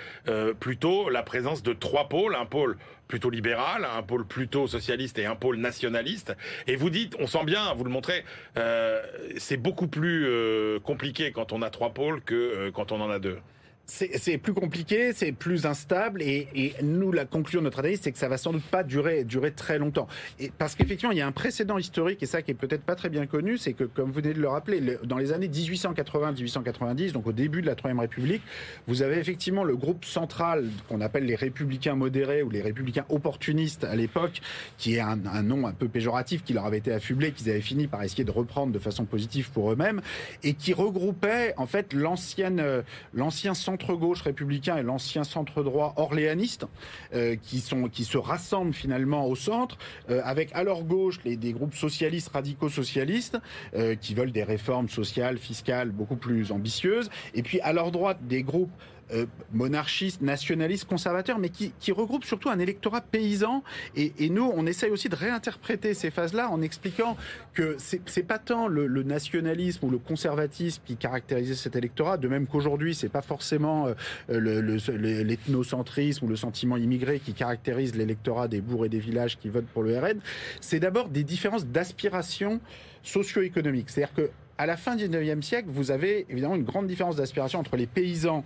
plutôt 0.60 1.08
la 1.08 1.22
présence 1.22 1.62
de 1.62 1.72
trois 1.72 2.08
pôles, 2.08 2.34
un 2.34 2.44
pôle 2.44 2.76
plutôt 3.08 3.30
libéral, 3.30 3.84
un 3.84 4.02
pôle 4.02 4.26
plutôt 4.26 4.66
socialiste 4.66 5.18
et 5.18 5.26
un 5.26 5.36
pôle 5.36 5.56
nationaliste. 5.56 6.36
Et 6.66 6.76
vous 6.76 6.90
dites, 6.90 7.16
on 7.18 7.26
sent 7.26 7.44
bien, 7.44 7.72
vous 7.74 7.84
le 7.84 7.90
montrez, 7.90 8.24
euh, 8.56 9.02
c'est 9.36 9.56
beaucoup 9.56 9.88
plus 9.88 10.26
euh, 10.26 10.80
compliqué 10.80 11.32
quand 11.32 11.52
on 11.52 11.62
a 11.62 11.70
trois 11.70 11.90
pôles 11.90 12.22
que 12.22 12.34
euh, 12.34 12.70
quand 12.72 12.92
on 12.92 13.00
en 13.00 13.10
a 13.10 13.18
deux 13.18 13.38
c'est 13.86 14.38
plus 14.38 14.52
compliqué, 14.52 15.12
c'est 15.12 15.30
plus 15.30 15.64
instable, 15.64 16.20
et, 16.20 16.74
nous, 16.82 17.12
la 17.12 17.24
conclusion 17.24 17.60
de 17.60 17.64
notre 17.64 17.78
analyse, 17.78 18.00
c'est 18.02 18.10
que 18.10 18.18
ça 18.18 18.28
va 18.28 18.36
sans 18.36 18.52
doute 18.52 18.64
pas 18.64 18.82
durer, 18.82 19.24
très 19.54 19.78
longtemps. 19.78 20.08
Et 20.40 20.50
parce 20.56 20.74
qu'effectivement, 20.74 21.12
il 21.12 21.18
y 21.18 21.20
a 21.20 21.26
un 21.26 21.32
précédent 21.32 21.78
historique, 21.78 22.22
et 22.22 22.26
ça 22.26 22.42
qui 22.42 22.50
est 22.50 22.54
peut-être 22.54 22.82
pas 22.82 22.96
très 22.96 23.08
bien 23.08 23.26
connu, 23.26 23.58
c'est 23.58 23.74
que, 23.74 23.84
comme 23.84 24.08
vous 24.08 24.14
venez 24.20 24.34
de 24.34 24.40
le 24.40 24.48
rappeler, 24.48 24.98
dans 25.04 25.18
les 25.18 25.32
années 25.32 25.48
1880-1890, 25.48 27.12
donc 27.12 27.26
au 27.28 27.32
début 27.32 27.62
de 27.62 27.66
la 27.66 27.76
Troisième 27.76 28.00
République, 28.00 28.42
vous 28.88 29.02
avez 29.02 29.18
effectivement 29.18 29.62
le 29.62 29.76
groupe 29.76 30.04
central 30.04 30.66
qu'on 30.88 31.00
appelle 31.00 31.24
les 31.24 31.36
républicains 31.36 31.94
modérés 31.94 32.42
ou 32.42 32.50
les 32.50 32.62
républicains 32.62 33.06
opportunistes 33.08 33.84
à 33.84 33.94
l'époque, 33.94 34.40
qui 34.78 34.96
est 34.96 35.00
un, 35.00 35.16
nom 35.42 35.66
un 35.66 35.72
peu 35.72 35.88
péjoratif 35.88 36.42
qui 36.42 36.54
leur 36.54 36.66
avait 36.66 36.78
été 36.78 36.92
affublé, 36.92 37.30
qu'ils 37.30 37.50
avaient 37.50 37.60
fini 37.60 37.86
par 37.86 38.02
essayer 38.02 38.24
de 38.24 38.32
reprendre 38.32 38.72
de 38.72 38.78
façon 38.80 39.04
positive 39.04 39.50
pour 39.50 39.72
eux-mêmes, 39.72 40.00
et 40.42 40.54
qui 40.54 40.72
regroupait 40.72 41.54
en 41.56 41.66
fait 41.66 41.92
l'ancienne, 41.92 42.82
l'ancien 43.14 43.54
centre 43.54 43.75
centre-gauche 43.76 44.22
républicain 44.22 44.78
et 44.78 44.82
l'ancien 44.82 45.22
centre-droit 45.22 45.92
orléaniste, 45.96 46.66
euh, 47.14 47.36
qui, 47.36 47.60
sont, 47.60 47.88
qui 47.88 48.04
se 48.04 48.16
rassemblent 48.16 48.72
finalement 48.72 49.26
au 49.26 49.36
centre, 49.36 49.76
euh, 50.10 50.20
avec 50.24 50.50
à 50.54 50.62
leur 50.62 50.82
gauche 50.82 51.20
les, 51.24 51.36
des 51.36 51.52
groupes 51.52 51.74
socialistes, 51.74 52.28
radicaux-socialistes, 52.28 53.38
euh, 53.74 53.94
qui 53.94 54.14
veulent 54.14 54.32
des 54.32 54.44
réformes 54.44 54.88
sociales, 54.88 55.36
fiscales 55.36 55.90
beaucoup 55.90 56.16
plus 56.16 56.52
ambitieuses, 56.52 57.10
et 57.34 57.42
puis 57.42 57.60
à 57.60 57.72
leur 57.72 57.90
droite 57.90 58.18
des 58.22 58.42
groupes 58.42 58.72
euh, 59.12 59.26
monarchiste, 59.52 60.20
nationaliste, 60.20 60.84
conservateur, 60.84 61.38
mais 61.38 61.48
qui, 61.48 61.72
qui, 61.78 61.92
regroupe 61.92 62.24
surtout 62.24 62.50
un 62.50 62.58
électorat 62.58 63.00
paysan. 63.00 63.62
Et, 63.94 64.28
nous, 64.30 64.50
on 64.54 64.66
essaye 64.66 64.90
aussi 64.90 65.08
de 65.08 65.14
réinterpréter 65.14 65.94
ces 65.94 66.10
phases-là 66.10 66.50
en 66.50 66.60
expliquant 66.60 67.16
que 67.54 67.76
c'est 67.78 68.22
pas 68.24 68.38
tant 68.38 68.66
le, 68.66 68.86
le, 68.86 69.02
nationalisme 69.04 69.86
ou 69.86 69.90
le 69.90 69.98
conservatisme 69.98 70.82
qui 70.84 70.96
caractérisait 70.96 71.54
cet 71.54 71.76
électorat, 71.76 72.16
de 72.18 72.26
même 72.26 72.46
qu'aujourd'hui, 72.46 72.94
c'est 72.94 73.08
pas 73.08 73.22
forcément 73.22 73.86
euh, 74.30 75.22
l'ethnocentrisme 75.22 76.24
ou 76.24 76.28
le 76.28 76.36
sentiment 76.36 76.76
immigré 76.76 77.20
qui 77.20 77.32
caractérise 77.32 77.94
l'électorat 77.94 78.48
des 78.48 78.60
bourgs 78.60 78.86
et 78.86 78.88
des 78.88 78.98
villages 78.98 79.38
qui 79.38 79.48
votent 79.48 79.68
pour 79.68 79.82
le 79.84 79.98
RN. 79.98 80.20
C'est 80.60 80.80
d'abord 80.80 81.08
des 81.08 81.22
différences 81.22 81.66
d'aspiration 81.66 82.60
socio-économique. 83.02 83.88
C'est-à-dire 83.88 84.14
que 84.14 84.30
à 84.58 84.66
la 84.66 84.76
fin 84.76 84.96
du 84.96 85.08
19e 85.08 85.42
siècle, 85.42 85.68
vous 85.68 85.90
avez 85.90 86.26
évidemment 86.30 86.56
une 86.56 86.64
grande 86.64 86.86
différence 86.86 87.16
d'aspiration 87.16 87.58
entre 87.58 87.76
les 87.76 87.86
paysans 87.86 88.44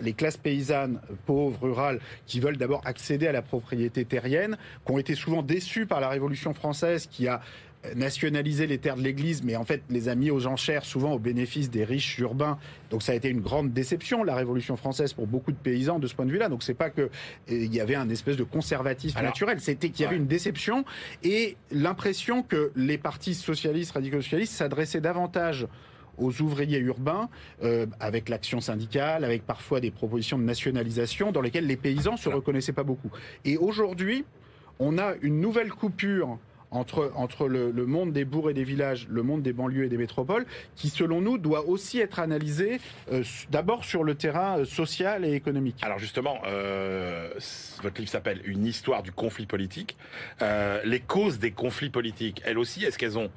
les 0.00 0.12
classes 0.12 0.36
paysannes 0.36 1.00
pauvres, 1.26 1.58
rurales, 1.62 2.00
qui 2.26 2.40
veulent 2.40 2.56
d'abord 2.56 2.82
accéder 2.84 3.26
à 3.26 3.32
la 3.32 3.42
propriété 3.42 4.04
terrienne, 4.04 4.56
qui 4.84 4.92
ont 4.92 4.98
été 4.98 5.14
souvent 5.14 5.42
déçues 5.42 5.86
par 5.86 6.00
la 6.00 6.08
Révolution 6.08 6.54
française, 6.54 7.06
qui 7.10 7.28
a 7.28 7.40
nationalisé 7.94 8.66
les 8.66 8.78
terres 8.78 8.96
de 8.96 9.02
l'Église, 9.02 9.42
mais 9.42 9.56
en 9.56 9.64
fait 9.64 9.82
les 9.88 10.08
a 10.08 10.14
mis 10.14 10.30
aux 10.30 10.46
enchères 10.46 10.84
souvent 10.84 11.12
au 11.12 11.18
bénéfice 11.18 11.70
des 11.70 11.84
riches 11.84 12.18
urbains. 12.18 12.58
Donc 12.90 13.02
ça 13.02 13.12
a 13.12 13.14
été 13.14 13.28
une 13.28 13.40
grande 13.40 13.72
déception 13.72 14.24
la 14.24 14.34
Révolution 14.34 14.76
française 14.76 15.12
pour 15.12 15.26
beaucoup 15.26 15.52
de 15.52 15.56
paysans 15.56 15.98
de 15.98 16.06
ce 16.06 16.14
point 16.14 16.26
de 16.26 16.32
vue-là. 16.32 16.48
Donc 16.48 16.62
c'est 16.62 16.74
pas 16.74 16.90
que 16.90 17.02
euh, 17.02 17.08
il 17.48 17.74
y 17.74 17.80
avait 17.80 17.94
un 17.94 18.08
espèce 18.08 18.36
de 18.36 18.44
conservatisme 18.44 19.20
naturel, 19.22 19.60
c'était 19.60 19.90
qu'il 19.90 20.04
y 20.04 20.06
avait 20.06 20.16
une 20.16 20.26
déception 20.26 20.84
et 21.22 21.56
l'impression 21.70 22.42
que 22.42 22.72
les 22.74 22.98
partis 22.98 23.34
socialistes, 23.34 23.92
radicaux-socialistes 23.92 24.54
s'adressaient 24.54 25.00
davantage 25.00 25.66
aux 26.18 26.42
ouvriers 26.42 26.78
urbains, 26.78 27.28
euh, 27.62 27.86
avec 28.00 28.28
l'action 28.28 28.60
syndicale, 28.60 29.24
avec 29.24 29.46
parfois 29.46 29.80
des 29.80 29.90
propositions 29.90 30.38
de 30.38 30.44
nationalisation 30.44 31.32
dans 31.32 31.40
lesquelles 31.40 31.66
les 31.66 31.76
paysans 31.76 32.16
se 32.16 32.28
reconnaissaient 32.28 32.72
pas 32.72 32.84
beaucoup. 32.84 33.10
Et 33.44 33.56
aujourd'hui, 33.56 34.24
on 34.78 34.98
a 34.98 35.14
une 35.22 35.40
nouvelle 35.40 35.70
coupure 35.70 36.38
entre, 36.70 37.12
entre 37.14 37.48
le, 37.48 37.72
monde 37.86 38.12
des 38.12 38.24
bourgs 38.24 38.50
et 38.50 38.54
des 38.54 38.64
villages, 38.64 39.06
le 39.08 39.22
monde 39.22 39.42
des 39.42 39.52
banlieues 39.52 39.84
et 39.84 39.88
des 39.88 39.96
métropoles, 39.96 40.46
qui 40.76 40.88
selon 40.88 41.20
nous 41.20 41.38
doit 41.38 41.66
aussi 41.66 42.00
être 42.00 42.18
analysé 42.18 42.80
euh, 43.12 43.22
d'abord 43.50 43.84
sur 43.84 44.04
le 44.04 44.14
terrain 44.14 44.60
euh, 44.60 44.64
social 44.64 45.24
et 45.24 45.32
économique. 45.32 45.76
Alors 45.82 45.98
justement, 45.98 46.38
euh, 46.46 47.30
votre 47.82 47.98
livre 47.98 48.10
s'appelle 48.10 48.40
Une 48.44 48.66
histoire 48.66 49.02
du 49.02 49.12
conflit 49.12 49.46
politique. 49.46 49.96
Les 50.84 51.00
causes 51.00 51.38
des 51.38 51.50
conflits 51.50 51.90
politiques, 51.90 52.42
elles 52.44 52.58
aussi, 52.58 52.84
est-ce 52.84 52.98
qu'elles 52.98 53.18
ont 53.18 53.30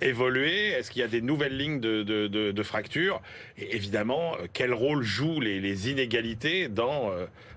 évolué? 0.00 0.68
Est-ce 0.68 0.90
qu'il 0.90 1.00
y 1.00 1.04
a 1.04 1.08
des 1.08 1.20
nouvelles 1.20 1.56
lignes 1.56 1.80
de, 1.80 2.02
de, 2.02 2.26
de, 2.26 2.52
de 2.52 2.62
fracture? 2.62 3.20
Et 3.58 3.74
évidemment, 3.76 4.34
quel 4.52 4.72
rôle 4.72 5.02
jouent 5.02 5.40
les, 5.40 5.60
les 5.60 5.90
inégalités 5.90 6.68
dans, 6.68 7.10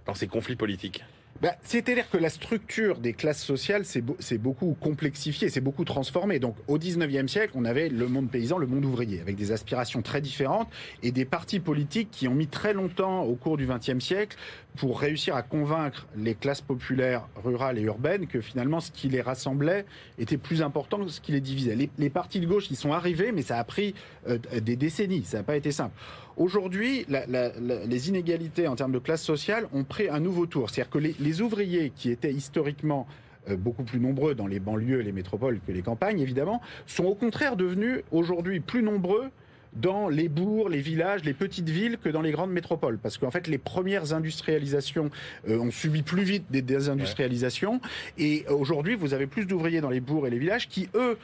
dans 0.06 0.14
ces 0.14 0.28
conflits 0.28 0.56
politiques? 0.56 1.04
Bah, 1.44 1.56
C'est-à-dire 1.62 2.10
que 2.10 2.16
la 2.16 2.30
structure 2.30 3.00
des 3.00 3.12
classes 3.12 3.44
sociales 3.44 3.84
s'est 3.84 4.38
beaucoup 4.38 4.78
complexifiée, 4.80 5.50
s'est 5.50 5.60
beaucoup 5.60 5.84
transformée. 5.84 6.40
Donc 6.40 6.56
au 6.70 6.78
19e 6.78 7.28
siècle, 7.28 7.52
on 7.56 7.66
avait 7.66 7.90
le 7.90 8.08
monde 8.08 8.32
paysan, 8.32 8.58
le 8.58 8.66
monde 8.66 8.86
ouvrier, 8.86 9.20
avec 9.20 9.36
des 9.36 9.52
aspirations 9.52 10.02
très 10.02 10.22
différentes 10.22 10.70
et 11.04 11.12
des 11.12 11.26
partis 11.26 11.60
politiques 11.60 12.10
qui 12.12 12.30
ont 12.30 12.34
mis 12.34 12.48
très 12.48 12.74
longtemps 12.74 13.24
au 13.24 13.36
cours 13.36 13.58
du 13.58 13.68
20e 13.68 14.00
siècle 14.00 14.38
pour 14.78 15.02
réussir 15.02 15.36
à 15.36 15.42
convaincre 15.42 16.08
les 16.16 16.34
classes 16.34 16.62
populaires 16.62 17.28
rurales 17.44 17.78
et 17.78 17.82
urbaines 17.82 18.26
que 18.26 18.40
finalement 18.40 18.80
ce 18.80 18.92
qui 18.92 19.10
les 19.10 19.22
rassemblait 19.22 19.86
était 20.18 20.38
plus 20.38 20.62
important 20.62 21.04
que 21.04 21.12
ce 21.12 21.20
qui 21.20 21.34
les 21.34 21.42
divisait. 21.42 21.76
Les, 21.98 22.10
partis 22.10 22.40
de 22.40 22.46
gauche, 22.46 22.72
ils 22.72 22.78
sont 22.78 22.94
arrivés, 22.94 23.34
mais 23.34 23.42
ça 23.42 23.58
a 23.58 23.64
pris 23.66 23.94
euh, 24.30 24.38
des 24.62 24.78
décennies, 24.78 25.26
ça 25.26 25.38
n'a 25.38 25.44
pas 25.44 25.58
été 25.58 25.74
simple. 25.74 25.94
Aujourd'hui, 26.38 27.06
les 27.08 28.10
inégalités 28.10 28.67
en 28.67 28.76
termes 28.76 28.91
de 28.91 29.00
classe 29.00 29.22
sociale 29.22 29.67
ont 29.74 29.84
pris 29.84 30.10
un 30.10 30.19
nouveau 30.19 30.46
tour. 30.46 30.69
C'est-à-dire 30.69 30.91
que 30.91 30.98
les, 30.98 31.15
les 31.19 31.41
ouvriers 31.41 31.91
qui 31.96 32.10
étaient 32.10 32.34
historiquement 32.34 33.08
euh, 33.50 33.58
beaucoup 33.58 33.84
plus 33.84 34.00
nombreux 34.00 34.36
dans 34.36 34.48
les 34.48 34.60
banlieues 34.60 35.02
et 35.02 35.04
les 35.04 35.12
métropoles 35.12 35.60
que 35.65 35.72
les 35.72 35.82
campagnes, 35.82 36.19
évidemment, 36.19 36.62
sont 36.88 37.04
au 37.04 37.15
contraire 37.15 37.56
devenus 37.56 38.02
aujourd'hui 38.12 38.60
plus 38.62 38.82
nombreux 38.82 39.30
dans 39.76 40.08
les 40.08 40.30
bourgs, 40.30 40.69
les 40.69 40.82
villages, 40.82 41.24
les 41.24 41.34
petites 41.34 41.69
villes 41.69 41.98
que 41.98 42.10
dans 42.10 42.22
les 42.22 42.32
grandes 42.32 42.52
métropoles. 42.52 43.00
Parce 43.00 43.17
qu'en 43.17 43.32
fait, 43.32 43.48
les 43.48 43.58
premières 43.58 44.13
industrialisations 44.13 45.10
euh, 45.50 45.60
ont 45.60 45.72
subi 45.72 46.04
plus 46.04 46.24
vite 46.24 46.46
des 46.52 46.62
désindustrialisations. 46.62 47.82
Et 48.17 48.46
aujourd'hui, 48.50 48.96
vous 48.96 49.13
avez 49.13 49.28
plus 49.28 49.46
d'ouvriers 49.46 49.82
dans 49.82 49.89
les 49.89 50.00
bourgs 50.00 50.28
et 50.28 50.30
les 50.30 50.39
villages 50.39 50.69
qui, 50.69 50.89
eux, 50.96 51.17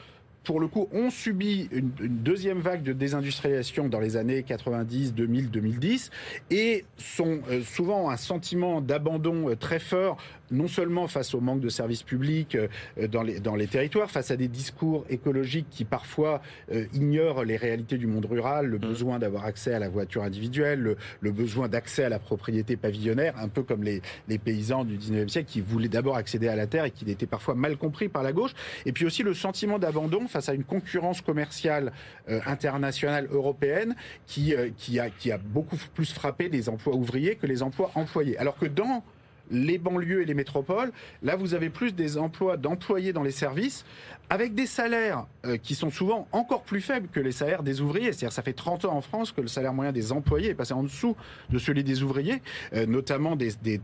pour 0.44 0.60
le 0.60 0.68
coup, 0.68 0.88
ont 0.92 1.10
subi 1.10 1.68
une, 1.70 1.90
deuxième 1.98 2.60
vague 2.60 2.82
de 2.82 2.92
désindustrialisation 2.92 3.88
dans 3.88 4.00
les 4.00 4.16
années 4.16 4.42
90, 4.42 5.14
2000, 5.14 5.50
2010 5.50 6.10
et 6.50 6.84
sont 6.96 7.40
euh, 7.50 7.62
souvent 7.62 8.10
un 8.10 8.16
sentiment 8.16 8.80
d'abandon 8.80 9.50
euh, 9.50 9.56
très 9.56 9.78
fort 9.78 10.16
non 10.50 10.68
seulement 10.68 11.06
face 11.08 11.34
au 11.34 11.40
manque 11.40 11.60
de 11.60 11.68
services 11.68 12.02
publics 12.02 12.56
euh, 12.56 12.68
dans 13.08 13.22
les, 13.22 13.40
dans 13.40 13.54
les 13.54 13.66
territoires, 13.66 14.10
face 14.10 14.30
à 14.30 14.36
des 14.36 14.48
discours 14.48 15.04
écologiques 15.08 15.66
qui 15.70 15.84
parfois 15.84 16.42
euh, 16.72 16.86
ignorent 16.92 17.44
les 17.44 17.56
réalités 17.56 17.98
du 17.98 18.06
monde 18.06 18.26
rural, 18.26 18.66
le 18.66 18.78
mmh. 18.78 18.80
besoin 18.80 19.18
d'avoir 19.18 19.44
accès 19.44 19.74
à 19.74 19.78
la 19.78 19.88
voiture 19.88 20.22
individuelle, 20.22 20.96
le, 21.20 21.30
besoin 21.30 21.68
d'accès 21.68 22.04
à 22.04 22.08
la 22.08 22.18
propriété 22.18 22.76
pavillonnaire, 22.76 23.34
un 23.38 23.48
peu 23.48 23.62
comme 23.62 23.84
les, 23.84 24.02
les 24.28 24.38
paysans 24.38 24.84
du 24.84 24.98
19e 24.98 25.28
siècle 25.28 25.48
qui 25.48 25.60
voulaient 25.60 25.88
d'abord 25.88 26.16
accéder 26.16 26.48
à 26.48 26.56
la 26.56 26.66
terre 26.66 26.84
et 26.84 26.90
qui 26.90 27.08
étaient 27.10 27.26
parfois 27.26 27.54
mal 27.54 27.76
compris 27.76 28.08
par 28.08 28.22
la 28.22 28.32
gauche. 28.32 28.52
Et 28.84 28.92
puis 28.92 29.06
aussi 29.06 29.22
le 29.22 29.34
sentiment 29.34 29.78
d'abandon 29.78 30.26
face 30.26 30.48
à 30.48 30.54
une 30.54 30.64
concurrence 30.64 31.20
commerciale 31.20 31.92
euh, 32.28 32.40
internationale 32.46 33.28
européenne 33.30 33.94
qui, 34.26 34.54
qui, 34.76 34.98
a, 34.98 35.08
qui 35.10 35.30
a 35.32 35.38
beaucoup 35.38 35.76
plus 35.94 36.12
frappé 36.12 36.48
les 36.48 36.68
emplois 36.68 36.94
ouvriers 36.94 37.36
que 37.36 37.46
les 37.46 37.62
emplois 37.62 37.90
employés. 37.94 38.36
Alors 38.38 38.58
que 38.58 38.66
dans 38.66 39.04
les 39.50 39.78
banlieues 39.78 40.22
et 40.22 40.24
les 40.24 40.34
métropoles. 40.34 40.92
Là, 41.22 41.36
vous 41.36 41.54
avez 41.54 41.70
plus 41.70 41.94
des 41.94 42.18
emplois 42.18 42.56
d'employés 42.56 43.12
dans 43.12 43.22
les 43.22 43.30
services 43.30 43.84
avec 44.30 44.54
des 44.54 44.66
salaires 44.66 45.26
euh, 45.44 45.56
qui 45.56 45.74
sont 45.74 45.90
souvent 45.90 46.28
encore 46.30 46.62
plus 46.62 46.80
faibles 46.80 47.08
que 47.08 47.18
les 47.18 47.32
salaires 47.32 47.64
des 47.64 47.80
ouvriers. 47.80 48.12
C'est-à-dire 48.12 48.32
ça 48.32 48.42
fait 48.42 48.52
30 48.52 48.84
ans 48.84 48.96
en 48.96 49.00
France 49.00 49.32
que 49.32 49.40
le 49.40 49.48
salaire 49.48 49.74
moyen 49.74 49.90
des 49.90 50.12
employés 50.12 50.50
est 50.50 50.54
passé 50.54 50.72
en 50.72 50.84
dessous 50.84 51.16
de 51.50 51.58
celui 51.58 51.82
des 51.82 52.04
ouvriers, 52.04 52.40
euh, 52.72 52.86
notamment 52.86 53.34
du 53.34 53.80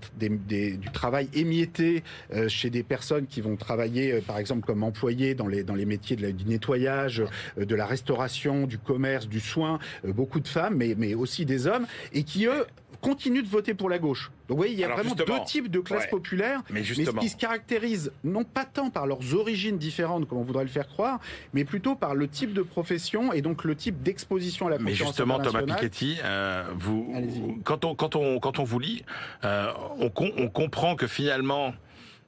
travail 0.92 1.28
émietté 1.34 2.04
euh, 2.32 2.48
chez 2.48 2.70
des 2.70 2.84
personnes 2.84 3.26
qui 3.26 3.40
vont 3.40 3.56
travailler, 3.56 4.20
par 4.20 4.38
exemple, 4.38 4.64
comme 4.64 4.84
employés 4.84 5.34
dans 5.34 5.48
les, 5.48 5.64
dans 5.64 5.74
les 5.74 5.84
métiers 5.84 6.14
du 6.14 6.44
nettoyage, 6.44 7.24
de 7.56 7.74
la 7.74 7.86
restauration, 7.86 8.68
du 8.68 8.78
commerce, 8.78 9.26
du 9.26 9.40
soin, 9.40 9.80
beaucoup 10.04 10.38
de 10.38 10.46
femmes, 10.46 10.76
mais, 10.76 10.94
mais 10.96 11.14
aussi 11.14 11.44
des 11.44 11.66
hommes, 11.66 11.86
et 12.12 12.22
qui, 12.22 12.46
eux, 12.46 12.66
continuent 13.06 13.42
de 13.42 13.48
voter 13.48 13.74
pour 13.74 13.88
la 13.88 14.00
gauche. 14.00 14.32
Donc 14.48 14.56
vous 14.56 14.62
voyez, 14.62 14.72
il 14.72 14.80
y 14.80 14.84
a 14.84 14.88
vraiment 14.88 15.14
deux 15.14 15.44
types 15.46 15.70
de 15.70 15.78
classes 15.78 16.08
populaires, 16.08 16.62
mais, 16.70 16.82
qui 16.82 17.28
se 17.28 17.36
caractérisent 17.36 18.10
non 18.24 18.42
pas 18.42 18.64
tant 18.64 18.90
par 18.90 19.06
leurs 19.06 19.34
origines 19.34 19.78
différentes, 19.78 20.28
comme 20.28 20.38
on 20.38 20.42
voudrait 20.42 20.64
le 20.64 20.70
faire 20.70 20.88
croire, 20.88 21.20
mais 21.54 21.64
plutôt 21.64 21.94
par 21.94 22.14
le 22.14 22.26
type 22.26 22.52
de 22.52 22.62
profession 22.62 23.32
et 23.32 23.42
donc 23.42 23.62
le 23.62 23.76
type 23.76 24.02
d'exposition 24.02 24.66
à 24.66 24.70
la 24.70 24.78
concurrence 24.78 25.00
Mais 25.00 25.06
justement, 25.06 25.38
Thomas 25.38 25.62
Piketty, 25.62 26.18
euh, 26.24 26.64
vous, 26.76 27.60
quand 27.64 27.84
on, 27.84 27.94
quand, 27.94 28.16
on, 28.16 28.40
quand 28.40 28.58
on 28.58 28.64
vous 28.64 28.80
lit, 28.80 29.04
euh, 29.44 29.70
on, 30.00 30.10
on 30.36 30.48
comprend 30.48 30.96
que 30.96 31.06
finalement, 31.06 31.74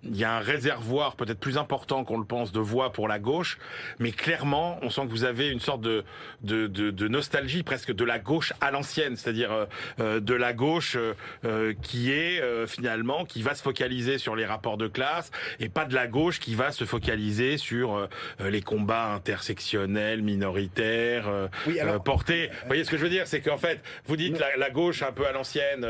il 0.04 0.16
y 0.16 0.24
a 0.24 0.36
un 0.36 0.40
réservoir 0.40 1.16
peut-être 1.16 1.40
plus 1.40 1.58
important 1.58 2.04
qu'on 2.04 2.18
le 2.18 2.24
pense 2.24 2.52
de 2.52 2.60
voix 2.60 2.92
pour 2.92 3.08
la 3.08 3.18
gauche, 3.18 3.58
mais 3.98 4.12
clairement, 4.12 4.78
on 4.82 4.90
sent 4.90 5.02
que 5.02 5.10
vous 5.10 5.24
avez 5.24 5.48
une 5.48 5.60
sorte 5.60 5.80
de, 5.80 6.04
de, 6.42 6.66
de, 6.66 6.90
de 6.90 7.08
nostalgie 7.08 7.62
presque 7.62 7.92
de 7.92 8.04
la 8.04 8.18
gauche 8.18 8.52
à 8.60 8.70
l'ancienne, 8.70 9.16
c'est-à-dire 9.16 9.52
euh, 9.52 9.66
euh 10.00 10.20
de 10.20 10.34
la 10.34 10.52
gauche 10.52 10.96
euh, 11.44 11.74
qui 11.82 12.12
est 12.12 12.40
euh, 12.40 12.66
finalement, 12.66 13.24
qui 13.24 13.42
va 13.42 13.54
se 13.54 13.62
focaliser 13.62 14.18
sur 14.18 14.36
les 14.36 14.46
rapports 14.46 14.76
de 14.76 14.88
classe, 14.88 15.30
et 15.58 15.68
pas 15.68 15.84
de 15.84 15.94
la 15.94 16.06
gauche 16.06 16.38
qui 16.38 16.54
va 16.54 16.70
se 16.70 16.84
focaliser 16.84 17.56
sur 17.56 17.96
euh, 17.96 18.08
les 18.40 18.62
combats 18.62 19.12
intersectionnels, 19.14 20.22
minoritaires, 20.22 21.48
oui, 21.66 21.80
alors, 21.80 22.02
portés. 22.02 22.48
Vous 22.62 22.66
voyez 22.66 22.84
ce 22.84 22.90
que 22.90 22.96
je 22.96 23.02
veux 23.02 23.08
dire? 23.08 23.26
C'est 23.26 23.40
qu'en 23.40 23.58
fait, 23.58 23.82
vous 24.06 24.16
dites 24.16 24.38
la, 24.38 24.56
la, 24.56 24.70
gauche 24.70 25.02
un 25.02 25.12
peu 25.12 25.26
à 25.26 25.32
l'ancienne, 25.32 25.86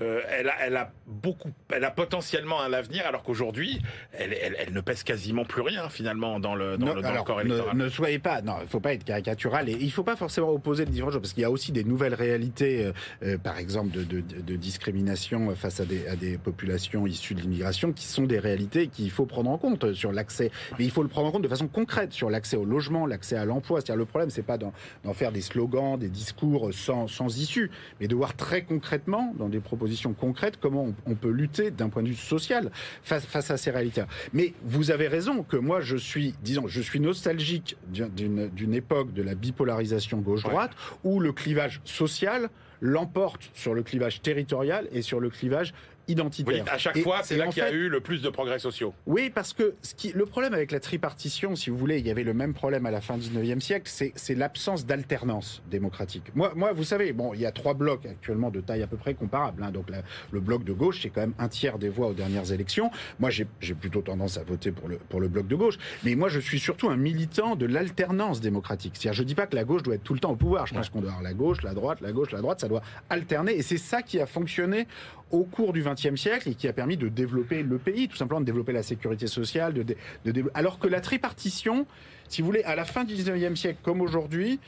elle, 0.00 0.48
a, 0.48 0.54
elle 0.66 0.76
a 0.76 0.92
beaucoup, 1.06 1.52
elle 1.72 1.84
a 1.84 1.90
potentiellement 1.90 2.60
un 2.60 2.72
avenir, 2.72 3.06
alors 3.06 3.22
qu'aujourd'hui, 3.22 3.46
aujourd'hui, 3.46 3.80
elle, 4.12 4.32
elle, 4.58 4.72
ne 4.72 4.80
pèse 4.80 5.02
quasiment 5.02 5.44
plus 5.44 5.62
rien 5.62 5.88
finalement 5.88 6.40
dans 6.40 6.54
le, 6.54 6.76
dans, 6.76 6.94
le, 6.94 7.02
corps 7.22 7.40
électoral. 7.40 7.76
Ne, 7.76 7.88
soyez 7.88 8.18
pas, 8.18 8.42
non, 8.42 8.54
il 8.62 8.66
faut 8.66 8.80
pas 8.80 8.94
être 8.94 9.04
caricatural 9.04 9.68
et 9.68 9.76
il 9.78 9.90
faut 9.92 10.02
pas 10.02 10.16
forcément 10.16 10.50
opposer 10.50 10.84
les 10.84 10.90
différentes 10.90 11.12
choses 11.12 11.22
parce 11.22 11.32
qu'il 11.32 11.42
y 11.42 11.46
a 11.46 11.50
aussi 11.50 11.70
des 11.70 11.84
nouvelles 11.84 12.14
réalités, 12.14 12.86
euh, 12.86 12.92
euh, 13.22 13.38
par 13.38 13.58
exemple 13.58 13.90
de, 13.90 14.02
de, 14.04 14.20
de, 14.20 14.56
discrimination 14.56 15.54
face 15.54 15.80
à 15.80 15.84
des, 15.84 16.06
à 16.08 16.16
des 16.16 16.38
populations 16.38 17.06
issues 17.06 17.34
de 17.34 17.40
l'immigration 17.40 17.92
qui 17.92 18.04
sont 18.04 18.24
des 18.24 18.38
réalités 18.38 18.88
qu'il 18.88 19.10
faut 19.10 19.26
prendre 19.26 19.50
en 19.50 19.58
compte 19.58 19.92
sur 19.92 20.12
l'accès. 20.12 20.50
Mais 20.78 20.84
il 20.84 20.90
faut 20.90 21.02
le 21.02 21.08
prendre 21.08 21.28
en 21.28 21.32
compte 21.32 21.42
de 21.42 21.48
façon 21.48 21.68
concrète 21.68 22.12
sur 22.12 22.30
l'accès 22.30 22.56
au 22.56 22.64
logement, 22.64 23.06
l'accès 23.06 23.36
à 23.36 23.44
l'emploi. 23.44 23.80
C'est-à-dire 23.80 23.98
le 23.98 24.06
problème, 24.06 24.30
c'est 24.30 24.42
pas 24.42 24.58
d'en 24.58 24.72
faire 25.12 25.30
des 25.30 25.40
slogans, 25.40 25.98
des 25.98 26.08
discours 26.08 26.70
sans, 26.72 27.06
sans 27.06 27.38
issue, 27.38 27.70
mais 28.00 28.08
de 28.08 28.14
voir 28.14 28.34
très 28.34 28.62
concrètement, 28.62 29.34
dans 29.38 29.48
des 29.48 29.60
propositions 29.60 29.85
concrètes, 30.12 30.58
comment 30.60 30.94
on, 31.06 31.14
peut 31.14 31.30
lutter 31.30 31.70
d'un 31.70 31.88
point 31.88 32.02
de 32.02 32.08
vue 32.08 32.14
social 32.14 32.70
face, 33.02 33.24
face 33.24 33.50
à 33.50 33.56
ces 33.56 33.70
réalités. 33.70 34.02
Mais 34.32 34.54
vous 34.64 34.90
avez 34.90 35.08
raison 35.08 35.42
que 35.42 35.56
moi, 35.56 35.80
je 35.80 35.96
suis, 35.96 36.34
disons, 36.42 36.66
je 36.66 36.80
suis 36.80 37.00
nostalgique 37.00 37.76
d'une 37.88 38.74
époque 38.74 39.12
de 39.12 39.22
la 39.22 39.34
bipolarisation 39.34 40.18
gauche-droite 40.18 40.72
où 41.04 41.20
le 41.20 41.32
clivage 41.32 41.80
social 41.84 42.50
l'emporte 42.80 43.50
sur 43.54 43.74
le 43.74 43.82
clivage 43.82 44.20
territorial 44.20 44.88
et 44.92 45.02
sur 45.02 45.20
le 45.20 45.30
clivage 45.30 45.72
identitaire. 46.08 46.64
Oui, 46.64 46.70
à 46.70 46.78
chaque 46.78 46.98
fois, 46.98 47.20
c'est 47.22 47.36
là 47.36 47.46
qu'il 47.48 47.62
y 47.62 47.66
a 47.66 47.70
eu 47.70 47.88
le 47.88 48.00
plus 48.00 48.22
de 48.22 48.28
progrès 48.28 48.58
sociaux. 48.58 48.94
Oui, 49.06 49.30
parce 49.30 49.52
que 49.52 49.74
ce 49.82 49.94
qui, 49.94 50.12
le 50.12 50.26
problème 50.26 50.54
avec 50.54 50.72
la 50.72 50.80
tripartition, 50.80 51.56
si 51.56 51.70
vous 51.70 51.76
voulez, 51.76 51.98
il 51.98 52.06
y 52.06 52.10
avait 52.10 52.24
le 52.24 52.34
même 52.34 52.54
problème 52.54 52.86
à 52.86 52.90
la 52.90 53.00
fin 53.00 53.16
du 53.16 53.28
19e 53.28 53.60
siècle, 53.60 53.90
c'est 54.14 54.34
l'absence 54.34 54.86
d'alternance 54.86 55.62
démocratique. 55.70 56.24
Moi, 56.34 56.52
moi, 56.54 56.72
vous 56.72 56.84
savez, 56.84 57.12
bon, 57.12 57.34
il 57.34 57.40
y 57.40 57.46
a 57.46 57.52
trois 57.52 57.74
blocs 57.74 58.06
actuellement 58.06 58.50
de 58.50 58.60
taille 58.60 58.82
à 58.82 58.86
peu 58.86 58.96
près 58.96 59.14
comparable. 59.14 59.62
Hein, 59.62 59.70
donc 59.70 59.86
le 60.30 60.40
bloc 60.40 60.64
de 60.64 60.72
gauche, 60.72 61.00
c'est 61.02 61.10
quand 61.10 61.22
même 61.22 61.34
un 61.38 61.48
tiers 61.48 61.78
des 61.78 61.88
voix 61.88 62.08
aux 62.08 62.14
dernières 62.14 62.52
élections. 62.52 62.90
Moi, 63.18 63.30
j'ai 63.30 63.74
plutôt 63.74 64.02
tendance 64.02 64.38
à 64.38 64.44
voter 64.44 64.72
pour 64.72 64.88
le, 64.88 64.96
pour 64.96 65.20
le 65.20 65.28
bloc 65.28 65.46
de 65.46 65.56
gauche. 65.56 65.78
Mais 66.04 66.14
moi, 66.14 66.28
je 66.28 66.40
suis 66.40 66.60
surtout 66.60 66.88
un 66.88 66.96
militant 66.96 67.56
de 67.56 67.66
l'alternance 67.66 68.40
démocratique. 68.40 68.94
C'est-à-dire, 68.94 69.18
je 69.18 69.22
dis 69.22 69.34
pas 69.34 69.46
que 69.46 69.56
la 69.56 69.64
gauche 69.64 69.82
doit 69.82 69.94
être 69.94 70.04
tout 70.04 70.14
le 70.14 70.20
temps 70.20 70.32
au 70.32 70.36
pouvoir. 70.36 70.66
Je 70.66 70.74
pense 70.74 70.88
qu'on 70.88 71.00
doit 71.00 71.10
avoir 71.10 71.22
la 71.22 71.34
gauche, 71.34 71.62
la 71.62 71.74
droite, 71.74 72.00
la 72.00 72.12
gauche, 72.12 72.32
la 72.32 72.40
droite. 72.40 72.60
Ça 72.60 72.68
doit 72.68 72.82
alterner. 73.08 73.56
Et 73.56 73.62
c'est 73.62 73.78
ça 73.78 74.02
qui 74.02 74.20
a 74.20 74.26
fonctionné 74.26 74.86
au 75.30 75.44
cours 75.44 75.72
du 75.72 75.82
XXe 75.96 76.20
siècle 76.20 76.50
et 76.50 76.54
qui 76.54 76.68
a 76.68 76.72
permis 76.72 76.96
de 76.96 77.08
développer 77.08 77.62
le 77.62 77.78
pays, 77.78 78.08
tout 78.08 78.16
simplement 78.16 78.40
de 78.40 78.46
développer 78.46 78.72
la 78.72 78.82
sécurité 78.82 79.26
sociale, 79.26 79.74
de, 79.74 79.96
de, 80.24 80.50
alors 80.54 80.78
que 80.78 80.88
la 80.88 81.00
tripartition, 81.00 81.86
si 82.28 82.42
vous 82.42 82.46
voulez, 82.46 82.62
à 82.64 82.76
la 82.76 82.84
fin 82.84 83.04
du 83.04 83.14
XIXe 83.14 83.58
siècle 83.58 83.78
comme 83.82 84.00
aujourd'hui, 84.00 84.60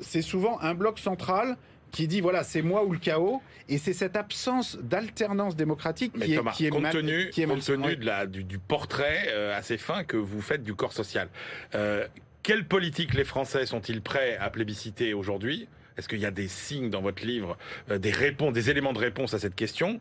c'est 0.00 0.22
souvent 0.22 0.60
un 0.60 0.74
bloc 0.74 0.98
central 0.98 1.56
qui 1.90 2.08
dit 2.08 2.20
voilà 2.20 2.42
c'est 2.42 2.62
moi 2.62 2.84
ou 2.84 2.92
le 2.92 2.98
chaos 2.98 3.40
et 3.68 3.78
c'est 3.78 3.92
cette 3.92 4.16
absence 4.16 4.76
d'alternance 4.82 5.54
démocratique 5.54 6.12
qui, 6.12 6.34
est, 6.34 6.50
qui 6.52 6.66
est 6.66 6.70
compte 6.70 6.90
tenu, 6.90 7.30
qui 7.30 7.42
est 7.42 7.46
compte 7.46 7.64
tenu 7.64 7.96
de 7.96 8.04
la, 8.04 8.26
du, 8.26 8.58
portrait 8.58 9.26
euh, 9.28 9.56
assez 9.56 9.78
fin 9.78 10.02
que 10.02 10.16
vous 10.16 10.40
faites 10.40 10.64
du 10.64 10.74
corps 10.74 10.92
social. 10.92 11.28
Euh, 11.74 12.06
quelle 12.42 12.66
politique 12.66 13.14
les 13.14 13.24
Français 13.24 13.64
sont-ils 13.64 14.02
prêts 14.02 14.36
à 14.38 14.50
plébisciter 14.50 15.14
aujourd'hui 15.14 15.68
est-ce 15.96 16.08
qu'il 16.08 16.20
y 16.20 16.26
a 16.26 16.30
des 16.30 16.48
signes 16.48 16.90
dans 16.90 17.02
votre 17.02 17.24
livre, 17.24 17.56
euh, 17.90 17.98
des 17.98 18.10
réponses, 18.10 18.52
des 18.52 18.70
éléments 18.70 18.92
de 18.92 18.98
réponse 18.98 19.34
à 19.34 19.38
cette 19.38 19.54
question? 19.54 20.00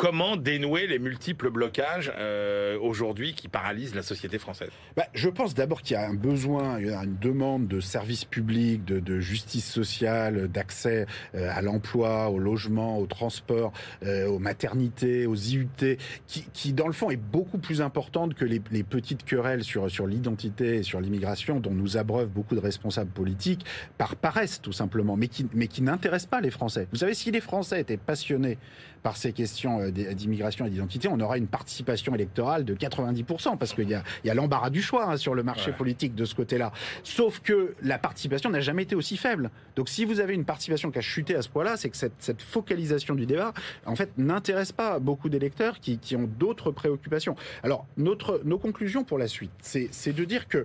Comment 0.00 0.38
dénouer 0.38 0.86
les 0.86 0.98
multiples 0.98 1.50
blocages 1.50 2.10
euh, 2.16 2.78
aujourd'hui 2.80 3.34
qui 3.34 3.48
paralysent 3.48 3.94
la 3.94 4.02
société 4.02 4.38
française? 4.38 4.70
Bah, 4.96 5.04
Je 5.12 5.28
pense 5.28 5.52
d'abord 5.52 5.82
qu'il 5.82 5.92
y 5.92 5.96
a 5.98 6.08
un 6.08 6.14
besoin, 6.14 6.80
il 6.80 6.86
y 6.86 6.90
a 6.90 7.04
une 7.04 7.18
demande 7.18 7.68
de 7.68 7.80
services 7.80 8.24
publics, 8.24 8.82
de, 8.82 8.98
de 8.98 9.20
justice 9.20 9.70
sociale, 9.70 10.48
d'accès 10.48 11.04
euh, 11.34 11.50
à 11.52 11.60
l'emploi, 11.60 12.30
au 12.30 12.38
logement, 12.38 12.98
au 12.98 13.04
transport, 13.04 13.74
euh, 14.02 14.26
aux 14.26 14.38
maternités, 14.38 15.26
aux 15.26 15.34
IUT, 15.34 15.98
qui, 16.26 16.46
qui, 16.54 16.72
dans 16.72 16.86
le 16.86 16.94
fond 16.94 17.10
est 17.10 17.18
beaucoup 17.18 17.58
plus 17.58 17.82
importante 17.82 18.32
que 18.32 18.46
les, 18.46 18.62
les 18.70 18.84
petites 18.84 19.26
querelles 19.26 19.64
sur, 19.64 19.90
sur 19.90 20.06
l'identité 20.06 20.76
et 20.76 20.82
sur 20.82 21.02
l'immigration 21.02 21.60
dont 21.60 21.74
nous 21.74 21.98
abreuvent 21.98 22.30
beaucoup 22.30 22.54
de 22.54 22.60
responsables 22.60 23.10
politiques 23.10 23.66
par 23.98 24.16
paresse 24.16 24.62
tout 24.62 24.72
simplement, 24.72 25.18
mais 25.18 25.28
qui, 25.28 25.46
mais 25.52 25.66
qui 25.66 25.82
n'intéressent 25.82 26.30
pas 26.30 26.40
les 26.40 26.50
Français. 26.50 26.88
Vous 26.90 27.00
savez, 27.00 27.12
si 27.12 27.30
les 27.30 27.42
Français 27.42 27.82
étaient 27.82 27.98
passionnés 27.98 28.56
par 29.02 29.16
ces 29.16 29.32
questions 29.32 29.80
euh, 29.80 29.90
d'immigration 29.90 30.66
et 30.66 30.70
d'identité, 30.70 31.08
on 31.08 31.20
aura 31.20 31.38
une 31.38 31.46
participation 31.46 32.14
électorale 32.14 32.64
de 32.64 32.74
90%, 32.74 33.56
parce 33.56 33.74
qu'il 33.74 33.88
y 33.88 33.94
a, 33.94 34.02
y 34.24 34.30
a 34.30 34.34
l'embarras 34.34 34.70
du 34.70 34.82
choix 34.82 35.10
hein, 35.10 35.16
sur 35.16 35.34
le 35.34 35.42
marché 35.42 35.72
politique 35.72 36.14
de 36.14 36.24
ce 36.24 36.34
côté-là. 36.34 36.72
Sauf 37.04 37.40
que 37.40 37.74
la 37.82 37.98
participation 37.98 38.50
n'a 38.50 38.60
jamais 38.60 38.82
été 38.82 38.94
aussi 38.94 39.16
faible. 39.16 39.50
Donc 39.76 39.88
si 39.88 40.04
vous 40.04 40.20
avez 40.20 40.34
une 40.34 40.44
participation 40.44 40.90
qui 40.90 40.98
a 40.98 41.02
chuté 41.02 41.34
à 41.34 41.42
ce 41.42 41.48
point-là, 41.48 41.76
c'est 41.76 41.90
que 41.90 41.96
cette, 41.96 42.14
cette, 42.18 42.42
focalisation 42.42 43.14
du 43.14 43.26
débat, 43.26 43.52
en 43.86 43.94
fait, 43.94 44.10
n'intéresse 44.16 44.72
pas 44.72 44.98
beaucoup 44.98 45.28
d'électeurs 45.28 45.78
qui, 45.80 45.98
qui, 45.98 46.16
ont 46.16 46.28
d'autres 46.38 46.70
préoccupations. 46.70 47.36
Alors, 47.62 47.86
notre, 47.96 48.40
nos 48.44 48.58
conclusions 48.58 49.04
pour 49.04 49.18
la 49.18 49.28
suite, 49.28 49.50
c'est 49.60 50.12
de 50.12 50.24
dire 50.24 50.48
que 50.48 50.64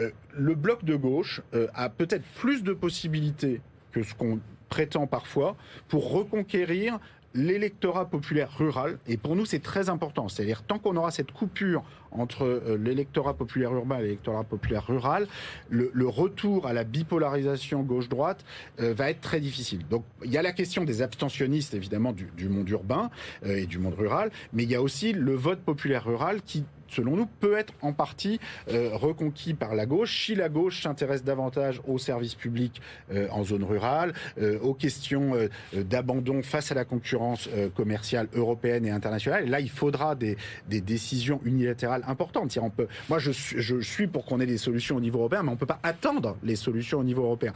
euh, 0.00 0.10
le 0.34 0.54
bloc 0.54 0.84
de 0.84 0.96
gauche 0.96 1.42
euh, 1.54 1.68
a 1.74 1.88
peut-être 1.88 2.24
plus 2.34 2.62
de 2.62 2.72
possibilités 2.72 3.60
que 3.92 4.02
ce 4.02 4.14
qu'on 4.14 4.40
prétend 4.68 5.06
parfois 5.06 5.56
pour 5.88 6.10
reconquérir 6.10 6.98
l'électorat 7.34 8.06
populaire 8.06 8.50
rural, 8.56 8.98
et 9.06 9.16
pour 9.16 9.36
nous 9.36 9.46
c'est 9.46 9.62
très 9.62 9.88
important, 9.88 10.28
c'est-à-dire 10.28 10.62
tant 10.62 10.78
qu'on 10.78 10.96
aura 10.96 11.10
cette 11.10 11.32
coupure 11.32 11.82
entre 12.10 12.44
euh, 12.44 12.76
l'électorat 12.76 13.34
populaire 13.34 13.72
urbain 13.72 13.98
et 13.98 14.02
l'électorat 14.02 14.44
populaire 14.44 14.86
rural, 14.86 15.26
le, 15.70 15.90
retour 16.06 16.66
à 16.66 16.72
la 16.72 16.84
bipolarisation 16.84 17.82
gauche-droite 17.82 18.44
euh, 18.80 18.92
va 18.92 19.10
être 19.10 19.20
très 19.20 19.40
difficile. 19.40 19.86
Donc 19.88 20.04
il 20.24 20.30
y 20.30 20.36
a 20.36 20.42
la 20.42 20.52
question 20.52 20.84
des 20.84 21.00
abstentionnistes 21.00 21.74
évidemment 21.74 22.12
du, 22.12 22.48
monde 22.48 22.68
urbain 22.68 23.10
euh, 23.44 23.56
et 23.56 23.66
du 23.66 23.78
monde 23.78 23.94
rural, 23.94 24.30
mais 24.52 24.64
il 24.64 24.70
y 24.70 24.74
a 24.74 24.82
aussi 24.82 25.12
le 25.12 25.34
vote 25.34 25.60
populaire 25.60 26.04
rural 26.04 26.42
qui 26.42 26.64
selon 26.92 27.16
nous, 27.16 27.26
peut 27.26 27.56
être 27.56 27.72
en 27.82 27.92
partie 27.92 28.38
euh, 28.70 28.90
reconquis 28.92 29.54
par 29.54 29.74
la 29.74 29.86
gauche 29.86 30.26
si 30.26 30.34
la 30.34 30.48
gauche 30.48 30.82
s'intéresse 30.82 31.24
davantage 31.24 31.80
aux 31.86 31.98
services 31.98 32.34
publics 32.34 32.80
euh, 33.12 33.28
en 33.30 33.44
zone 33.44 33.64
rurale, 33.64 34.12
euh, 34.40 34.58
aux 34.60 34.74
questions 34.74 35.32
d'abandon 35.72 36.42
face 36.42 36.72
à 36.72 36.74
la 36.74 36.84
concurrence 36.84 37.48
commerciale 37.74 38.28
européenne 38.34 38.84
et 38.84 38.90
internationale. 38.90 39.44
Et 39.44 39.48
là, 39.48 39.60
il 39.60 39.70
faudra 39.70 40.14
des, 40.14 40.36
des 40.68 40.80
décisions 40.80 41.40
unilatérales 41.44 42.04
importantes. 42.06 42.56
On 42.60 42.70
peut, 42.70 42.88
moi, 43.08 43.18
je, 43.18 43.32
je 43.32 43.80
suis 43.80 44.06
pour 44.06 44.24
qu'on 44.24 44.40
ait 44.40 44.46
des 44.46 44.58
solutions 44.58 44.96
au 44.96 45.00
niveau 45.00 45.18
européen, 45.18 45.42
mais 45.42 45.50
on 45.50 45.52
ne 45.52 45.58
peut 45.58 45.66
pas 45.66 45.80
attendre 45.82 46.36
les 46.42 46.56
solutions 46.56 46.98
au 46.98 47.04
niveau 47.04 47.24
européen. 47.24 47.52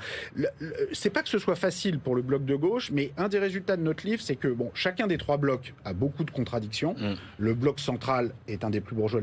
C'est 0.93 1.11
pas 1.11 1.23
que 1.23 1.29
ce 1.29 1.39
soit 1.39 1.57
facile 1.57 1.99
pour 1.99 2.15
le 2.15 2.23
bloc 2.23 2.45
de 2.45 2.55
gauche, 2.55 2.91
mais 2.93 3.13
un 3.17 3.29
des 3.29 3.39
résultats 3.39 3.77
de 3.77 3.83
notre 3.83 4.07
livre, 4.07 4.23
c'est 4.23 4.37
que 4.37 4.49
bon, 4.49 4.71
chacun 4.75 5.07
des 5.07 5.19
trois 5.19 5.37
blocs 5.37 5.75
a 5.85 5.93
beaucoup 5.93 6.25
de 6.25 6.31
contradictions. 6.31 6.95
Mmh. 6.95 7.15
Le 7.39 7.55
bloc 7.55 7.81
central 7.81 8.33
est 8.49 8.65
un 8.65 8.71
des 8.71 8.81
plus 8.81 8.97
bourgeois 8.97 9.21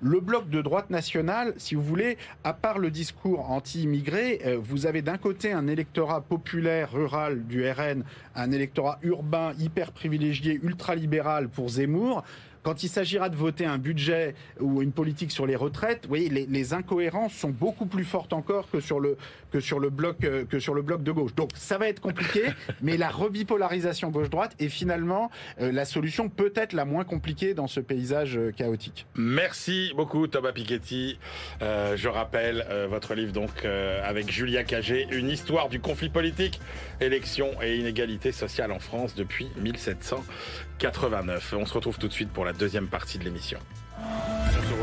Le 0.00 0.20
bloc 0.20 0.48
de 0.48 0.62
droite 0.62 0.90
nationale, 0.90 1.54
si 1.56 1.74
vous 1.74 1.82
voulez, 1.82 2.16
à 2.44 2.52
part 2.52 2.78
le 2.78 2.90
discours 2.90 3.50
anti-immigré, 3.50 4.40
euh, 4.44 4.58
vous 4.60 4.86
avez 4.86 5.02
d'un 5.02 5.18
côté 5.18 5.52
un 5.52 5.66
électorat 5.66 6.20
populaire 6.20 6.92
rural 6.92 7.46
du 7.46 7.68
RN, 7.68 8.04
un 8.34 8.52
électorat 8.52 8.98
urbain 9.02 9.52
hyper 9.58 9.92
privilégié, 9.92 10.58
ultra-libéral 10.62 11.48
pour 11.48 11.68
Zemmour, 11.68 12.24
quand 12.62 12.82
il 12.82 12.88
s'agira 12.88 13.28
de 13.28 13.36
voter 13.36 13.64
un 13.64 13.78
budget 13.78 14.34
ou 14.60 14.82
une 14.82 14.92
politique 14.92 15.30
sur 15.30 15.46
les 15.46 15.56
retraites, 15.56 16.00
vous 16.02 16.10
voyez, 16.10 16.28
les, 16.28 16.74
incohérences 16.74 17.32
sont 17.32 17.48
beaucoup 17.48 17.86
plus 17.86 18.04
fortes 18.04 18.34
encore 18.34 18.70
que 18.70 18.80
sur 18.80 19.00
le 19.00 19.16
que 19.50 19.60
sur 19.60 19.80
le 19.80 19.90
bloc 19.90 20.24
euh, 20.24 20.44
que 20.44 20.58
sur 20.58 20.74
le 20.74 20.82
bloc 20.82 21.02
de 21.02 21.12
gauche. 21.12 21.34
Donc 21.34 21.50
ça 21.54 21.78
va 21.78 21.88
être 21.88 22.00
compliqué, 22.00 22.42
mais 22.82 22.96
la 22.96 23.08
rebipolarisation 23.08 24.10
gauche-droite 24.10 24.54
est 24.58 24.68
finalement 24.68 25.30
euh, 25.60 25.72
la 25.72 25.84
solution 25.84 26.28
peut-être 26.28 26.72
la 26.72 26.84
moins 26.84 27.04
compliquée 27.04 27.54
dans 27.54 27.66
ce 27.66 27.80
paysage 27.80 28.36
euh, 28.36 28.52
chaotique. 28.52 29.06
Merci 29.14 29.92
beaucoup 29.96 30.26
Thomas 30.26 30.52
Piketty. 30.52 31.18
je 31.60 32.08
rappelle 32.08 32.66
votre 32.88 33.14
livre 33.14 33.32
donc 33.32 33.64
avec 33.64 34.30
Julia 34.30 34.64
Cagé, 34.64 35.06
une 35.10 35.28
histoire 35.30 35.68
du 35.68 35.80
conflit 35.80 36.08
politique, 36.08 36.60
élection 37.00 37.50
et 37.62 37.76
inégalité 37.76 38.32
sociale 38.32 38.72
en 38.72 38.78
France 38.78 39.14
depuis 39.14 39.48
1789. 39.56 41.54
On 41.58 41.66
se 41.66 41.74
retrouve 41.74 41.98
tout 41.98 42.08
de 42.08 42.12
suite 42.12 42.30
pour 42.30 42.44
la 42.44 42.52
deuxième 42.52 42.88
partie 42.88 43.18
de 43.18 43.24
l'émission. 43.24 43.58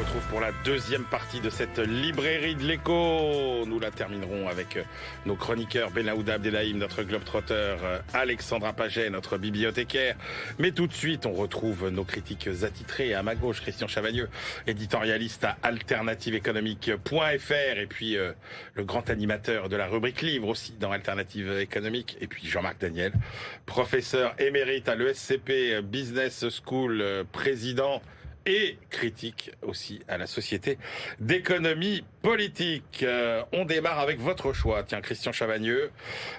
Retrouve 0.05 0.27
pour 0.29 0.39
la 0.39 0.51
deuxième 0.63 1.03
partie 1.03 1.39
de 1.39 1.49
cette 1.49 1.79
librairie 1.79 2.53
de 2.53 2.63
l'écho. 2.63 3.65
Nous 3.65 3.79
la 3.79 3.89
terminerons 3.89 4.47
avec 4.47 4.77
euh, 4.77 4.83
nos 5.25 5.35
chroniqueurs 5.35 5.89
Benaouda 5.89 6.35
Abdelhaim, 6.35 6.77
notre 6.77 7.01
globetrotter, 7.01 7.53
euh, 7.53 7.97
Alexandra 8.13 8.73
Paget, 8.73 9.09
notre 9.09 9.39
bibliothécaire. 9.39 10.15
Mais 10.59 10.71
tout 10.71 10.85
de 10.85 10.93
suite, 10.93 11.25
on 11.25 11.31
retrouve 11.31 11.89
nos 11.89 12.03
critiques 12.03 12.47
attitrés. 12.61 13.15
À 13.15 13.23
ma 13.23 13.33
gauche, 13.33 13.61
Christian 13.61 13.87
Chavagneux, 13.87 14.29
éditorialiste 14.67 15.43
à 15.43 15.57
alternativeéconomique.fr 15.63 17.79
et 17.79 17.87
puis 17.87 18.15
euh, 18.15 18.31
le 18.75 18.83
grand 18.83 19.09
animateur 19.09 19.69
de 19.69 19.75
la 19.75 19.87
rubrique 19.87 20.21
livre 20.21 20.49
aussi 20.49 20.73
dans 20.79 20.91
Alternative 20.91 21.51
économique. 21.59 22.15
Et 22.21 22.27
puis 22.27 22.47
Jean-Marc 22.47 22.79
Daniel, 22.79 23.11
professeur 23.65 24.35
émérite 24.37 24.87
à 24.87 24.93
l'ESCP 24.93 25.81
Business 25.81 26.45
School, 26.63 27.03
président 27.31 28.03
et 28.45 28.77
critique 28.89 29.51
aussi 29.61 30.01
à 30.07 30.17
la 30.17 30.27
société 30.27 30.77
d'économie 31.19 32.03
politique. 32.21 33.01
Euh, 33.03 33.43
on 33.51 33.65
démarre 33.65 33.99
avec 33.99 34.19
votre 34.19 34.53
choix. 34.53 34.83
Tiens, 34.83 35.01
Christian 35.01 35.31
Chavagneux, 35.31 35.91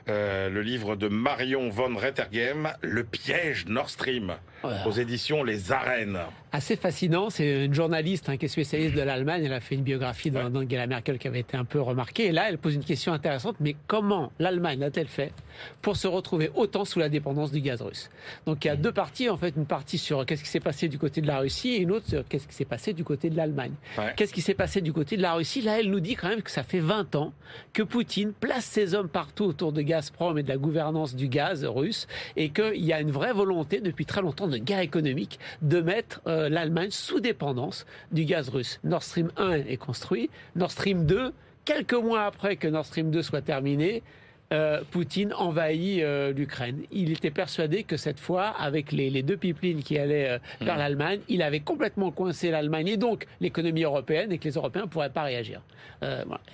euh, 0.09 0.49
le 0.49 0.63
livre 0.63 0.97
de 0.97 1.09
Marion 1.09 1.69
von 1.71 1.97
Rettergem, 1.97 2.73
Le 2.81 3.05
piège 3.05 3.67
Nord 3.67 3.91
Stream, 3.91 4.37
aux 4.85 4.93
éditions 4.93 5.45
Les 5.45 5.73
Arènes. 5.73 6.19
Assez 6.57 6.77
fascinant. 6.77 7.29
C'est 7.29 7.67
une 7.67 7.75
journaliste 7.75 8.31
hein, 8.31 8.39
qui 8.39 8.47
est 8.47 8.49
spécialiste 8.49 8.95
de 8.95 9.03
l'Allemagne. 9.03 9.43
Elle 9.45 9.53
a 9.53 9.61
fait 9.61 9.75
une 9.75 9.83
biographie 9.83 10.31
d'Angela 10.31 10.87
Merkel 10.87 11.19
qui 11.19 11.29
avait 11.29 11.41
été 11.41 11.55
un 11.55 11.67
peu 11.67 11.83
remarquée. 11.83 12.29
Et 12.29 12.33
là, 12.33 12.49
elle 12.49 12.57
pose 12.57 12.77
une 12.77 12.83
question 12.83 13.13
intéressante. 13.13 13.57
Mais 13.61 13.77
comment 13.87 14.33
l'Allemagne 14.39 14.83
a-t-elle 14.83 15.07
fait 15.07 15.35
pour 15.83 15.97
se 15.97 16.09
retrouver 16.09 16.51
autant 16.55 16.87
sous 16.87 16.99
la 16.99 17.11
dépendance 17.11 17.53
du 17.53 17.61
gaz 17.61 17.83
russe? 17.83 18.09
Donc, 18.47 18.65
il 18.65 18.69
y 18.69 18.71
a 18.71 18.77
deux 18.77 18.91
parties. 18.91 19.29
En 19.29 19.37
fait, 19.37 19.53
une 19.55 19.67
partie 19.67 19.99
sur 19.99 20.25
qu'est-ce 20.25 20.43
qui 20.43 20.49
s'est 20.49 20.61
passé 20.61 20.89
du 20.89 20.97
côté 20.97 21.21
de 21.21 21.27
la 21.27 21.41
Russie 21.41 21.75
et 21.75 21.81
une 21.83 21.93
autre 21.93 22.09
sur 22.09 22.27
qu'est-ce 22.27 22.49
qui 22.49 22.55
s'est 22.55 22.65
passé 22.65 22.95
du 22.95 23.05
côté 23.05 23.29
de 23.29 23.37
l'Allemagne. 23.37 23.73
Qu'est-ce 24.17 24.33
qui 24.33 24.41
s'est 24.41 24.55
passé 24.55 24.81
du 24.81 24.95
côté 24.95 25.19
de 25.19 25.23
la 25.23 25.35
Russie? 25.35 25.61
Là, 25.61 25.79
elle 25.79 25.91
nous 25.91 26.01
dit 26.01 26.15
quand 26.15 26.31
même 26.31 26.41
que 26.41 26.51
ça 26.51 26.63
fait 26.63 26.81
20 26.81 27.17
ans 27.17 27.35
que 27.75 27.83
Poutine 27.83 28.33
place 28.33 28.65
ses 28.65 28.95
hommes 28.95 29.11
partout 29.11 29.45
autour 29.45 29.73
de 29.73 29.83
Gazprom 29.83 30.39
et 30.39 30.43
de 30.43 30.49
la 30.49 30.57
gouvernance 30.57 31.15
du 31.15 31.29
gaz 31.29 31.67
russe 31.67 32.07
et 32.35 32.49
qu'il 32.49 32.83
y 32.83 32.95
a 32.95 33.01
une 33.03 33.11
vraie 33.11 33.35
volonté 33.35 33.83
depuis 33.83 34.07
très 34.07 34.23
longtemps 34.23 34.49
de 34.49 34.57
guerre 34.57 34.81
économique 34.81 35.39
de 35.61 35.83
mettre 35.83 36.23
euh, 36.27 36.46
l'Allemagne 36.49 36.91
sous 36.91 37.21
dépendance 37.21 37.87
du 38.13 38.25
gaz 38.25 38.49
russe. 38.49 38.81
Nord 38.85 39.03
Stream 39.03 39.31
1 39.37 39.53
est 39.53 39.77
construit, 39.77 40.31
Nord 40.55 40.71
Stream 40.71 41.07
2, 41.07 41.33
quelques 41.65 41.95
mois 41.95 42.25
après 42.25 42.57
que 42.57 42.69
Nord 42.69 42.87
Stream 42.87 43.11
2 43.11 43.23
soit 43.23 43.43
terminé, 43.43 44.03
euh, 44.53 44.81
Poutine 44.93 45.33
envahit 45.33 46.03
euh, 46.03 46.33
l'Ukraine. 46.33 46.83
Il 46.93 47.11
était 47.11 47.31
persuadé 47.31 47.83
que 47.83 47.97
cette 47.97 48.21
fois, 48.21 48.49
avec 48.49 48.93
les, 48.93 49.23
deux 49.23 49.37
pipelines 49.37 49.83
qui 49.83 49.99
allaient 49.99 50.31
euh, 50.31 50.39
vers 50.61 50.77
hmm. 50.77 50.79
l'Allemagne, 50.79 51.21
il 51.29 51.43
avait 51.43 51.61
complètement 51.61 52.13
coincé 52.13 52.51
l'Allemagne 52.51 52.89
et 52.89 52.97
donc 52.97 53.27
l'économie 53.41 53.83
européenne 53.83 54.31
et 54.31 54.39
que 54.39 54.45
les 54.45 54.55
Européens 54.55 54.83
ne 54.83 54.89
pourraient 54.89 55.11
pas 55.11 55.23
réagir. 55.23 55.63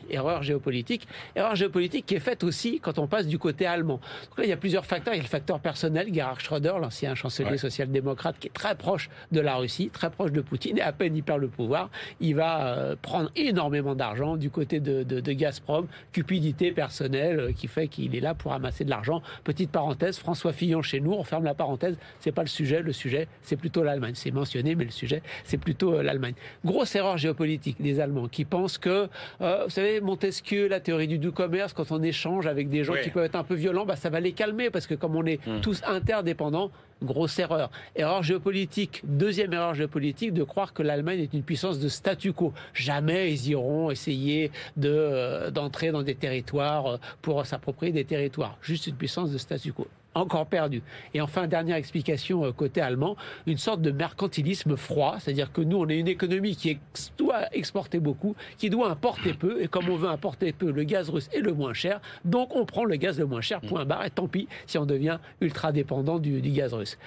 Erreur 0.08 0.42
géopolitique. 0.42 1.08
Erreur 1.34 1.56
géopolitique 1.56 2.06
qui 2.06 2.14
est 2.14 2.20
faite 2.20 2.44
aussi 2.44 2.78
quand 2.80 2.98
on 2.98 3.08
passe 3.08 3.26
du 3.26 3.38
côté 3.38 3.66
allemand. 3.66 4.00
Donc 4.28 4.38
là, 4.38 4.44
il 4.44 4.50
y 4.50 4.52
a 4.52 4.56
plusieurs 4.56 4.86
facteurs. 4.86 5.14
Il 5.14 5.16
y 5.16 5.20
a 5.20 5.24
le 5.24 5.28
facteur 5.28 5.58
personnel. 5.58 6.14
Gerhard 6.14 6.38
Schröder, 6.38 6.74
l'ancien 6.80 7.14
chancelier 7.14 7.58
social-démocrate, 7.58 8.38
qui 8.38 8.46
est 8.48 8.52
très 8.52 8.76
proche 8.76 9.10
de 9.32 9.40
la 9.40 9.56
Russie, 9.56 9.90
très 9.92 10.10
proche 10.10 10.30
de 10.30 10.40
Poutine, 10.40 10.78
et 10.78 10.82
à 10.82 10.92
peine 10.92 11.16
il 11.16 11.22
perd 11.22 11.40
le 11.40 11.48
pouvoir, 11.48 11.90
il 12.20 12.36
va 12.36 12.94
prendre 13.02 13.30
énormément 13.34 13.94
d'argent 13.94 14.36
du 14.36 14.48
côté 14.48 14.78
de, 14.80 15.02
de, 15.02 15.20
de 15.20 15.32
Gazprom, 15.32 15.88
cupidité 16.12 16.70
personnelle 16.70 17.52
qui 17.56 17.66
fait 17.66 17.81
qu'il 17.88 18.14
est 18.16 18.20
là 18.20 18.34
pour 18.34 18.52
amasser 18.52 18.84
de 18.84 18.90
l'argent. 18.90 19.22
Petite 19.44 19.70
parenthèse, 19.70 20.18
François 20.18 20.52
Fillon 20.52 20.82
chez 20.82 21.00
nous, 21.00 21.12
on 21.12 21.24
ferme 21.24 21.44
la 21.44 21.54
parenthèse, 21.54 21.96
c'est 22.20 22.32
pas 22.32 22.42
le 22.42 22.48
sujet, 22.48 22.82
le 22.82 22.92
sujet 22.92 23.28
c'est 23.42 23.56
plutôt 23.56 23.82
l'Allemagne. 23.82 24.14
C'est 24.14 24.30
mentionné, 24.30 24.74
mais 24.74 24.84
le 24.84 24.90
sujet 24.90 25.22
c'est 25.44 25.58
plutôt 25.58 25.94
euh, 25.94 26.02
l'Allemagne. 26.02 26.34
Grosse 26.64 26.94
erreur 26.94 27.18
géopolitique 27.18 27.80
des 27.80 28.00
Allemands 28.00 28.28
qui 28.28 28.44
pensent 28.44 28.78
que, 28.78 29.08
euh, 29.40 29.64
vous 29.64 29.70
savez, 29.70 30.00
Montesquieu, 30.00 30.68
la 30.68 30.80
théorie 30.80 31.08
du 31.08 31.18
doux 31.18 31.32
commerce, 31.32 31.72
quand 31.72 31.90
on 31.92 32.02
échange 32.02 32.46
avec 32.46 32.68
des 32.68 32.84
gens 32.84 32.94
qui 33.02 33.10
peuvent 33.10 33.24
être 33.24 33.36
un 33.36 33.44
peu 33.44 33.54
violents, 33.54 33.86
bah, 33.86 33.96
ça 33.96 34.10
va 34.10 34.20
les 34.20 34.32
calmer 34.32 34.70
parce 34.70 34.86
que 34.86 34.94
comme 34.94 35.16
on 35.16 35.26
est 35.26 35.44
hmm. 35.46 35.60
tous 35.60 35.82
interdépendants, 35.86 36.70
grosse 37.02 37.38
erreur. 37.38 37.70
Erreur 37.96 38.22
géopolitique. 38.22 39.02
Deuxième 39.04 39.52
erreur 39.52 39.74
géopolitique, 39.74 40.32
de 40.32 40.44
croire 40.44 40.72
que 40.72 40.82
l'Allemagne 40.82 41.20
est 41.20 41.32
une 41.32 41.42
puissance 41.42 41.78
de 41.78 41.88
statu 41.88 42.32
quo. 42.32 42.52
Jamais 42.74 43.32
ils 43.32 43.50
iront 43.50 43.90
essayer 43.90 44.50
de 44.76 44.90
euh, 44.90 45.50
d'entrer 45.50 45.92
dans 45.92 46.02
des 46.02 46.14
territoires 46.14 46.86
euh, 46.86 46.96
pour 47.20 47.44
s'approprier 47.46 47.92
des 47.92 48.04
territoires. 48.04 48.56
Juste 48.62 48.86
une 48.86 48.96
puissance 48.96 49.30
de 49.30 49.38
statu 49.38 49.72
quo 49.72 49.86
encore 50.14 50.46
perdu. 50.46 50.82
Et 51.14 51.20
enfin, 51.20 51.46
dernière 51.46 51.76
explication 51.76 52.44
euh, 52.44 52.52
côté 52.52 52.80
allemand, 52.80 53.16
une 53.46 53.56
sorte 53.56 53.80
de 53.82 53.90
mercantilisme 53.90 54.76
froid, 54.76 55.16
c'est-à-dire 55.18 55.52
que 55.52 55.60
nous, 55.60 55.78
on 55.78 55.88
est 55.88 55.98
une 55.98 56.08
économie 56.08 56.56
qui 56.56 56.78
doit 57.18 57.54
exporter 57.54 57.98
beaucoup, 57.98 58.34
qui 58.58 58.70
doit 58.70 58.90
importer 58.90 59.34
peu, 59.34 59.62
et 59.62 59.68
comme 59.68 59.88
on 59.88 59.96
veut 59.96 60.08
importer 60.08 60.52
peu, 60.52 60.70
le 60.70 60.84
gaz 60.84 61.10
russe 61.10 61.28
est 61.32 61.40
le 61.40 61.52
moins 61.52 61.74
cher, 61.74 62.00
donc 62.24 62.54
on 62.54 62.64
prend 62.64 62.84
le 62.84 62.96
gaz 62.96 63.18
le 63.18 63.26
moins 63.26 63.40
cher, 63.40 63.60
point 63.60 63.84
barre, 63.84 64.04
et 64.04 64.10
tant 64.10 64.28
pis 64.28 64.48
si 64.66 64.78
on 64.78 64.86
devient 64.86 65.18
ultra 65.40 65.72
dépendant 65.72 66.18
du, 66.18 66.40
gaz 66.40 66.74
russe 66.74 66.98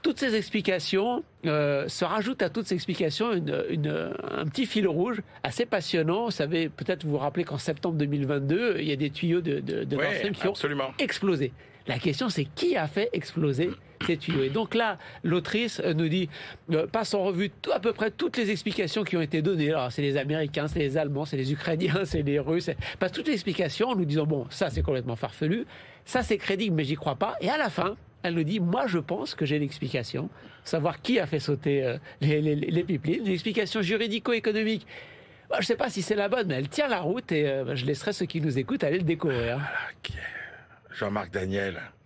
toutes 0.00 0.20
ces 0.20 0.36
explications 0.36 1.24
euh, 1.44 1.88
se 1.88 2.04
rajoutent 2.04 2.42
à 2.42 2.48
toutes 2.48 2.66
ces 2.66 2.76
explications 2.76 3.32
une, 3.32 4.12
un 4.30 4.44
petit 4.44 4.64
fil 4.64 4.86
rouge 4.86 5.20
assez 5.42 5.66
passionnant. 5.66 6.26
Vous 6.26 6.30
savez, 6.30 6.68
peut-être 6.68 7.04
vous 7.04 7.10
vous 7.10 7.18
rappelez 7.18 7.42
qu'en 7.42 7.58
septembre 7.58 7.96
2022, 7.96 8.76
il 8.78 8.88
y 8.88 8.92
a 8.92 8.96
des 8.96 9.10
tuyaux 9.10 9.40
de, 9.40 9.58
de, 9.58 9.82
de 9.82 9.96
qui 10.30 10.46
ont 10.46 10.54
explosé. 11.00 11.52
La 11.88 11.98
question, 11.98 12.28
c'est 12.28 12.44
qui 12.44 12.76
a 12.76 12.86
fait 12.86 13.08
exploser 13.14 13.70
ces 14.06 14.18
tuyaux? 14.18 14.42
Et 14.42 14.50
donc 14.50 14.74
là, 14.74 14.98
l'autrice 15.24 15.80
euh, 15.82 15.94
nous 15.94 16.08
dit, 16.08 16.28
euh, 16.70 16.86
passe 16.86 17.14
en 17.14 17.24
revue 17.24 17.50
à 17.74 17.80
peu 17.80 17.94
près 17.94 18.10
toutes 18.10 18.36
les 18.36 18.50
explications 18.50 19.04
qui 19.04 19.16
ont 19.16 19.22
été 19.22 19.40
données. 19.40 19.70
Alors, 19.70 19.90
c'est 19.90 20.02
les 20.02 20.18
Américains, 20.18 20.68
c'est 20.68 20.80
les 20.80 20.98
Allemands, 20.98 21.24
c'est 21.24 21.38
les 21.38 21.50
Ukrainiens, 21.50 22.00
c'est 22.04 22.20
les 22.20 22.38
Russes. 22.38 22.70
Passe 22.98 23.12
toutes 23.12 23.28
les 23.28 23.32
explications 23.32 23.88
en 23.88 23.96
nous 23.96 24.04
disant, 24.04 24.26
bon, 24.26 24.46
ça, 24.50 24.68
c'est 24.68 24.82
complètement 24.82 25.16
farfelu. 25.16 25.64
Ça, 26.04 26.22
c'est 26.22 26.36
crédible, 26.36 26.76
mais 26.76 26.84
j'y 26.84 26.94
crois 26.94 27.16
pas. 27.16 27.36
Et 27.40 27.48
à 27.48 27.56
la 27.56 27.70
fin, 27.70 27.96
elle 28.22 28.34
nous 28.34 28.44
dit, 28.44 28.60
moi, 28.60 28.86
je 28.86 28.98
pense 28.98 29.34
que 29.34 29.46
j'ai 29.46 29.58
l'explication. 29.58 30.28
Savoir 30.64 31.00
qui 31.00 31.18
a 31.18 31.26
fait 31.26 31.40
sauter 31.40 31.84
euh, 31.84 31.96
les, 32.20 32.84
pipelines. 32.84 33.24
Une 33.24 33.32
explication 33.32 33.80
juridico-économique. 33.80 34.86
je 35.52 35.56
ne 35.56 35.62
sais 35.62 35.76
pas 35.76 35.88
si 35.88 36.02
c'est 36.02 36.16
la 36.16 36.28
bonne, 36.28 36.48
mais 36.48 36.56
elle 36.56 36.68
tient 36.68 36.88
la 36.88 37.00
route 37.00 37.32
et 37.32 37.62
je 37.72 37.86
laisserai 37.86 38.12
ceux 38.12 38.26
qui 38.26 38.42
nous 38.42 38.58
écoutent 38.58 38.84
aller 38.84 38.98
le 38.98 39.04
découvrir. 39.04 39.58
Jean-Marc 40.92 41.30
Daniel. 41.32 41.97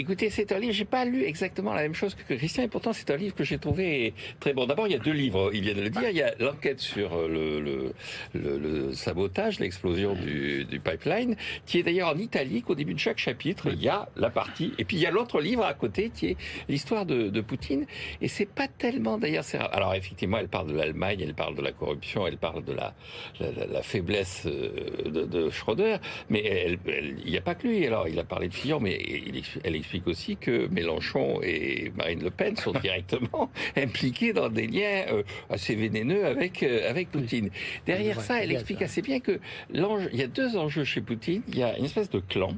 Écoutez, 0.00 0.30
c'est 0.30 0.50
un 0.50 0.58
livre, 0.58 0.72
j'ai 0.72 0.86
pas 0.86 1.04
lu 1.04 1.24
exactement 1.24 1.74
la 1.74 1.82
même 1.82 1.92
chose 1.92 2.14
que 2.14 2.32
Christian, 2.32 2.62
et 2.62 2.68
pourtant 2.68 2.94
c'est 2.94 3.10
un 3.10 3.16
livre 3.16 3.34
que 3.34 3.44
j'ai 3.44 3.58
trouvé 3.58 4.14
très 4.40 4.54
bon. 4.54 4.64
D'abord, 4.64 4.86
il 4.86 4.94
y 4.94 4.96
a 4.96 4.98
deux 4.98 5.12
livres, 5.12 5.50
il 5.52 5.60
vient 5.60 5.74
de 5.74 5.82
le 5.82 5.90
dire. 5.90 6.08
Il 6.08 6.16
y 6.16 6.22
a 6.22 6.32
l'enquête 6.40 6.80
sur 6.80 7.28
le, 7.28 7.60
le, 7.60 7.92
le, 8.32 8.58
le 8.58 8.94
sabotage, 8.94 9.60
l'explosion 9.60 10.14
du, 10.14 10.64
du, 10.64 10.80
pipeline, 10.80 11.36
qui 11.66 11.80
est 11.80 11.82
d'ailleurs 11.82 12.08
en 12.08 12.16
italique. 12.16 12.70
Au 12.70 12.74
début 12.74 12.94
de 12.94 12.98
chaque 12.98 13.18
chapitre, 13.18 13.68
il 13.70 13.82
y 13.82 13.90
a 13.90 14.08
la 14.16 14.30
partie, 14.30 14.72
et 14.78 14.86
puis 14.86 14.96
il 14.96 15.02
y 15.02 15.06
a 15.06 15.10
l'autre 15.10 15.38
livre 15.38 15.66
à 15.66 15.74
côté 15.74 16.08
qui 16.08 16.28
est 16.28 16.36
l'histoire 16.70 17.04
de, 17.04 17.28
de, 17.28 17.40
Poutine. 17.42 17.84
Et 18.22 18.28
c'est 18.28 18.48
pas 18.48 18.68
tellement 18.68 19.18
d'ailleurs. 19.18 19.44
Alors 19.70 19.94
effectivement, 19.94 20.38
elle 20.38 20.48
parle 20.48 20.68
de 20.68 20.76
l'Allemagne, 20.76 21.20
elle 21.20 21.34
parle 21.34 21.56
de 21.56 21.62
la 21.62 21.72
corruption, 21.72 22.26
elle 22.26 22.38
parle 22.38 22.64
de 22.64 22.72
la, 22.72 22.94
la, 23.38 23.66
la 23.66 23.82
faiblesse 23.82 24.44
euh, 24.46 25.10
de, 25.10 25.26
de 25.26 25.50
Schroeder, 25.50 25.98
mais 26.30 26.78
il 27.22 27.30
n'y 27.30 27.36
a 27.36 27.42
pas 27.42 27.54
que 27.54 27.68
lui. 27.68 27.86
Alors, 27.86 28.08
il 28.08 28.18
a 28.18 28.24
parlé 28.24 28.48
de 28.48 28.54
Fillon, 28.54 28.80
mais 28.80 28.98
il, 28.98 29.42
elle 29.62 29.76
explique 29.90 30.06
aussi 30.06 30.36
que 30.36 30.68
Mélenchon 30.68 31.40
et 31.42 31.90
Marine 31.96 32.22
Le 32.22 32.30
Pen 32.30 32.56
sont 32.56 32.72
directement 32.82 33.50
impliqués 33.76 34.32
dans 34.32 34.48
des 34.48 34.68
liens 34.68 35.04
euh, 35.10 35.22
assez 35.48 35.74
vénéneux 35.74 36.26
avec 36.26 36.62
euh, 36.62 36.88
avec 36.88 37.10
Poutine. 37.10 37.50
Derrière 37.86 38.20
ça, 38.20 38.42
elle 38.42 38.52
explique 38.52 38.82
assez 38.82 39.02
bien 39.02 39.18
que 39.18 39.40
il 39.72 40.18
y 40.18 40.22
a 40.22 40.28
deux 40.28 40.56
enjeux 40.56 40.84
chez 40.84 41.00
Poutine. 41.00 41.42
Il 41.48 41.58
y 41.58 41.64
a 41.64 41.76
une 41.76 41.84
espèce 41.84 42.08
de 42.10 42.20
clan 42.20 42.54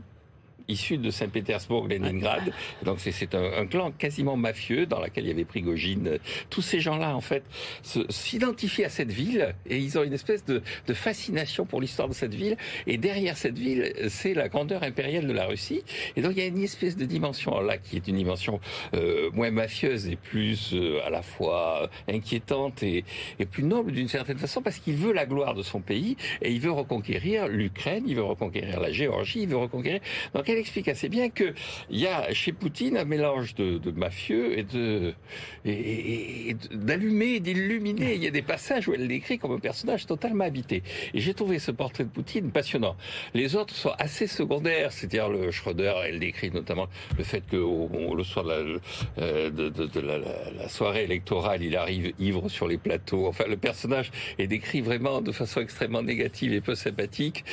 issus 0.69 0.99
de 0.99 1.11
Saint-Pétersbourg, 1.11 1.89
Leningrad. 1.89 2.53
Donc 2.83 2.99
c'est 3.01 3.35
un, 3.35 3.53
un, 3.63 3.67
clan 3.67 3.93
quasiment 3.93 4.37
mafieux 4.37 4.87
dans 4.87 5.01
lequel 5.01 5.25
il 5.25 5.29
y 5.29 5.31
avait 5.31 5.45
Prigogine. 5.45 6.19
Tous 6.51 6.63
ces 6.63 6.81
gens-là, 6.81 7.17
en 7.17 7.21
fait, 7.21 7.45
s'identifient 7.83 8.85
à 8.85 8.89
cette 8.91 9.13
ville 9.13 9.55
et 9.69 9.79
ils 9.79 9.99
ont 9.99 10.03
une 10.03 10.13
espèce 10.13 10.45
de, 10.45 10.63
de 10.87 10.95
fascination 10.95 11.67
pour 11.67 11.81
l'histoire 11.81 12.09
de 12.09 12.15
cette 12.15 12.35
ville. 12.35 12.57
Et 12.87 12.97
derrière 12.99 13.37
cette 13.37 13.59
ville, 13.59 13.93
c'est 14.09 14.35
la 14.35 14.49
grandeur 14.49 14.83
impériale 14.83 15.27
de 15.27 15.33
la 15.33 15.47
Russie. 15.47 15.83
Et 16.17 16.23
donc 16.23 16.33
il 16.33 16.39
y 16.39 16.43
a 16.43 16.47
une 16.47 16.63
espèce 16.63 16.97
de 16.97 17.05
dimension 17.05 17.61
là 17.61 17.79
qui 17.79 17.97
est 17.97 18.09
une 18.09 18.17
dimension 18.17 18.61
euh, 18.95 19.31
moins 19.33 19.51
mafieuse 19.51 20.09
et 20.09 20.17
plus 20.17 20.73
euh, 20.73 21.01
à 21.05 21.11
la 21.11 21.23
fois 21.23 21.91
inquiétante 22.09 22.83
et, 22.83 23.05
et 23.39 23.47
plus 23.47 23.63
noble 23.65 23.93
d'une 23.93 24.09
certaine 24.09 24.39
façon 24.39 24.63
parce 24.63 24.79
qu'il 24.79 24.95
veut 24.95 25.13
la 25.13 25.27
gloire 25.27 25.55
de 25.55 25.63
son 25.63 25.81
pays 25.81 26.17
et 26.41 26.51
il 26.51 26.61
veut 26.61 26.71
reconquérir 26.71 27.49
l'Ukraine, 27.49 28.05
il 28.07 28.17
veut 28.17 28.23
reconquérir 28.23 28.81
la 28.81 28.93
Géorgie, 28.93 29.43
il 29.43 29.49
veut 29.49 29.57
reconquérir. 29.57 30.01
Donc 30.35 30.49
elle 30.53 30.59
explique 30.59 30.89
assez 30.89 31.09
bien 31.09 31.31
qu'il 31.31 31.55
y 31.91 32.07
a 32.07 32.33
chez 32.33 32.53
Poutine 32.53 32.97
un 32.97 33.05
mélange 33.05 33.55
de, 33.55 33.79
de 33.79 33.91
mafieux 33.91 34.59
et 34.59 34.63
de 34.63 35.15
et, 35.65 36.51
et 36.51 36.57
d'allumer, 36.73 37.41
d'illuminer. 37.41 38.15
Il 38.15 38.23
y 38.23 38.27
a 38.27 38.31
des 38.31 38.43
passages 38.43 38.89
où 38.89 38.95
elle 38.95 39.07
l'écrit 39.07 39.39
comme 39.39 39.53
un 39.53 39.59
personnage 39.59 40.07
totalement 40.07 40.45
habité. 40.45 40.83
Et 41.15 41.21
j'ai 41.21 41.35
trouvé 41.35 41.59
ce 41.59 41.71
portrait 41.71 42.05
de 42.05 42.11
Poutine 42.11 42.51
passionnant. 42.51 42.97
Les 43.35 43.57
autres 43.57 43.75
sont 43.75 43.93
assez 43.99 44.27
secondaires, 44.27 44.93
c'est-à-dire 44.93 45.29
le 45.29 45.51
Schroeder, 45.51 45.95
elle 46.07 46.19
décrit 46.19 46.51
notamment 46.51 46.89
le 47.17 47.25
fait 47.25 47.43
que 47.47 47.57
au, 47.57 48.15
le 48.15 48.25
soir 48.25 48.45
de, 48.45 48.51
la, 48.51 48.79
euh, 49.19 49.51
de, 49.51 49.69
de 49.69 50.01
la, 50.01 50.19
la, 50.19 50.69
soirée 50.69 51.05
électorale, 51.05 51.63
il 51.63 51.77
arrive 51.77 52.13
ivre 52.19 52.49
sur 52.49 52.69
les 52.69 52.79
plateaux. 52.79 53.27
Enfin, 53.27 53.45
le 53.49 53.57
personnage 53.57 54.11
est 54.39 54.47
décrit 54.47 54.81
vraiment 54.81 55.21
de 55.21 55.33
façon 55.33 55.61
extrêmement 55.61 56.03
négative 56.03 56.53
et 56.53 56.61
peu 56.61 56.75
sympathique. 56.75 57.45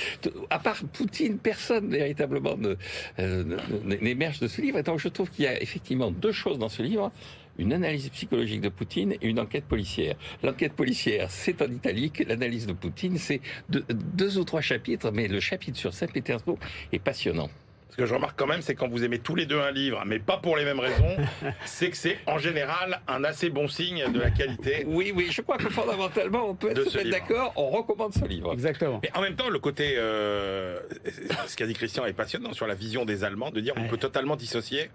À 0.50 0.60
part 0.60 0.78
Poutine, 0.94 1.38
personne 1.38 1.90
véritablement 1.90 2.58
ne, 2.58 2.76
euh, 3.20 3.58
n'émerge 4.02 4.40
de 4.40 4.48
ce 4.48 4.62
livre. 4.62 4.80
Et 4.80 4.84
donc 4.84 5.00
je 5.00 5.08
trouve 5.08 5.30
qu'il 5.30 5.46
y 5.46 5.48
a 5.48 5.62
effectivement 5.62 6.12
deux 6.12 6.32
choses 6.32 6.60
dans 6.60 6.70
ce 6.70 6.82
livre 6.82 7.12
une 7.60 7.74
analyse 7.74 8.10
psychologique 8.10 8.62
de 8.62 8.70
Poutine 8.70 9.14
et 9.22 9.28
une 9.28 9.40
enquête 9.40 9.66
policière. 9.66 10.16
L'enquête 10.44 10.74
policière, 10.74 11.30
c'est 11.30 11.62
en 11.62 11.70
italique. 11.70 12.24
L'analyse 12.26 12.66
de 12.66 12.74
Poutine, 12.74 13.18
c'est 13.18 13.42
deux, 13.68 13.84
deux, 13.90 14.38
ou 14.38 14.46
trois 14.46 14.62
chapitres, 14.62 15.12
mais 15.12 15.28
le 15.28 15.42
chapitre 15.42 15.78
sur 15.78 15.94
Saint-Pétersbourg 15.94 16.58
est 16.94 17.00
passionnant. 17.00 17.50
Ce 18.00 18.04
que 18.06 18.08
je 18.08 18.14
remarque 18.14 18.40
quand 18.40 18.48
même, 18.48 18.62
c'est 18.62 18.76
quand 18.76 18.88
vous 18.88 19.04
aimez 19.04 19.20
tous 19.20 19.36
les 19.36 19.46
deux 19.46 19.60
un 19.60 19.72
livre, 19.72 20.02
mais 20.06 20.20
pas 20.20 20.38
pour 20.38 20.56
les 20.56 20.64
mêmes 20.64 20.80
raisons, 20.80 21.18
c'est 21.66 21.90
que 21.90 21.98
c'est 21.98 22.18
en 22.28 22.38
général 22.38 23.02
un 23.10 23.26
assez 23.26 23.50
bon 23.50 23.68
signe 23.68 24.10
de 24.10 24.22
la 24.22 24.32
qualité. 24.32 24.86
Oui, 24.88 25.12
oui, 25.14 25.28
je 25.30 25.42
crois 25.42 25.58
que 25.58 25.68
fondamentalement, 25.68 26.50
on 26.50 26.56
peut 26.56 26.72
être 26.72 27.10
d'accord, 27.10 27.52
on 27.58 27.68
recommande 27.72 28.14
ce 28.14 28.24
livre. 28.24 28.54
Exactement. 28.54 29.02
Et 29.04 29.10
en 29.18 29.22
même 29.22 29.36
temps, 29.36 29.50
le 29.50 29.60
côté, 29.60 29.96
euh, 29.98 30.80
ce 31.48 31.58
qu'a 31.58 31.68
dit 31.68 31.74
Christian 31.74 32.06
est 32.06 32.14
passionnant 32.14 32.54
sur 32.54 32.68
la 32.68 32.74
vision 32.74 33.04
des 33.04 33.26
Allemands, 33.26 33.52
de 33.52 33.60
dire 33.60 33.74
on 33.76 33.90
peut 33.90 33.98
totalement 33.98 34.38
dissocier 34.38 34.90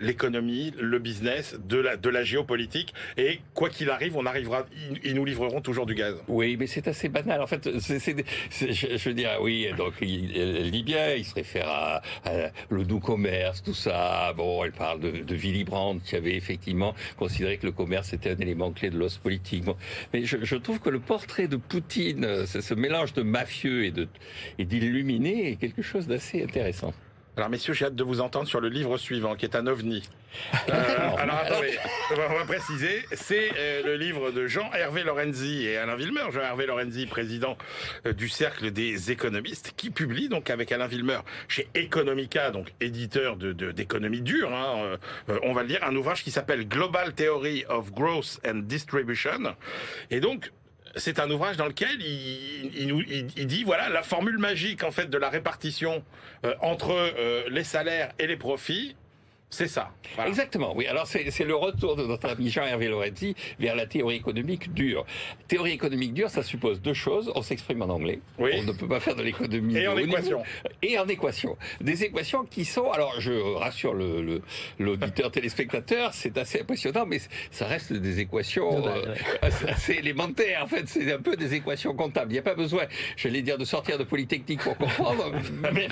l'économie, 0.00 0.72
le 0.80 0.98
business, 0.98 1.56
de 1.68 1.78
la, 1.78 1.96
de 1.96 2.08
la 2.08 2.24
géopolitique. 2.24 2.94
Et 3.16 3.40
quoi 3.54 3.68
qu'il 3.68 3.90
arrive, 3.90 4.16
on 4.16 4.26
arrivera, 4.26 4.66
ils, 5.04 5.14
nous 5.14 5.24
livreront 5.24 5.60
toujours 5.60 5.86
du 5.86 5.94
gaz. 5.94 6.16
Oui, 6.28 6.56
mais 6.58 6.66
c'est 6.66 6.88
assez 6.88 7.08
banal. 7.08 7.40
En 7.40 7.46
fait, 7.46 7.78
c'est, 7.80 7.98
c'est, 7.98 8.16
je, 8.50 8.96
je 8.96 9.08
veux 9.08 9.14
dire, 9.14 9.38
oui, 9.40 9.68
donc 9.76 9.94
il, 10.00 10.82
bien, 10.84 11.14
il 11.14 11.24
se 11.24 11.34
réfère 11.34 11.68
à, 11.68 12.02
à, 12.24 12.50
le 12.70 12.84
doux 12.84 13.00
commerce, 13.00 13.62
tout 13.62 13.74
ça. 13.74 14.32
Bon, 14.36 14.64
elle 14.64 14.72
parle 14.72 15.00
de, 15.00 15.10
de 15.10 15.34
Willy 15.34 15.64
Brandt, 15.64 16.02
qui 16.04 16.16
avait 16.16 16.34
effectivement 16.34 16.94
considéré 17.16 17.58
que 17.58 17.66
le 17.66 17.72
commerce 17.72 18.12
était 18.12 18.30
un 18.30 18.38
élément 18.38 18.72
clé 18.72 18.90
de 18.90 18.98
l'os 18.98 19.18
politique. 19.18 19.64
Mais 20.12 20.24
je, 20.24 20.36
je, 20.42 20.56
trouve 20.56 20.80
que 20.80 20.90
le 20.90 21.00
portrait 21.00 21.48
de 21.48 21.56
Poutine, 21.56 22.46
ce 22.46 22.74
mélange 22.74 23.12
de 23.12 23.22
mafieux 23.22 23.84
et, 23.84 23.90
de, 23.90 24.08
et 24.58 24.64
d'illuminé, 24.64 25.50
est 25.52 25.56
quelque 25.56 25.82
chose 25.82 26.06
d'assez 26.06 26.42
intéressant. 26.42 26.94
Alors 27.38 27.50
messieurs, 27.50 27.72
j'ai 27.72 27.84
hâte 27.84 27.94
de 27.94 28.02
vous 28.02 28.20
entendre 28.20 28.48
sur 28.48 28.60
le 28.60 28.68
livre 28.68 28.98
suivant, 28.98 29.36
qui 29.36 29.44
est 29.44 29.54
un 29.54 29.68
ovni. 29.68 30.02
Euh, 30.68 30.72
alors 31.18 31.36
attendez, 31.36 31.78
on 32.10 32.34
va 32.34 32.44
préciser, 32.44 33.04
c'est 33.12 33.52
euh, 33.56 33.82
le 33.84 33.94
livre 33.94 34.32
de 34.32 34.48
Jean-Hervé 34.48 35.04
Lorenzi 35.04 35.64
et 35.64 35.76
Alain 35.76 35.94
Villemeur. 35.94 36.32
Jean-Hervé 36.32 36.66
Lorenzi, 36.66 37.06
président 37.06 37.56
euh, 38.06 38.12
du 38.12 38.28
Cercle 38.28 38.72
des 38.72 39.12
économistes, 39.12 39.72
qui 39.76 39.90
publie 39.90 40.28
donc 40.28 40.50
avec 40.50 40.72
Alain 40.72 40.88
Villemeur 40.88 41.24
chez 41.46 41.68
Economica, 41.76 42.50
donc 42.50 42.74
éditeur 42.80 43.36
de, 43.36 43.52
d'économie 43.52 44.20
dure, 44.20 44.52
hein, 44.52 44.98
on 45.44 45.52
va 45.52 45.62
le 45.62 45.68
dire, 45.68 45.84
un 45.84 45.94
ouvrage 45.94 46.24
qui 46.24 46.32
s'appelle 46.32 46.66
Global 46.66 47.14
Theory 47.14 47.64
of 47.68 47.92
Growth 47.92 48.40
and 48.44 48.62
Distribution. 48.64 49.54
Et 50.10 50.18
donc, 50.18 50.50
c'est 50.96 51.18
un 51.20 51.30
ouvrage 51.30 51.56
dans 51.56 51.66
lequel 51.66 52.00
il, 52.00 53.30
il, 53.36 53.46
dit 53.46 53.64
voilà 53.64 53.88
la 53.88 54.02
formule 54.02 54.38
magique 54.38 54.84
en 54.84 54.90
fait 54.90 55.10
de 55.10 55.18
la 55.18 55.28
répartition 55.28 56.04
euh, 56.44 56.54
entre 56.60 56.92
euh, 56.92 57.44
les 57.50 57.64
salaires 57.64 58.12
et 58.18 58.26
les 58.26 58.36
profits 58.36 58.96
c'est 59.50 59.66
ça. 59.66 59.90
Voilà. 60.14 60.28
Exactement, 60.28 60.74
oui. 60.76 60.86
Alors 60.86 61.06
c'est 61.06 61.44
le 61.44 61.54
retour 61.54 61.96
de 61.96 62.04
notre 62.04 62.28
ami 62.28 62.50
Jean-Hervé 62.50 62.88
Lorenzi 62.88 63.34
vers 63.58 63.74
la 63.74 63.86
théorie 63.86 64.16
économique 64.16 64.74
dure. 64.74 65.06
Théorie 65.48 65.72
économique 65.72 66.12
dure, 66.12 66.28
ça 66.28 66.42
suppose 66.42 66.82
deux 66.82 66.94
choses. 66.94 67.32
On 67.34 67.40
s'exprime 67.40 67.80
en 67.80 67.86
anglais. 67.86 68.20
Oui. 68.38 68.50
On 68.58 68.64
ne 68.64 68.72
peut 68.72 68.86
pas 68.86 69.00
faire 69.00 69.16
de 69.16 69.22
l'économie. 69.22 69.76
Et 69.78 69.88
en 69.88 69.96
équation. 69.96 70.42
Et 70.82 70.98
en 70.98 71.08
équation. 71.08 71.56
Des 71.80 72.04
équations 72.04 72.44
qui 72.44 72.66
sont, 72.66 72.90
alors 72.90 73.20
je 73.20 73.32
rassure 73.56 73.94
l'auditeur 73.94 74.48
le, 74.78 74.92
le, 75.24 75.30
téléspectateur, 75.30 76.12
c'est 76.12 76.36
assez 76.36 76.60
impressionnant, 76.60 77.06
mais 77.06 77.20
ça 77.50 77.66
reste 77.66 77.92
des 77.94 78.20
équations 78.20 78.86
euh, 78.86 79.14
assez 79.42 79.94
élémentaires. 79.94 80.64
En 80.64 80.66
fait, 80.66 80.86
c'est 80.88 81.10
un 81.10 81.20
peu 81.20 81.36
des 81.36 81.54
équations 81.54 81.94
comptables. 81.94 82.30
Il 82.32 82.34
n'y 82.34 82.38
a 82.38 82.42
pas 82.42 82.54
besoin, 82.54 82.84
je 83.16 83.28
vais 83.28 83.42
dire, 83.42 83.56
de 83.56 83.64
sortir 83.64 83.96
de 83.96 84.04
Polytechnique 84.04 84.60
pour 84.60 84.76
comprendre. 84.76 85.32
mais 85.72 85.88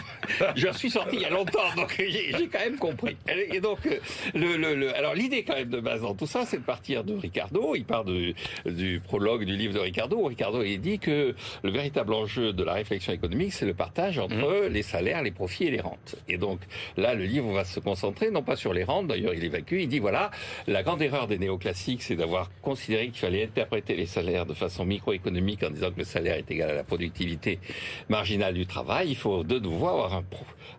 je 0.54 0.68
suis 0.72 0.90
sorti 0.90 1.16
il 1.16 1.22
y 1.22 1.24
a 1.24 1.30
longtemps, 1.30 1.74
donc 1.74 1.94
j'ai 1.96 2.48
quand 2.52 2.58
même 2.58 2.76
compris 2.76 3.16
et 3.52 3.61
donc, 3.61 3.78
le, 4.35 4.56
le, 4.56 4.74
le 4.74 4.94
alors 4.96 5.14
l'idée 5.14 5.44
quand 5.44 5.54
même 5.54 5.68
de 5.68 5.80
base 5.80 6.02
dans 6.02 6.14
tout 6.14 6.26
ça, 6.26 6.44
c'est 6.44 6.59
de 6.59 6.64
partir 6.64 7.04
de 7.04 7.14
Ricardo. 7.14 7.74
Il 7.74 7.85
part 7.85 8.04
de, 8.04 8.35
du 8.64 9.00
prologue 9.00 9.44
du 9.44 9.56
livre 9.56 9.74
de 9.74 9.78
Ricardo. 9.78 10.16
Où 10.16 10.26
Ricardo 10.26 10.62
il 10.62 10.80
dit 10.80 10.98
que 10.98 11.35
le 11.62 11.70
véritable 11.70 12.14
enjeu 12.14 12.52
de 12.52 12.64
la 12.64 12.74
réflexion 12.74 13.12
économique, 13.12 13.52
c'est 13.52 13.66
le 13.66 13.74
partage 13.74 14.18
entre 14.18 14.68
mmh. 14.68 14.72
les 14.72 14.82
salaires, 14.82 15.22
les 15.22 15.30
profits 15.30 15.64
et 15.64 15.70
les 15.70 15.80
rentes. 15.80 16.16
Et 16.28 16.38
donc 16.38 16.61
là, 16.96 17.14
le 17.14 17.24
livre 17.24 17.52
va 17.52 17.64
se 17.64 17.80
concentrer 17.80 18.30
non 18.30 18.42
pas 18.42 18.56
sur 18.56 18.72
les 18.72 18.85
rentes. 18.85 19.06
D'ailleurs, 19.09 19.35
il 19.35 19.44
évacue. 19.44 19.76
Il 19.80 19.88
dit 19.88 19.98
voilà, 19.98 20.30
la 20.66 20.82
grande 20.82 21.02
erreur 21.02 21.26
des 21.26 21.38
néoclassiques, 21.38 22.02
c'est 22.02 22.16
d'avoir 22.16 22.50
considéré 22.62 23.06
qu'il 23.09 23.18
fallait 23.18 23.44
interpréter 23.44 23.94
les 23.94 24.06
salaires 24.06 24.46
de 24.46 24.54
façon 24.54 24.85
microéconomique 24.85 25.62
en 25.62 25.70
disant 25.70 25.90
que 25.90 25.98
le 25.98 26.04
salaire 26.04 26.37
est 26.37 26.50
égal 26.50 26.70
à 26.70 26.74
la 26.74 26.85
productivité 26.85 27.59
marginale 28.09 28.54
du 28.54 28.66
travail. 28.66 29.09
Il 29.11 29.16
faut 29.16 29.44
de 29.44 29.59
nouveau 29.59 29.88
avoir 29.88 30.14
un, 30.14 30.24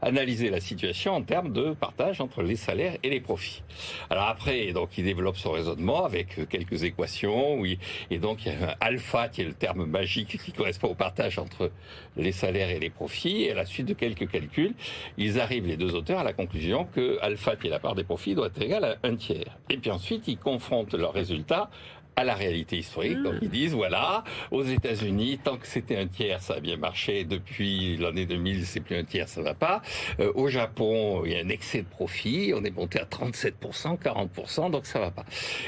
analyser 0.01 0.49
la 0.49 0.59
situation 0.59 1.13
en 1.13 1.21
termes 1.21 1.51
de 1.51 1.73
partage 1.73 2.21
entre 2.21 2.41
les 2.41 2.55
salaires 2.57 2.97
et 3.03 3.09
les 3.09 3.21
profits. 3.21 3.63
Alors 4.09 4.27
après, 4.27 4.71
donc 4.73 4.97
il 4.97 5.05
développe 5.05 5.37
son 5.37 5.51
raisonnement 5.51 6.05
avec 6.05 6.47
quelques 6.49 6.83
équations, 6.83 7.55
oui, 7.55 7.79
et 8.11 8.19
donc 8.19 8.45
il 8.45 8.51
y 8.51 8.55
a 8.55 8.71
un 8.71 8.75
alpha 8.79 9.29
qui 9.29 9.41
est 9.41 9.45
le 9.45 9.53
terme 9.53 9.85
magique 9.85 10.37
qui 10.43 10.51
correspond 10.51 10.89
au 10.89 10.95
partage 10.95 11.39
entre 11.39 11.71
les 12.15 12.31
salaires 12.31 12.69
et 12.69 12.79
les 12.79 12.89
profits. 12.89 13.43
Et 13.43 13.51
à 13.51 13.55
la 13.55 13.65
suite 13.65 13.87
de 13.87 13.93
quelques 13.93 14.29
calculs, 14.29 14.73
ils 15.17 15.39
arrivent 15.39 15.67
les 15.67 15.77
deux 15.77 15.95
auteurs 15.95 16.19
à 16.19 16.23
la 16.23 16.33
conclusion 16.33 16.85
que 16.93 17.19
alpha 17.21 17.55
qui 17.55 17.67
est 17.67 17.69
la 17.69 17.79
part 17.79 17.95
des 17.95 18.03
profits 18.03 18.35
doit 18.35 18.47
être 18.47 18.61
égal 18.61 18.83
à 18.83 18.95
un 19.03 19.15
tiers. 19.15 19.57
Et 19.69 19.77
puis 19.77 19.91
ensuite, 19.91 20.27
ils 20.27 20.37
confrontent 20.37 20.93
leurs 20.93 21.13
résultats 21.13 21.69
à 22.17 22.23
la 22.23 22.33
réalité 22.33 22.77
historique. 22.77 23.21
Donc 23.21 23.35
ils 23.41 23.49
disent 23.49 23.73
voilà, 23.73 24.23
aux 24.51 24.63
États-Unis, 24.63 25.39
tant 25.43 25.55
que 25.57 25.67
c'était 25.67 25.97
un 25.97 26.07
tiers, 26.07 26.41
ça 26.41 26.55
a 26.55 26.59
bien 26.59 26.75
marché. 26.75 27.23
Depuis 27.23 27.95
l'année 27.97 28.25
2000, 28.25 28.65
c'est 28.65 28.79
plus 28.79 28.97
un 28.97 29.03
tiers, 29.03 29.29
ça 29.29 29.41
va 29.43 29.53
pas. 29.53 29.83
Euh, 30.19 30.31
au 30.33 30.49
Japon, 30.49 31.21
il 31.25 31.31
y 31.31 31.35
a 31.35 31.39
un 31.39 31.49
excès 31.49 31.83
de 31.83 31.87
profit. 31.87 32.53
On 32.55 32.63
est 32.63 32.71
monté 32.75 32.99
à 32.99 33.05
37%, 33.05 33.99
40%, 33.99 34.71
donc 34.71 34.87
ça 34.87 34.99
va 34.99 35.11
pas. 35.11 35.25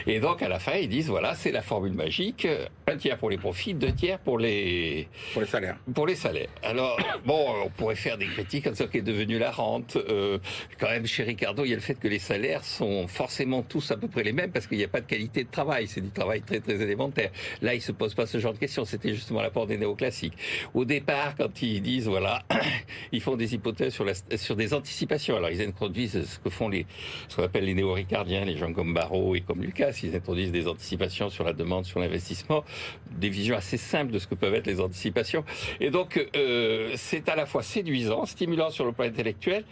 Et 0.08 0.20
donc 0.20 0.42
à 0.42 0.50
la 0.50 0.58
fin, 0.60 0.74
ils 0.74 0.90
disent 0.90 1.08
voilà, 1.08 1.36
c'est 1.36 1.52
la 1.52 1.62
formule 1.62 1.94
magique. 1.94 2.48
Un 2.88 2.98
tiers 2.98 3.18
pour 3.20 3.30
les 3.30 3.38
profits, 3.38 3.76
deux 3.76 3.94
tiers 3.94 4.18
pour 4.18 4.40
les 4.40 5.08
Pour 5.34 5.44
les 5.44 5.48
salaires. 5.48 5.78
pour 5.94 6.08
les 6.08 6.16
salaires. 6.16 6.50
Alors 6.64 6.98
bon, 7.26 7.46
on 7.66 7.70
pourrait 7.70 7.96
faire 7.96 8.18
des 8.18 8.26
critiques 8.26 8.66
à 8.66 8.74
ce 8.74 8.84
qui 8.86 8.98
est 8.98 9.04
devenu 9.04 9.38
la 9.38 9.52
rente. 9.52 9.98
Euh, 9.98 10.40
quand 10.80 10.90
même, 10.90 11.06
chez 11.06 11.22
Ricardo, 11.24 11.64
il 11.64 11.70
y 11.70 11.74
a 11.74 11.76
le 11.76 11.82
fait 11.82 11.94
que 11.94 12.08
les 12.08 12.18
salaires 12.18 12.66
sont 12.66 13.08
forcément 13.08 13.62
tous 13.62 13.92
à 13.92 13.98
peu 13.98 14.08
près 14.08 14.24
les 14.24 14.34
mêmes 14.34 14.52
parce 14.52 14.66
qu'il 14.66 14.80
n'y 14.80 14.84
a 14.84 14.88
pas 14.88 15.02
de 15.02 15.06
qualité 15.06 15.44
de 15.44 15.52
travail. 15.52 15.86
C'est 15.88 16.02
du 16.02 16.10
travail 16.10 16.39
très 16.42 16.60
très 16.60 16.82
élémentaire. 16.82 17.32
Là, 17.62 17.76
il 17.76 17.82
se 17.82 17.92
pose 17.92 18.14
pas 18.14 18.26
ce 18.26 18.38
genre 18.38 18.54
de 18.54 18.58
questions. 18.58 18.86
C'était 18.86 19.14
justement 19.14 19.42
l'apport 19.42 19.68
des 19.68 19.78
néoclassiques. 19.78 20.38
Au 20.74 20.86
départ, 20.86 21.36
quand 21.36 21.62
ils 21.62 21.82
disent 21.82 22.08
voilà, 22.08 22.44
ils 23.12 23.22
font 23.22 23.36
des 23.36 23.56
hypothèses 23.56 23.94
sur, 23.94 24.06
sur 24.36 24.56
des 24.56 24.74
anticipations. 24.74 25.38
Alors 25.38 25.50
ils 25.50 25.62
introduisent 25.62 26.24
ce 26.26 26.40
que 26.40 26.50
font 26.50 26.70
les, 26.70 26.86
ce 27.28 27.36
qu'on 27.36 27.44
appelle 27.44 27.66
les 27.66 27.74
néo-ricardiens, 27.74 28.46
les 28.46 28.58
gens 28.58 28.74
comme 28.74 28.94
Barrault 28.94 29.36
et 29.36 29.42
comme 29.42 29.62
Lucas. 29.62 30.00
Ils 30.04 30.16
introduisent 30.16 30.52
des 30.52 30.68
anticipations 30.68 31.30
sur 31.30 31.44
la 31.44 31.54
demande, 31.54 31.86
sur 31.86 32.00
l'investissement, 32.00 32.64
des 33.12 33.30
visions 33.30 33.56
assez 33.56 33.78
simples 33.78 34.12
de 34.12 34.20
ce 34.20 34.28
que 34.28 34.36
peuvent 34.36 34.56
être 34.56 34.68
les 34.68 34.80
anticipations. 34.80 35.44
Et 35.80 35.90
donc 35.90 36.26
euh, 36.36 36.94
c'est 36.96 37.30
à 37.30 37.36
la 37.36 37.46
fois 37.46 37.64
séduisant, 37.64 38.26
stimulant 38.26 38.70
sur 38.70 38.86
le 38.86 38.92
plan 38.92 39.06
intellectuel 39.06 39.64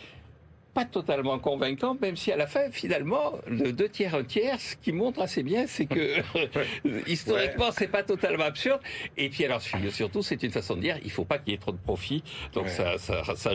pas 0.77 0.85
totalement 0.85 1.39
convaincant, 1.39 1.97
même 1.99 2.15
si 2.15 2.31
à 2.31 2.37
la 2.37 2.45
fin, 2.45 2.69
finalement, 2.71 3.33
le 3.47 3.71
deux 3.71 3.89
tiers, 3.89 4.13
un 4.13 4.23
tiers, 4.23 4.59
ce 4.59 4.75
qui 4.75 4.91
montre 4.91 5.21
assez 5.21 5.41
bien, 5.41 5.65
c'est 5.67 5.87
que 5.87 6.17
historiquement, 7.07 7.71
c'est 7.71 7.87
pas 7.87 8.03
totalement 8.03 8.43
absurde. 8.45 8.79
Et 9.17 9.29
puis 9.29 9.43
alors, 9.45 9.61
surtout, 9.61 10.21
c'est 10.21 10.41
une 10.43 10.51
façon 10.51 10.75
de 10.75 10.81
dire, 10.81 10.97
il 11.03 11.11
faut 11.11 11.25
pas 11.25 11.39
qu'il 11.39 11.51
y 11.53 11.55
ait 11.55 11.59
trop 11.59 11.71
de 11.71 11.77
profit. 11.77 12.23
Donc 12.53 12.65
Ouais. 12.65 12.69
ça, 12.69 12.97
ça, 12.97 13.23
ça, 13.23 13.35
ça 13.35 13.49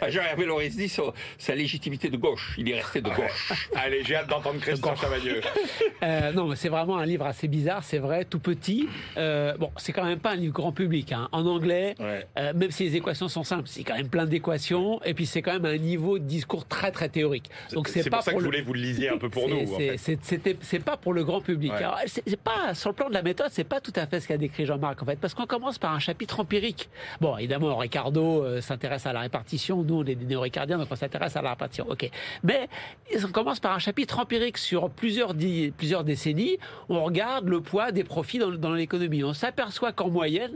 à 0.00 0.10
Jean-Hervé 0.10 0.44
Loris 0.44 0.76
dit 0.76 0.88
sa, 0.88 1.02
sa 1.38 1.54
légitimité 1.54 2.08
de 2.08 2.16
gauche. 2.16 2.54
Il 2.58 2.70
est 2.70 2.80
resté 2.80 3.00
de 3.00 3.10
gauche. 3.10 3.52
Allez, 3.76 4.02
j'ai 4.04 4.16
hâte 4.16 4.28
d'entendre 4.28 4.58
Christian 4.60 4.96
Chavagneux. 4.96 5.40
Euh, 6.02 6.32
non, 6.32 6.46
mais 6.48 6.56
c'est 6.56 6.68
vraiment 6.68 6.96
un 6.98 7.06
livre 7.06 7.26
assez 7.26 7.48
bizarre, 7.48 7.84
c'est 7.84 7.98
vrai, 7.98 8.24
tout 8.24 8.38
petit. 8.40 8.88
Euh, 9.16 9.54
bon, 9.56 9.70
c'est 9.76 9.92
quand 9.92 10.04
même 10.04 10.20
pas 10.20 10.30
un 10.32 10.36
livre 10.36 10.52
grand 10.54 10.72
public. 10.72 11.12
hein. 11.12 11.28
En 11.32 11.46
anglais, 11.46 11.94
Ouais. 12.00 12.26
euh, 12.38 12.52
même 12.54 12.70
si 12.70 12.84
les 12.84 12.96
équations 12.96 13.28
sont 13.28 13.44
simples, 13.44 13.64
c'est 13.68 13.84
quand 13.84 13.96
même 13.96 14.08
plein 14.08 14.26
d'équations. 14.26 15.00
Et 15.04 15.14
puis 15.14 15.26
c'est 15.26 15.42
quand 15.42 15.52
même 15.52 15.66
un 15.66 15.76
niveau 15.76 16.07
de 16.16 16.24
discours 16.24 16.64
très 16.66 16.90
très 16.92 17.08
théorique. 17.10 17.50
Donc 17.74 17.88
c'est 17.88 18.08
pas 18.08 18.18
pour 18.18 18.24
ça 18.24 18.32
que 18.32 18.38
je 18.38 18.42
le- 18.44 18.46
voulais 18.48 18.62
vous 18.62 18.72
le 18.72 18.80
lisiez 18.80 19.10
un 19.10 19.18
peu 19.18 19.28
pour 19.28 19.48
nous. 19.50 19.66
c'est- 19.98 20.78
pas 20.78 20.96
pour 20.96 21.12
le 21.12 21.24
grand 21.24 21.40
public. 21.40 21.72
Ouais. 21.72 21.84
C'est, 22.06 22.36
pas 22.36 22.72
sur 22.74 22.90
le 22.90 22.94
plan 22.94 23.08
de 23.08 23.14
la 23.14 23.22
méthode, 23.22 23.48
c'est 23.50 23.64
pas 23.64 23.80
tout 23.80 23.92
à 23.96 24.06
fait 24.06 24.20
ce 24.20 24.28
qu'a 24.28 24.36
décrit 24.38 24.64
Jean-Marc 24.64 25.02
en 25.02 25.06
fait, 25.06 25.16
parce 25.18 25.34
qu'on 25.34 25.46
commence 25.46 25.76
par 25.78 25.92
un 25.92 25.98
chapitre 25.98 26.38
empirique. 26.40 26.88
Bon, 27.20 27.36
évidemment, 27.36 27.76
Ricardo 27.76 28.44
euh, 28.44 28.60
s'intéresse 28.60 29.06
à 29.06 29.12
la 29.12 29.20
répartition. 29.20 29.82
Nous, 29.82 29.94
on 29.96 30.04
est 30.04 30.14
des 30.14 30.24
néo-ricardiens, 30.24 30.78
donc 30.78 30.86
on 30.90 30.96
s'intéresse 30.96 31.34
à 31.36 31.42
la 31.42 31.50
répartition. 31.50 31.86
Ok, 31.88 32.08
mais 32.44 32.68
on 33.24 33.28
commence 33.32 33.58
par 33.60 33.72
un 33.74 33.78
chapitre 33.80 34.20
empirique 34.20 34.56
sur 34.58 34.88
plusieurs 34.90 35.34
plusieurs 35.76 36.04
décennies. 36.04 36.58
On 36.88 37.02
regarde 37.02 37.48
le 37.48 37.60
poids 37.60 37.90
des 37.90 38.04
profits 38.04 38.38
dans, 38.38 38.50
dans 38.50 38.72
l'économie. 38.72 39.24
On 39.24 39.32
s'aperçoit 39.34 39.92
qu'en 39.92 40.08
moyenne, 40.10 40.52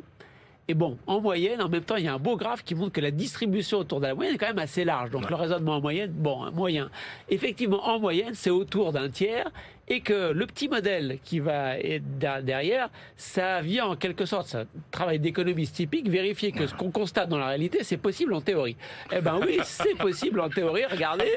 et 0.68 0.74
bon, 0.74 0.96
en 1.06 1.20
moyenne, 1.20 1.60
en 1.60 1.68
même 1.68 1.82
temps, 1.82 1.96
il 1.96 2.04
y 2.04 2.08
a 2.08 2.14
un 2.14 2.18
beau 2.18 2.36
graphe 2.36 2.62
qui 2.64 2.74
montre 2.74 2.92
que 2.92 3.00
la 3.00 3.10
distribution 3.10 3.78
autour 3.78 4.00
de 4.00 4.06
la 4.06 4.14
moyenne 4.14 4.36
est 4.36 4.38
quand 4.38 4.46
même 4.46 4.58
assez 4.60 4.84
large. 4.84 5.10
Donc 5.10 5.28
le 5.28 5.34
raisonnement 5.36 5.76
en 5.76 5.80
moyenne, 5.80 6.10
bon, 6.12 6.50
moyen. 6.52 6.88
Effectivement, 7.28 7.84
en 7.88 7.98
moyenne, 7.98 8.34
c'est 8.34 8.50
autour 8.50 8.92
d'un 8.92 9.08
tiers. 9.08 9.50
Et 9.88 10.00
que 10.00 10.30
le 10.32 10.46
petit 10.46 10.68
modèle 10.68 11.18
qui 11.24 11.40
va 11.40 11.76
être 11.76 12.18
der- 12.18 12.42
derrière, 12.44 12.88
ça 13.16 13.60
vient 13.60 13.86
en 13.86 13.96
quelque 13.96 14.24
sorte, 14.24 14.46
c'est 14.46 14.58
un 14.58 14.66
travail 14.92 15.18
d'économiste 15.18 15.74
typique, 15.74 16.08
vérifier 16.08 16.52
que 16.52 16.68
ce 16.68 16.74
qu'on 16.74 16.92
constate 16.92 17.28
dans 17.28 17.36
la 17.36 17.48
réalité, 17.48 17.82
c'est 17.82 17.96
possible 17.96 18.32
en 18.32 18.40
théorie. 18.40 18.76
Eh 19.12 19.20
ben 19.20 19.40
oui, 19.44 19.58
c'est 19.64 19.96
possible 19.98 20.40
en 20.40 20.48
théorie. 20.48 20.84
Regardez, 20.86 21.32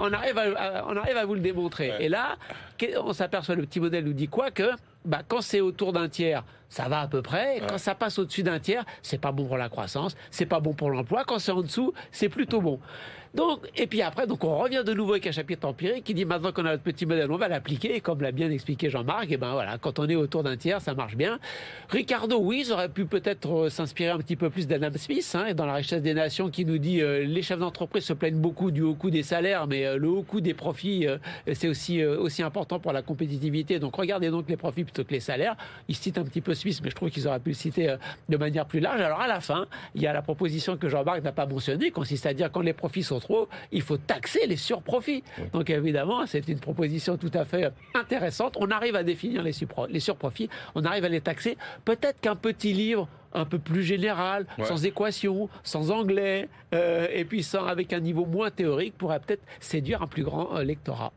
on 0.00 0.12
arrive 0.12 0.36
à, 0.36 0.84
on 0.88 0.96
arrive 0.96 1.16
à 1.16 1.24
vous 1.24 1.34
le 1.34 1.40
démontrer. 1.40 1.92
Et 2.00 2.08
là, 2.08 2.36
on 3.00 3.12
s'aperçoit, 3.12 3.54
le 3.54 3.62
petit 3.64 3.78
modèle 3.80 4.04
nous 4.04 4.12
dit 4.12 4.28
quoi 4.28 4.50
que 4.50 4.70
bah, 5.04 5.20
quand 5.26 5.40
c'est 5.40 5.60
autour 5.60 5.92
d'un 5.92 6.08
tiers, 6.08 6.42
ça 6.74 6.88
va 6.88 7.02
à 7.02 7.06
peu 7.06 7.22
près. 7.22 7.58
Et 7.58 7.60
Quand 7.60 7.78
ça 7.78 7.94
passe 7.94 8.18
au-dessus 8.18 8.42
d'un 8.42 8.58
tiers, 8.58 8.84
c'est 9.00 9.20
pas 9.20 9.30
bon 9.30 9.44
pour 9.46 9.56
la 9.56 9.68
croissance, 9.68 10.16
c'est 10.32 10.46
pas 10.46 10.58
bon 10.58 10.72
pour 10.72 10.90
l'emploi. 10.90 11.22
Quand 11.24 11.38
c'est 11.38 11.52
en 11.52 11.62
dessous, 11.62 11.94
c'est 12.10 12.28
plutôt 12.28 12.60
bon. 12.60 12.80
Donc, 13.34 13.68
et 13.76 13.88
puis 13.88 14.00
après, 14.00 14.28
donc 14.28 14.44
on 14.44 14.56
revient 14.58 14.84
de 14.86 14.94
nouveau 14.94 15.12
avec 15.12 15.26
un 15.26 15.32
chapitre 15.32 15.66
empirique 15.66 16.04
qui 16.04 16.14
dit 16.14 16.24
maintenant 16.24 16.52
qu'on 16.52 16.64
a 16.66 16.70
notre 16.70 16.84
petit 16.84 17.04
modèle, 17.04 17.30
on 17.32 17.36
va 17.36 17.48
l'appliquer. 17.48 17.96
Et 17.96 18.00
comme 18.00 18.20
l'a 18.20 18.30
bien 18.30 18.48
expliqué 18.48 18.90
Jean-Marc, 18.90 19.32
et 19.32 19.36
ben 19.36 19.52
voilà, 19.52 19.76
quand 19.76 19.98
on 19.98 20.08
est 20.08 20.14
autour 20.14 20.44
d'un 20.44 20.56
tiers, 20.56 20.80
ça 20.80 20.94
marche 20.94 21.16
bien. 21.16 21.40
Ricardo, 21.88 22.38
oui, 22.38 22.62
ils 22.64 22.72
auraient 22.72 22.88
pu 22.88 23.06
peut-être 23.06 23.64
euh, 23.64 23.68
s'inspirer 23.70 24.10
un 24.10 24.18
petit 24.18 24.36
peu 24.36 24.50
plus 24.50 24.68
d'Adam 24.68 24.90
Smith, 24.96 25.36
hein, 25.36 25.52
dans 25.52 25.66
la 25.66 25.74
richesse 25.74 26.00
des 26.00 26.14
nations, 26.14 26.48
qui 26.48 26.64
nous 26.64 26.78
dit 26.78 27.00
euh, 27.00 27.24
les 27.24 27.42
chefs 27.42 27.58
d'entreprise 27.58 28.04
se 28.04 28.12
plaignent 28.12 28.38
beaucoup 28.38 28.70
du 28.70 28.82
haut 28.82 28.94
coût 28.94 29.10
des 29.10 29.24
salaires, 29.24 29.66
mais 29.66 29.84
euh, 29.84 29.96
le 29.96 30.08
haut 30.08 30.22
coût 30.22 30.40
des 30.40 30.54
profits, 30.54 31.08
euh, 31.08 31.18
c'est 31.54 31.66
aussi 31.66 32.04
aussi 32.04 32.42
important 32.42 32.78
pour 32.78 32.92
la 32.92 33.02
compétitivité. 33.02 33.80
Donc 33.80 33.96
regardez 33.96 34.30
donc 34.30 34.48
les 34.48 34.56
profits 34.56 34.84
plutôt 34.84 35.02
que 35.02 35.12
les 35.12 35.20
salaires. 35.20 35.56
Ils 35.88 35.96
citent 35.96 36.18
un 36.18 36.24
petit 36.24 36.40
peu 36.40 36.54
Smith, 36.72 36.80
mais 36.84 36.90
je 36.90 36.94
trouve 36.94 37.10
qu'ils 37.10 37.28
auraient 37.28 37.40
pu 37.40 37.50
le 37.50 37.54
citer 37.54 37.90
euh, 37.90 37.96
de 38.28 38.36
manière 38.36 38.64
plus 38.66 38.80
large. 38.80 39.00
Alors 39.00 39.20
à 39.20 39.26
la 39.28 39.40
fin, 39.40 39.66
il 39.94 40.02
y 40.02 40.06
a 40.06 40.12
la 40.12 40.22
proposition 40.22 40.76
que 40.76 40.88
Jean-Marc 40.88 41.22
n'a 41.22 41.32
pas 41.32 41.46
mentionnée, 41.46 41.90
consiste 41.90 42.24
à 42.26 42.32
dire 42.34 42.50
quand 42.50 42.60
les 42.60 42.72
profits 42.72 43.02
sont 43.02 43.20
trop 43.20 43.48
il 43.72 43.82
faut 43.82 43.96
taxer 43.98 44.46
les 44.46 44.56
surprofits. 44.56 45.22
Donc 45.52 45.68
évidemment, 45.70 46.26
c'est 46.26 46.46
une 46.48 46.60
proposition 46.60 47.16
tout 47.16 47.30
à 47.34 47.44
fait 47.44 47.72
intéressante. 47.94 48.56
On 48.60 48.70
arrive 48.70 48.96
à 48.96 49.02
définir 49.02 49.42
les, 49.42 49.52
surprofits, 50.00 50.48
on 50.74 50.84
arrive 50.84 51.04
à 51.04 51.08
les 51.08 51.20
taxer. 51.20 51.56
Peut-être 51.84 52.20
qu'un 52.20 52.36
petit 52.36 52.72
livre 52.72 53.08
un 53.32 53.44
peu 53.44 53.58
plus 53.58 53.82
général, 53.82 54.46
Ouais. 54.58 54.64
sans 54.64 54.84
équation, 54.86 55.48
sans 55.64 55.90
anglais, 55.90 56.48
euh, 56.72 57.08
et 57.12 57.24
puis 57.24 57.42
sans, 57.42 57.64
avec 57.66 57.92
un 57.92 57.98
niveau 58.00 58.24
moins 58.26 58.50
théorique, 58.50 58.96
pourrait 58.96 59.18
peut-être 59.18 59.42
séduire 59.58 60.02
un 60.02 60.06
plus 60.06 60.22
grand 60.22 60.54
euh, 60.56 60.62
lectorat. 60.62 61.12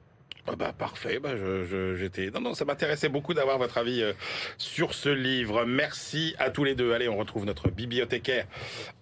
Ah 0.49 0.55
bah 0.55 0.71
parfait, 0.77 1.19
bah 1.19 1.35
je, 1.35 1.65
je- 1.65 1.95
j'étais. 1.95 2.29
Non 2.31 2.39
non, 2.39 2.53
ça 2.53 2.63
m'intéressait 2.63 3.09
beaucoup 3.09 3.33
d'avoir 3.33 3.57
votre 3.57 3.77
avis 3.77 4.01
euh, 4.01 4.13
sur 4.57 4.93
ce 4.93 5.09
livre. 5.09 5.65
Merci 5.65 6.35
à 6.39 6.49
tous 6.49 6.63
les 6.63 6.73
deux. 6.73 6.93
Allez, 6.93 7.09
on 7.09 7.17
retrouve 7.17 7.45
notre 7.45 7.69
bibliothécaire 7.69 8.45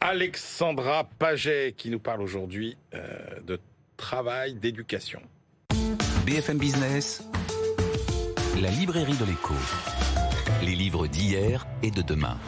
Alexandra 0.01 1.07
Paget 1.19 1.73
qui 1.77 1.89
nous 1.91 1.99
parle 1.99 2.21
aujourd'hui 2.23 2.77
euh, 2.95 3.07
de 3.45 3.59
travail, 3.95 4.55
d'éducation. 4.55 5.21
BFM 6.25 6.57
Business, 6.57 7.23
la 8.59 8.69
librairie 8.71 9.15
de 9.17 9.25
l'écho. 9.25 9.53
Les 10.63 10.73
livres 10.73 11.05
d'hier 11.05 11.67
et 11.83 11.91
de 11.91 12.01
demain. 12.01 12.39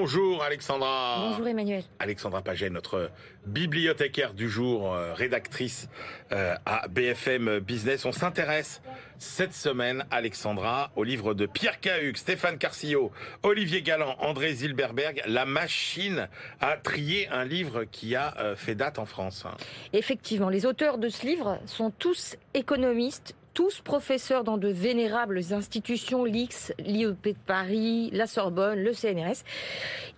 Bonjour 0.00 0.44
Alexandra. 0.44 1.30
Bonjour 1.30 1.48
Emmanuel. 1.48 1.82
Alexandra 1.98 2.40
Paget, 2.40 2.70
notre 2.70 3.10
bibliothécaire 3.46 4.32
du 4.32 4.48
jour, 4.48 4.94
euh, 4.94 5.12
rédactrice 5.12 5.88
euh, 6.30 6.54
à 6.66 6.86
BFM 6.86 7.58
Business. 7.58 8.04
On 8.04 8.12
s'intéresse 8.12 8.80
cette 9.18 9.54
semaine, 9.54 10.04
Alexandra, 10.12 10.92
au 10.94 11.02
livre 11.02 11.34
de 11.34 11.46
Pierre 11.46 11.80
Cahuc, 11.80 12.16
Stéphane 12.16 12.58
Carcillo, 12.58 13.10
Olivier 13.42 13.82
Galland, 13.82 14.14
André 14.20 14.52
Zilberberg, 14.52 15.22
La 15.26 15.44
machine 15.44 16.28
à 16.60 16.76
trier, 16.76 17.28
un 17.30 17.44
livre 17.44 17.82
qui 17.82 18.14
a 18.14 18.34
euh, 18.38 18.54
fait 18.54 18.76
date 18.76 19.00
en 19.00 19.06
France. 19.06 19.44
Effectivement, 19.92 20.48
les 20.48 20.64
auteurs 20.64 20.98
de 20.98 21.08
ce 21.08 21.26
livre 21.26 21.58
sont 21.66 21.90
tous 21.90 22.36
économistes, 22.54 23.34
tous 23.58 23.80
professeurs 23.80 24.44
dans 24.44 24.56
de 24.56 24.68
vénérables 24.68 25.40
institutions, 25.50 26.22
l'IX, 26.22 26.72
l'IEP 26.78 27.30
de 27.30 27.36
Paris, 27.44 28.08
la 28.12 28.28
Sorbonne, 28.28 28.78
le 28.78 28.92
CNRS. 28.92 29.42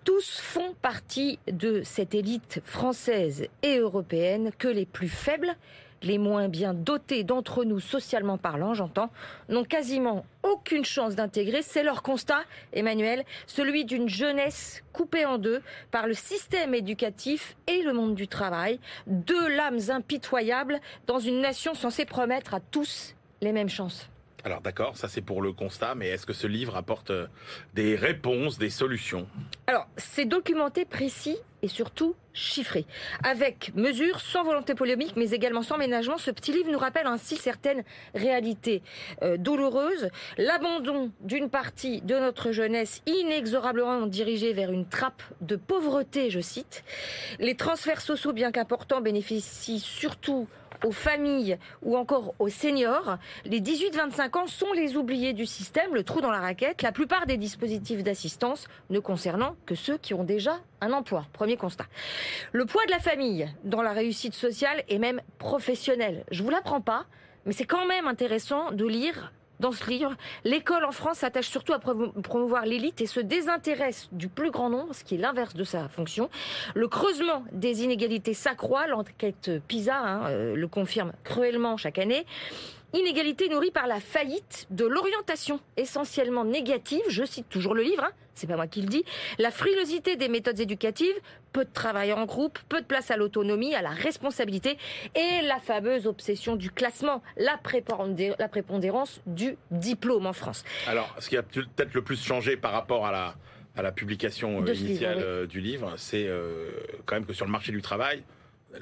Tous 0.04 0.40
font 0.40 0.74
partie 0.82 1.38
de 1.50 1.80
cette 1.82 2.14
élite 2.14 2.60
française 2.66 3.46
et 3.62 3.78
européenne 3.78 4.50
que 4.58 4.68
les 4.68 4.84
plus 4.84 5.08
faibles, 5.08 5.56
les 6.02 6.18
moins 6.18 6.48
bien 6.48 6.74
dotés 6.74 7.24
d'entre 7.24 7.64
nous, 7.64 7.80
socialement 7.80 8.36
parlant, 8.36 8.74
j'entends, 8.74 9.08
n'ont 9.48 9.64
quasiment 9.64 10.26
aucune 10.42 10.84
chance 10.84 11.14
d'intégrer. 11.14 11.62
C'est 11.62 11.82
leur 11.82 12.02
constat, 12.02 12.42
Emmanuel, 12.74 13.24
celui 13.46 13.86
d'une 13.86 14.10
jeunesse 14.10 14.82
coupée 14.92 15.24
en 15.24 15.38
deux 15.38 15.62
par 15.90 16.06
le 16.06 16.12
système 16.12 16.74
éducatif 16.74 17.56
et 17.66 17.80
le 17.80 17.94
monde 17.94 18.14
du 18.14 18.28
travail, 18.28 18.80
deux 19.06 19.48
lames 19.48 19.80
impitoyables 19.88 20.78
dans 21.06 21.20
une 21.20 21.40
nation 21.40 21.72
censée 21.72 22.04
promettre 22.04 22.52
à 22.52 22.60
tous 22.60 23.14
les 23.40 23.52
mêmes 23.52 23.68
chances. 23.68 24.08
Alors 24.42 24.62
d'accord, 24.62 24.96
ça 24.96 25.08
c'est 25.08 25.20
pour 25.20 25.42
le 25.42 25.52
constat, 25.52 25.94
mais 25.94 26.08
est-ce 26.08 26.24
que 26.24 26.32
ce 26.32 26.46
livre 26.46 26.76
apporte 26.76 27.10
euh, 27.10 27.26
des 27.74 27.94
réponses, 27.94 28.58
des 28.58 28.70
solutions? 28.70 29.26
Alors, 29.66 29.86
c'est 29.98 30.24
documenté, 30.24 30.86
précis 30.86 31.36
et 31.62 31.68
surtout 31.68 32.14
chiffré. 32.32 32.86
Avec 33.22 33.74
mesure, 33.74 34.20
sans 34.20 34.42
volonté 34.44 34.74
polémique, 34.74 35.14
mais 35.16 35.30
également 35.30 35.62
sans 35.62 35.76
ménagement, 35.76 36.16
ce 36.16 36.30
petit 36.30 36.52
livre 36.52 36.70
nous 36.70 36.78
rappelle 36.78 37.06
ainsi 37.06 37.36
certaines 37.36 37.84
réalités 38.14 38.82
euh, 39.22 39.36
douloureuses. 39.36 40.08
L'abandon 40.38 41.12
d'une 41.20 41.50
partie 41.50 42.00
de 42.00 42.18
notre 42.18 42.50
jeunesse 42.50 43.02
inexorablement 43.06 44.06
dirigée 44.06 44.54
vers 44.54 44.72
une 44.72 44.88
trappe 44.88 45.22
de 45.42 45.56
pauvreté, 45.56 46.30
je 46.30 46.40
cite. 46.40 46.82
Les 47.40 47.56
transferts 47.56 48.00
sociaux, 48.00 48.32
bien 48.32 48.52
qu'importants, 48.52 49.02
bénéficient 49.02 49.80
surtout 49.80 50.48
aux 50.84 50.92
familles 50.92 51.58
ou 51.82 51.96
encore 51.96 52.34
aux 52.38 52.48
seniors. 52.48 53.18
Les 53.44 53.60
18-25 53.60 54.38
ans 54.38 54.46
sont 54.46 54.72
les 54.72 54.96
oubliés 54.96 55.32
du 55.32 55.46
système, 55.46 55.94
le 55.94 56.02
trou 56.02 56.20
dans 56.20 56.30
la 56.30 56.40
raquette. 56.40 56.82
La 56.82 56.92
plupart 56.92 57.26
des 57.26 57.36
dispositifs 57.36 58.02
d'assistance 58.02 58.66
ne 58.90 58.98
concernant 58.98 59.56
que 59.66 59.74
ceux 59.74 59.98
qui 59.98 60.14
ont 60.14 60.24
déjà 60.24 60.60
un 60.80 60.92
emploi. 60.92 61.26
Premier 61.32 61.56
constat. 61.56 61.86
Le 62.52 62.66
poids 62.66 62.84
de 62.86 62.90
la 62.90 63.00
famille 63.00 63.48
dans 63.64 63.82
la 63.82 63.92
réussite 63.92 64.34
sociale 64.34 64.82
et 64.88 64.98
même 64.98 65.20
professionnelle. 65.38 66.24
Je 66.30 66.42
vous 66.42 66.50
l'apprends 66.50 66.80
pas, 66.80 67.06
mais 67.46 67.52
c'est 67.52 67.66
quand 67.66 67.86
même 67.86 68.06
intéressant 68.06 68.72
de 68.72 68.86
lire 68.86 69.32
dans 69.60 69.72
ce 69.72 69.88
livre, 69.88 70.16
l'école 70.44 70.84
en 70.84 70.92
France 70.92 71.18
s'attache 71.18 71.48
surtout 71.48 71.72
à 71.72 71.78
promouvoir 71.78 72.64
l'élite 72.66 73.00
et 73.00 73.06
se 73.06 73.20
désintéresse 73.20 74.08
du 74.12 74.28
plus 74.28 74.50
grand 74.50 74.70
nombre, 74.70 74.94
ce 74.94 75.04
qui 75.04 75.14
est 75.14 75.18
l'inverse 75.18 75.54
de 75.54 75.64
sa 75.64 75.88
fonction. 75.88 76.30
Le 76.74 76.88
creusement 76.88 77.44
des 77.52 77.84
inégalités 77.84 78.34
s'accroît, 78.34 78.86
l'enquête 78.86 79.50
PISA 79.68 79.96
hein, 79.96 80.26
euh, 80.28 80.56
le 80.56 80.68
confirme 80.68 81.12
cruellement 81.24 81.76
chaque 81.76 81.98
année. 81.98 82.26
Inégalité 82.92 83.48
nourrie 83.48 83.70
par 83.70 83.86
la 83.86 84.00
faillite 84.00 84.66
de 84.70 84.84
l'orientation 84.84 85.60
essentiellement 85.76 86.44
négative, 86.44 87.02
je 87.08 87.24
cite 87.24 87.48
toujours 87.48 87.74
le 87.74 87.82
livre, 87.82 88.04
hein, 88.04 88.12
c'est 88.34 88.46
pas 88.46 88.56
moi 88.56 88.66
qui 88.66 88.82
le 88.82 88.88
dis, 88.88 89.04
la 89.38 89.50
frilosité 89.50 90.16
des 90.16 90.28
méthodes 90.28 90.58
éducatives, 90.58 91.14
peu 91.52 91.64
de 91.64 91.70
travail 91.72 92.12
en 92.12 92.24
groupe, 92.24 92.58
peu 92.68 92.80
de 92.80 92.86
place 92.86 93.10
à 93.10 93.16
l'autonomie, 93.16 93.74
à 93.74 93.82
la 93.82 93.90
responsabilité 93.90 94.76
et 95.14 95.42
la 95.46 95.58
fameuse 95.58 96.06
obsession 96.06 96.56
du 96.56 96.70
classement, 96.70 97.22
la, 97.36 97.58
prépondérance 97.58 99.20
du 99.26 99.56
diplôme 99.70 100.26
en 100.26 100.32
France. 100.32 100.64
Alors, 100.86 101.14
ce 101.18 101.28
qui 101.28 101.36
a 101.36 101.42
peut-être 101.42 101.94
le 101.94 102.02
plus 102.02 102.22
changé 102.22 102.56
par 102.56 102.72
rapport 102.72 103.06
à 103.06 103.12
la, 103.12 103.34
à 103.76 103.82
la 103.82 103.92
publication 103.92 104.62
euh, 104.62 104.74
initiale 104.74 105.18
euh, 105.20 105.46
du 105.46 105.60
livre, 105.60 105.94
c'est 105.96 106.26
euh, 106.26 106.70
quand 107.06 107.14
même 107.14 107.26
que 107.26 107.32
sur 107.32 107.46
le 107.46 107.52
marché 107.52 107.72
du 107.72 107.82
travail, 107.82 108.22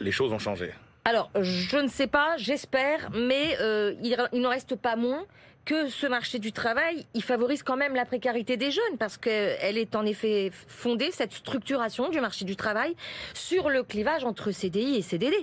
les 0.00 0.12
choses 0.12 0.32
ont 0.32 0.38
changé. 0.38 0.72
Alors, 1.04 1.30
je 1.40 1.78
ne 1.78 1.88
sais 1.88 2.06
pas, 2.06 2.36
j'espère, 2.36 3.10
mais 3.12 3.56
euh, 3.60 3.94
il, 4.02 4.16
il 4.32 4.40
n'en 4.40 4.50
reste 4.50 4.76
pas 4.76 4.96
moins 4.96 5.24
que 5.68 5.88
ce 5.88 6.06
marché 6.06 6.38
du 6.38 6.50
travail, 6.50 7.04
il 7.12 7.22
favorise 7.22 7.62
quand 7.62 7.76
même 7.76 7.94
la 7.94 8.06
précarité 8.06 8.56
des 8.56 8.70
jeunes 8.70 8.96
parce 8.98 9.18
qu'elle 9.18 9.76
est 9.76 9.96
en 9.96 10.06
effet 10.06 10.50
fondée, 10.66 11.10
cette 11.10 11.32
structuration 11.32 12.08
du 12.08 12.22
marché 12.22 12.46
du 12.46 12.56
travail, 12.56 12.96
sur 13.34 13.68
le 13.68 13.82
clivage 13.82 14.24
entre 14.24 14.50
CDI 14.50 14.96
et 14.96 15.02
CDD 15.02 15.36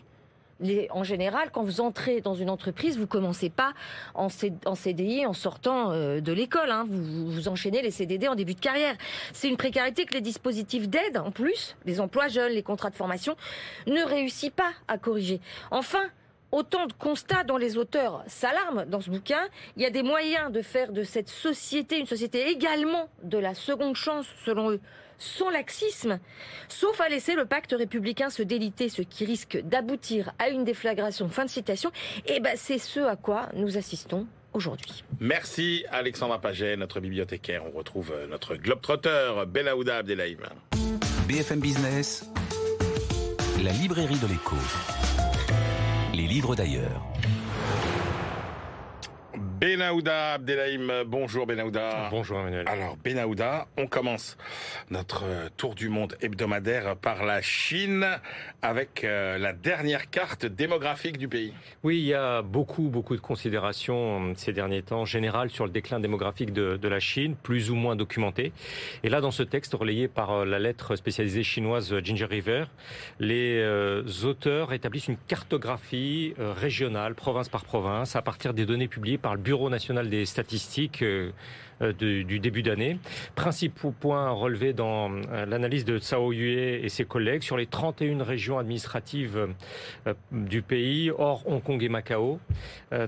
en 0.89 1.03
général, 1.03 1.49
quand 1.51 1.64
vous 1.64 1.82
entrez 1.82 2.22
dans 2.22 2.34
une 2.34 2.49
entreprise, 2.49 2.97
vous 2.97 3.08
commencez 3.08 3.49
pas 3.49 3.74
en, 4.14 4.30
CDI 4.30 5.26
en 5.26 5.34
sortant 5.34 5.91
euh, 5.91 6.22
de 6.22 6.32
l'école. 6.32 6.72
Hein. 6.72 6.86
Vous, 6.88 7.30
vous, 7.30 7.47
enchaînez 7.47 7.82
les 7.82 7.91
CDD 7.91 8.28
en 8.28 8.36
début 8.36 8.56
de 8.56 8.60
carrière. 8.60 8.95
C'est 9.34 9.49
une 9.49 9.58
précarité 9.58 10.06
que 10.06 10.14
les 10.14 10.22
dispositifs 10.22 10.88
d'aide, 10.88 11.18
en 11.18 11.32
plus, 11.32 11.76
les 11.86 11.99
emplois 11.99 12.28
jeunes, 12.28 12.53
les 12.53 12.64
contrats 12.64 12.89
de 12.89 12.95
formation, 12.95 13.36
ne 13.88 14.01
réussissent 14.01 14.49
pas 14.49 14.72
à 14.88 14.97
corriger. 14.97 15.41
Enfin, 15.72 16.06
autant 16.51 16.88
de 16.88 16.93
constats 16.93 17.43
dont 17.43 17.58
les 17.58 17.78
auteurs 17.78 18.24
s'alarment 18.28 18.86
dans 18.86 19.01
ce 19.01 19.10
bouquin. 19.10 19.41
Il 19.76 19.84
y 19.84 19.86
a 19.86 19.89
des 19.89 20.03
moyens 20.03 20.51
de 20.51 20.62
faire 20.62 20.93
de 20.93 21.03
cette 21.03 21.28
société 21.28 21.99
une 21.99 22.06
société 22.06 22.49
également 22.49 23.10
de 23.24 23.38
la 23.38 23.53
seconde 23.53 23.95
chance, 23.95 24.28
selon 24.45 24.72
eux 24.72 24.80
sans 25.18 25.49
laxisme, 25.49 26.20
sauf 26.68 26.99
à 27.01 27.09
laisser 27.09 27.36
le 27.36 27.45
pacte 27.45 27.76
républicain 27.78 28.30
se 28.30 28.43
déliter, 28.43 28.89
ce 28.89 29.01
qui 29.01 29.26
risque 29.26 29.57
d'aboutir 29.63 30.34
à 30.39 30.49
une 30.49 30.63
déflagration. 30.63 31.30
Fin 31.30 31.45
de 31.45 31.49
citation. 31.49 31.91
Et 32.26 32.36
eh 32.36 32.39
ben, 32.39 32.55
c'est 32.55 32.80
ce 32.80 32.99
à 32.99 33.16
quoi 33.16 33.49
nous 33.53 33.78
assistons 33.78 34.28
aujourd'hui. 34.53 35.03
Merci 35.20 35.86
Alexandra 35.91 36.39
Paget, 36.39 36.78
notre 36.78 36.99
bibliothécaire. 36.99 37.63
On 37.66 37.78
retrouve 37.78 38.11
euh, 38.16 38.28
notre 38.28 38.55
globetrotter 38.55 39.43
Benaouda 39.47 39.97
Abdelhaim. 39.97 40.38
BFM 41.28 41.59
Business, 41.59 42.30
la 43.63 43.72
librairie 43.72 44.20
de 44.20 44.28
l'écho. 44.28 44.55
Les 46.13 46.28
livres 46.28 46.55
d'ailleurs. 46.55 47.01
Benahouda 49.60 50.34
Abdelhaim, 50.34 51.06
bonjour 51.06 51.47
Benahouda. 51.47 52.10
Bonjour 52.12 52.39
Emmanuel. 52.41 52.68
Alors 52.68 52.97
Benahouda, 52.97 53.68
on 53.78 53.88
commence 53.88 54.36
notre 54.89 55.24
tour 55.56 55.76
du 55.76 55.88
monde 55.88 56.18
hebdomadaire 56.20 56.97
par 56.97 57.24
la 57.24 57.41
Chine 57.41 58.06
avec 58.62 59.06
euh, 59.06 59.38
la 59.38 59.53
dernière 59.53 60.10
carte 60.10 60.45
démographique 60.45 61.18
du 61.18 61.30
pays. 61.30 61.53
Oui, 61.84 61.99
il 61.99 62.06
y 62.06 62.14
a 62.14 62.41
beaucoup 62.41 62.89
beaucoup 62.89 63.16
de 63.16 63.22
considérations 63.22 64.32
euh, 64.32 64.34
ces 64.36 64.51
derniers 64.51 64.82
temps 64.82 65.06
générales 65.06 65.49
sur 65.49 65.64
le 65.64 65.72
déclin 65.72 66.01
démographique 66.01 66.51
de, 66.51 66.76
de, 66.76 66.88
la 66.89 66.99
Chine, 66.99 67.36
plus 67.41 67.72
ou 67.72 67.76
moins 67.76 67.95
documenté. 67.95 68.51
Et 69.03 69.10
là, 69.10 69.22
dans 69.22 69.32
ce 69.32 69.43
texte 69.43 69.74
relayé 69.74 70.10
par 70.10 70.32
euh, 70.32 70.45
la 70.45 70.60
lettre 70.60 70.97
spécialisée 70.97 71.43
chinoise 71.43 71.97
Ginger 72.03 72.26
River, 72.26 72.66
les 73.22 73.64
auteurs 74.26 74.74
établissent 74.74 75.08
une 75.08 75.18
cartographie 75.28 76.34
régionale, 76.38 77.16
province 77.16 77.47
par 77.47 77.64
province, 77.64 78.16
à 78.18 78.22
partir 78.22 78.53
des 78.53 78.66
données 78.66 78.88
publiées 78.88 79.18
par 79.18 79.36
le 79.36 79.45
Bureau 79.45 79.55
national 79.70 80.10
des 80.10 80.26
statistiques 80.26 81.03
euh, 81.82 81.91
du 81.91 82.39
début 82.39 82.63
d'année. 82.63 82.97
Principaux 83.36 83.91
points 83.91 84.30
relevés 84.30 84.71
dans 84.71 85.11
euh, 85.11 85.45
l'analyse 85.45 85.84
de 85.84 85.97
Tsao 85.97 86.32
Yue 86.32 86.57
et 86.57 86.88
ses 86.88 87.03
collègues 87.03 87.43
sur 87.43 87.57
les 87.57 87.65
31 87.65 88.23
régions 88.23 88.57
administratives 88.57 89.49
euh, 90.07 90.13
du 90.32 90.61
pays, 90.61 91.11
hors 91.11 91.45
Hong 91.45 91.61
Kong 91.61 91.84
et 91.84 91.89
Macao. 91.89 92.39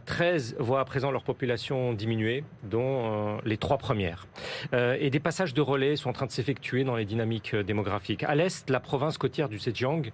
13 0.05 0.57
voient 0.59 0.81
à 0.81 0.85
présent 0.85 1.11
leur 1.11 1.23
population 1.23 1.93
diminuer, 1.93 2.43
dont 2.63 3.37
les 3.45 3.57
trois 3.57 3.77
premières. 3.77 4.27
Et 4.73 5.09
des 5.09 5.19
passages 5.19 5.53
de 5.53 5.61
relais 5.61 5.95
sont 5.95 6.09
en 6.09 6.13
train 6.13 6.25
de 6.25 6.31
s'effectuer 6.31 6.83
dans 6.83 6.95
les 6.97 7.05
dynamiques 7.05 7.55
démographiques. 7.55 8.23
À 8.23 8.35
l'est, 8.35 8.69
la 8.69 8.81
province 8.81 9.17
côtière 9.17 9.47
du 9.47 9.59
Zhejiang 9.59 10.11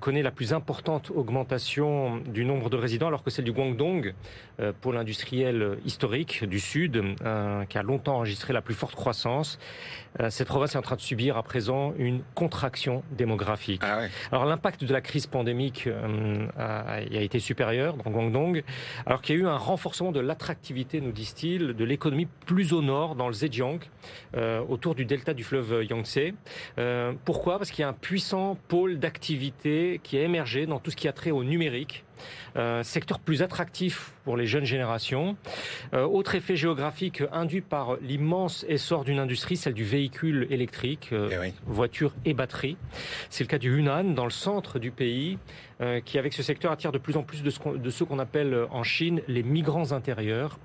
connaît 0.00 0.22
la 0.22 0.30
plus 0.30 0.54
importante 0.54 1.10
augmentation 1.10 2.18
du 2.18 2.44
nombre 2.46 2.70
de 2.70 2.76
résidents, 2.76 3.08
alors 3.08 3.22
que 3.22 3.30
celle 3.30 3.44
du 3.44 3.52
Guangdong, 3.52 4.14
pour 4.80 4.92
l'industriel 4.94 5.76
historique 5.84 6.44
du 6.44 6.60
sud, 6.60 7.02
qui 7.68 7.78
longtemps 7.82 8.16
enregistré 8.16 8.52
la 8.52 8.62
plus 8.62 8.74
forte 8.74 8.94
croissance. 8.94 9.58
Euh, 10.20 10.30
cette 10.30 10.48
province 10.48 10.74
est 10.74 10.78
en 10.78 10.82
train 10.82 10.96
de 10.96 11.00
subir 11.00 11.36
à 11.36 11.42
présent 11.42 11.94
une 11.96 12.22
contraction 12.34 13.02
démographique. 13.12 13.82
Ah 13.84 14.02
alors 14.30 14.44
l'impact 14.44 14.84
de 14.84 14.92
la 14.92 15.00
crise 15.00 15.26
pandémique 15.26 15.86
euh, 15.86 16.46
a, 16.58 17.00
été 17.00 17.38
supérieur 17.38 17.96
dans 17.96 18.10
Guangdong, 18.10 18.62
alors 19.06 19.22
qu'il 19.22 19.36
y 19.36 19.38
a 19.38 19.42
eu 19.42 19.46
un 19.46 19.56
renforcement 19.56 20.12
de 20.12 20.20
l'attractivité, 20.20 21.00
nous 21.00 21.12
disent-ils, 21.12 21.74
de 21.74 21.84
l'économie 21.84 22.28
plus 22.46 22.72
au 22.72 22.82
nord, 22.82 23.14
dans 23.14 23.28
le 23.28 23.34
Zhejiang, 23.34 23.80
euh, 24.36 24.60
autour 24.68 24.94
du 24.94 25.04
delta 25.04 25.34
du 25.34 25.44
fleuve 25.44 25.84
Yangtze. 25.84 26.32
pourquoi? 27.24 27.58
Parce 27.58 27.70
qu'il 27.70 27.82
y 27.82 27.84
a 27.84 27.88
un 27.88 27.94
puissant 27.94 28.58
pôle 28.68 28.98
d'activité 28.98 30.00
qui 30.02 30.18
a 30.18 30.22
émergé 30.22 30.66
dans 30.66 30.78
tout 30.78 30.90
ce 30.90 30.96
qui 30.96 31.08
a 31.08 31.12
trait 31.12 31.30
au 31.30 31.44
numérique 31.44 32.04
euh, 32.56 32.82
secteur 32.82 33.18
plus 33.18 33.42
attractif 33.42 34.12
pour 34.24 34.36
les 34.36 34.46
jeunes 34.46 34.64
générations. 34.64 35.36
Euh, 35.94 36.04
autre 36.04 36.34
effet 36.34 36.56
géographique 36.56 37.22
induit 37.32 37.60
par 37.60 37.96
l'immense 38.00 38.64
essor 38.68 39.04
d'une 39.04 39.18
industrie, 39.18 39.56
celle 39.56 39.74
du 39.74 39.84
véhicule 39.84 40.46
électrique, 40.50 41.10
euh, 41.12 41.44
eh 41.46 41.52
voitures 41.66 42.12
et 42.24 42.34
batteries. 42.34 42.76
C'est 43.30 43.44
le 43.44 43.48
cas 43.48 43.58
du 43.58 43.76
Hunan, 43.76 44.14
dans 44.14 44.24
le 44.24 44.30
centre 44.30 44.78
du 44.78 44.90
pays, 44.90 45.38
qui, 46.04 46.18
avec 46.18 46.32
ce 46.32 46.42
secteur, 46.42 46.72
attire 46.72 46.92
de 46.92 46.98
plus 46.98 47.16
en 47.16 47.22
plus 47.22 47.42
de, 47.42 47.50
ce 47.50 47.58
de 47.76 47.90
ceux 47.90 48.04
qu'on 48.04 48.18
appelle 48.18 48.54
euh, 48.54 48.66
en 48.70 48.82
Chine 48.82 49.20
les 49.28 49.42
migrants 49.42 49.92
intérieurs. 49.92 50.58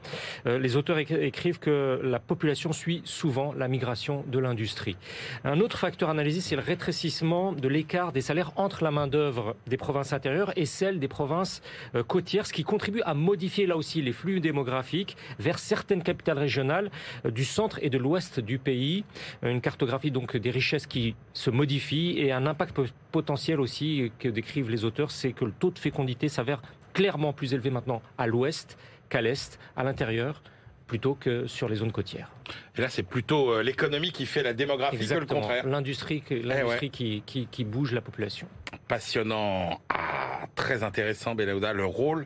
Euh, 0.46 0.60
les 0.60 0.76
auteurs 0.76 0.98
écrivent 1.00 1.60
que 1.60 2.00
la 2.04 2.20
population 2.20 2.74
suit 2.74 3.02
souvent 3.04 3.54
la 3.54 3.68
migration 3.68 4.24
de 4.28 4.40
l'industrie. 4.40 4.98
Un 5.44 5.60
autre 5.60 5.78
facteur 5.78 6.10
analysé, 6.10 6.42
c'est 6.42 6.56
le 6.56 6.62
rétrécissement 6.62 7.54
de 7.54 7.68
l'écart 7.68 8.12
des 8.12 8.22
salaires 8.22 8.52
entre 8.56 8.84
la 8.84 8.92
main-d'œuvre 8.92 9.56
des 9.68 9.78
provinces 9.78 10.14
intérieures 10.14 10.54
et 10.56 10.66
celle 10.66 11.00
des 11.00 11.08
provinces 11.08 11.62
côtières, 12.08 12.46
ce 12.46 12.54
qui 12.54 12.64
contribue 12.64 13.02
à 13.02 13.14
modifier 13.14 13.66
là 13.66 13.78
aussi 13.78 14.02
les 14.02 14.12
flux 14.12 14.40
démographiques 14.40 15.18
vers 15.40 15.60
certaines 15.60 16.04
capitales 16.04 16.38
régionales 16.38 16.90
du 17.26 17.46
centre 17.46 17.80
et 17.82 17.90
de 17.90 17.98
l'ouest 17.98 18.40
du 18.40 18.58
pays. 18.58 19.04
Une 19.44 19.62
cartographie 19.62 20.12
donc 20.12 20.36
des 20.38 20.52
richesses 20.52 20.88
qui 20.88 21.16
se 21.34 21.50
modifie 21.50 22.16
et 22.18 22.32
un 22.32 22.46
impact 22.46 22.80
potentiel 23.12 23.60
aussi 23.60 24.12
que 24.20 24.30
décrivent 24.30 24.70
les 24.70 24.86
auteurs 24.86 25.07
c'est 25.12 25.32
que 25.32 25.46
le 25.46 25.52
taux 25.52 25.72
de 25.72 25.80
fécondité 25.80 26.30
s'avère 26.30 26.62
clairement 26.94 27.34
plus 27.34 27.54
élevé 27.54 27.70
maintenant 27.70 28.02
à 28.18 28.28
l'ouest 28.28 28.78
qu'à 29.10 29.22
l'est, 29.22 29.60
à 29.76 29.84
l'intérieur 29.84 30.42
plutôt 30.88 31.16
que 31.16 31.48
sur 31.48 31.68
les 31.68 31.76
zones 31.76 31.92
côtières. 31.92 32.32
Et 32.78 32.82
là, 32.82 32.90
c'est 32.90 33.04
plutôt 33.04 33.52
euh, 33.52 33.62
l'économie 33.62 34.12
qui 34.12 34.26
fait 34.26 34.42
la 34.42 34.54
démographie 34.54 35.06
que 35.06 35.14
le 35.14 35.26
contraire. 35.26 35.68
L'industrie, 35.68 36.24
l'industrie 36.32 36.90
qui, 36.90 37.22
qui, 37.26 37.64
bouge 37.66 37.92
la 37.92 38.02
population. 38.02 38.48
Passionnant, 38.88 39.82
ah, 39.90 40.46
très 40.56 40.84
intéressant, 40.84 41.36
Belaouda, 41.36 41.74
le 41.74 41.86
rôle 41.86 42.26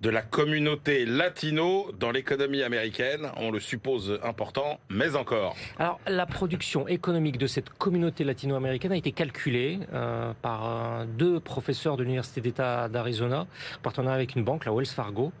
de 0.00 0.10
la 0.10 0.22
communauté 0.22 1.04
latino 1.04 1.90
dans 1.98 2.12
l'économie 2.12 2.62
américaine. 2.62 3.30
On 3.36 3.50
le 3.50 3.58
suppose 3.58 4.20
important, 4.22 4.78
mais 4.88 5.16
encore. 5.16 5.56
Alors, 5.78 5.98
la 6.06 6.24
production 6.24 6.86
économique 6.86 7.36
de 7.36 7.48
cette 7.48 7.70
communauté 7.70 8.22
latino-américaine 8.22 8.92
a 8.92 8.96
été 8.96 9.10
calculée 9.10 9.80
euh, 9.92 10.32
par 10.40 10.66
euh, 10.66 11.04
deux 11.04 11.40
professeurs 11.40 11.96
de 11.96 12.04
l'Université 12.04 12.40
d'État 12.40 12.88
d'Arizona, 12.88 13.46
partenaire 13.82 14.12
avec 14.12 14.36
une 14.36 14.44
banque, 14.44 14.66
la 14.66 14.72
Wells 14.72 14.86
Fargo. 14.86 15.32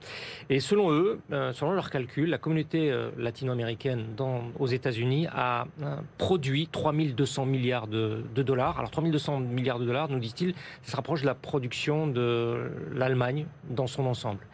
Et 0.50 0.58
selon 0.58 0.90
eux, 0.90 1.20
euh, 1.30 1.52
selon 1.52 1.72
leurs 1.72 1.90
calculs, 1.90 2.28
la 2.28 2.38
communauté 2.38 2.92
latino-américaine 3.16 4.06
aux 4.58 4.66
États-Unis 4.66 5.28
a 5.32 5.66
produit 6.16 6.66
3200 6.66 7.46
milliards 7.46 7.86
de, 7.86 8.24
de 8.34 8.42
dollars. 8.42 8.78
Alors, 8.78 8.90
3200 8.90 9.40
milliards 9.40 9.78
de 9.78 9.86
dollars, 9.86 10.08
nous 10.08 10.18
disent-ils, 10.18 10.54
ça 10.82 10.92
se 10.92 10.96
rapproche 10.96 11.20
de 11.20 11.26
la 11.26 11.34
production 11.34 12.08
de 12.08 12.70
l'Allemagne 12.92 13.46
dans 13.70 13.86
son 13.86 14.06
ensemble. 14.06 14.47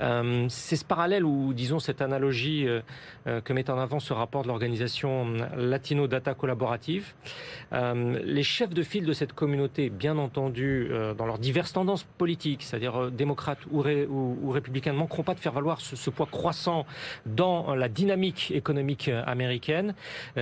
Euh, 0.00 0.46
c'est 0.48 0.76
ce 0.76 0.84
parallèle 0.84 1.24
ou 1.24 1.52
disons 1.52 1.78
cette 1.78 2.02
analogie 2.02 2.66
euh, 2.66 2.80
euh, 3.26 3.40
que 3.40 3.52
met 3.52 3.70
en 3.70 3.78
avant 3.78 4.00
ce 4.00 4.12
rapport 4.12 4.42
de 4.42 4.48
l'organisation 4.48 5.34
Latino 5.56 6.06
Data 6.06 6.34
Collaborative. 6.34 7.14
les 7.72 8.42
chefs 8.42 8.70
de 8.70 8.82
file 8.82 9.04
de 9.04 9.12
cette 9.12 9.32
communauté, 9.32 9.90
bien 9.90 10.18
entendu, 10.18 10.90
dans 11.16 11.26
leurs 11.26 11.38
diverses 11.38 11.72
tendances 11.72 12.04
politiques, 12.04 12.62
c'est-à-dire 12.62 13.10
démocrates 13.10 13.58
ou, 13.70 13.82
ou, 13.82 14.50
républicains, 14.50 14.92
ne 14.92 14.98
manqueront 14.98 15.22
pas 15.22 15.34
de 15.34 15.40
faire 15.40 15.52
valoir 15.52 15.80
ce, 15.80 16.10
poids 16.10 16.28
croissant 16.30 16.86
dans 17.26 17.74
la 17.74 17.88
dynamique 17.88 18.50
économique 18.50 19.10
américaine. 19.26 19.94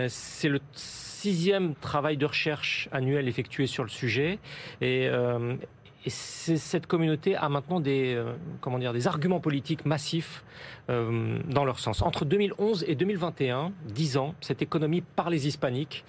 c'est 0.08 0.48
le 0.48 0.60
sixième 0.72 1.74
travail 1.74 2.16
de 2.16 2.26
recherche 2.26 2.88
annuel 2.92 3.28
effectué 3.28 3.66
sur 3.66 3.84
le 3.84 3.90
sujet 3.90 4.38
et 4.80 5.08
et 6.04 6.10
cette 6.10 6.86
communauté 6.86 7.36
a 7.36 7.48
maintenant 7.48 7.80
des, 7.80 8.14
euh, 8.14 8.32
comment 8.60 8.78
dire, 8.78 8.92
des 8.92 9.06
arguments 9.06 9.40
politiques 9.40 9.86
massifs 9.86 10.44
euh, 10.90 11.38
dans 11.48 11.64
leur 11.64 11.78
sens. 11.78 12.02
Entre 12.02 12.24
2011 12.24 12.84
et 12.88 12.96
2021, 12.96 13.72
10 13.86 14.16
ans, 14.16 14.34
cette 14.40 14.62
économie 14.62 15.00
par 15.00 15.30
les 15.30 15.46
hispaniques, 15.46 16.04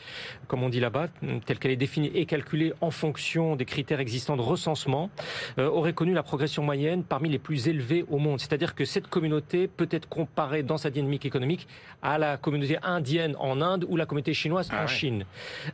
comme 0.48 0.64
on 0.64 0.70
dit 0.70 0.80
là-bas, 0.80 1.10
telle 1.46 1.60
qu'elle 1.60 1.72
est 1.72 1.76
définie 1.76 2.12
et 2.16 2.26
calculée 2.26 2.74
en 2.82 2.90
fonction 2.90 3.56
des 3.56 3.66
critères 3.66 4.00
existants 4.00 4.36
de 4.36 4.42
recensement, 4.42 5.12
euh, 5.60 5.70
aurait 5.70 5.94
connu 5.94 6.14
la 6.14 6.24
progression 6.24 6.64
moyenne 6.64 7.04
parmi 7.04 7.30
les 7.30 7.38
plus 7.38 7.68
élevées 7.68 8.04
au 8.10 8.18
monde. 8.18 8.40
C'est-à-dire 8.40 8.74
que 8.74 8.86
cette 8.86 9.08
communauté 9.08 9.68
peut 9.68 9.90
être 9.92 10.10
comparée 10.10 10.64
dans 10.64 10.78
sa 10.78 10.90
dynamique 10.90 11.26
économique 11.26 11.68
à 12.02 12.18
la 12.18 12.38
communauté 12.38 12.78
indienne 12.82 13.36
en 13.40 13.62
Inde 13.62 13.86
ou 13.88 13.96
la 13.96 14.08
communauté 14.08 14.34
chinoise 14.34 14.70
ah 14.72 14.84
en 14.84 14.88
Chine. 14.88 15.26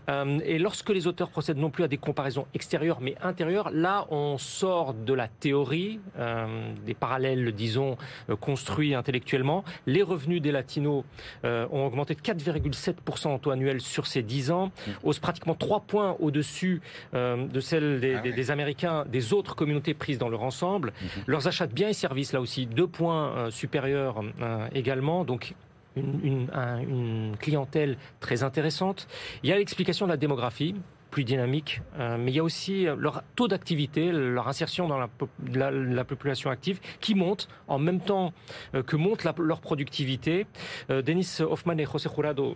Euh, 0.09 0.39
et 0.43 0.59
lorsque 0.59 0.89
les 0.89 1.07
auteurs 1.07 1.29
procèdent 1.29 1.57
non 1.57 1.69
plus 1.69 1.85
à 1.85 1.87
des 1.87 1.97
comparaisons 1.97 2.47
extérieures 2.53 2.99
mais 2.99 3.15
intérieures, 3.21 3.69
là 3.71 4.07
on 4.09 4.37
sort 4.37 4.93
de 4.93 5.13
la 5.13 5.27
théorie, 5.27 5.99
des 6.85 6.93
parallèles, 6.93 7.51
disons, 7.51 7.97
construits 8.39 8.95
intellectuellement. 8.95 9.63
Les 9.85 10.03
revenus 10.03 10.41
des 10.41 10.51
latinos 10.51 11.03
euh, 11.45 11.67
ont 11.71 11.85
augmenté 11.85 12.15
de 12.15 12.21
4,7% 12.21 13.27
en 13.27 13.39
taux 13.39 13.51
annuel 13.51 13.81
sur 13.81 14.07
ces 14.07 14.21
10 14.21 14.51
ans, 14.51 14.67
mmh. 14.67 14.91
hausse 15.03 15.19
pratiquement 15.19 15.55
3 15.55 15.81
points 15.81 16.15
au-dessus 16.19 16.81
euh, 17.13 17.47
de 17.47 17.59
celle 17.59 17.99
des, 17.99 18.15
ah 18.49 18.53
Américains, 18.53 19.05
des 19.05 19.33
autres 19.33 19.55
communautés 19.55 19.93
prises 19.93 20.17
dans 20.17 20.29
leur 20.29 20.43
ensemble. 20.43 20.89
Mmh. 20.89 21.05
Leurs 21.27 21.47
achats 21.47 21.67
de 21.67 21.73
biens 21.73 21.89
et 21.89 21.93
services, 21.93 22.33
là 22.33 22.41
aussi, 22.41 22.65
2 22.65 22.87
points 22.87 23.29
euh, 23.29 23.51
supérieurs 23.51 24.21
également. 24.73 25.23
Donc 25.23 25.53
une, 25.95 26.49
une, 26.87 27.35
clientèle 27.39 27.97
très 28.19 28.43
intéressante. 28.43 29.07
Il 29.43 29.49
y 29.49 29.53
a 29.53 29.57
l'explication 29.57 30.05
de 30.05 30.11
la 30.11 30.17
démographie 30.17 30.75
plus 31.09 31.23
dynamique, 31.23 31.81
euh, 31.99 32.17
mais 32.17 32.31
il 32.31 32.35
y 32.35 32.39
a 32.39 32.43
aussi 32.43 32.87
euh, 32.87 32.95
leur 32.97 33.23
taux 33.35 33.47
d'activité, 33.47 34.11
leur 34.11 34.47
insertion 34.47 34.87
dans 34.87 34.97
la, 34.97 35.71
la, 35.71 36.03
population 36.03 36.49
active 36.49 36.79
qui 36.99 37.15
monte 37.15 37.47
en 37.67 37.79
même 37.79 37.99
temps 37.99 38.33
euh, 38.75 38.83
que 38.83 38.95
monte 38.95 39.23
leur 39.23 39.61
productivité. 39.61 40.45
Denis 40.89 41.27
Hoffman 41.39 41.77
et 41.77 41.85
José 41.85 42.09
Jurado 42.13 42.55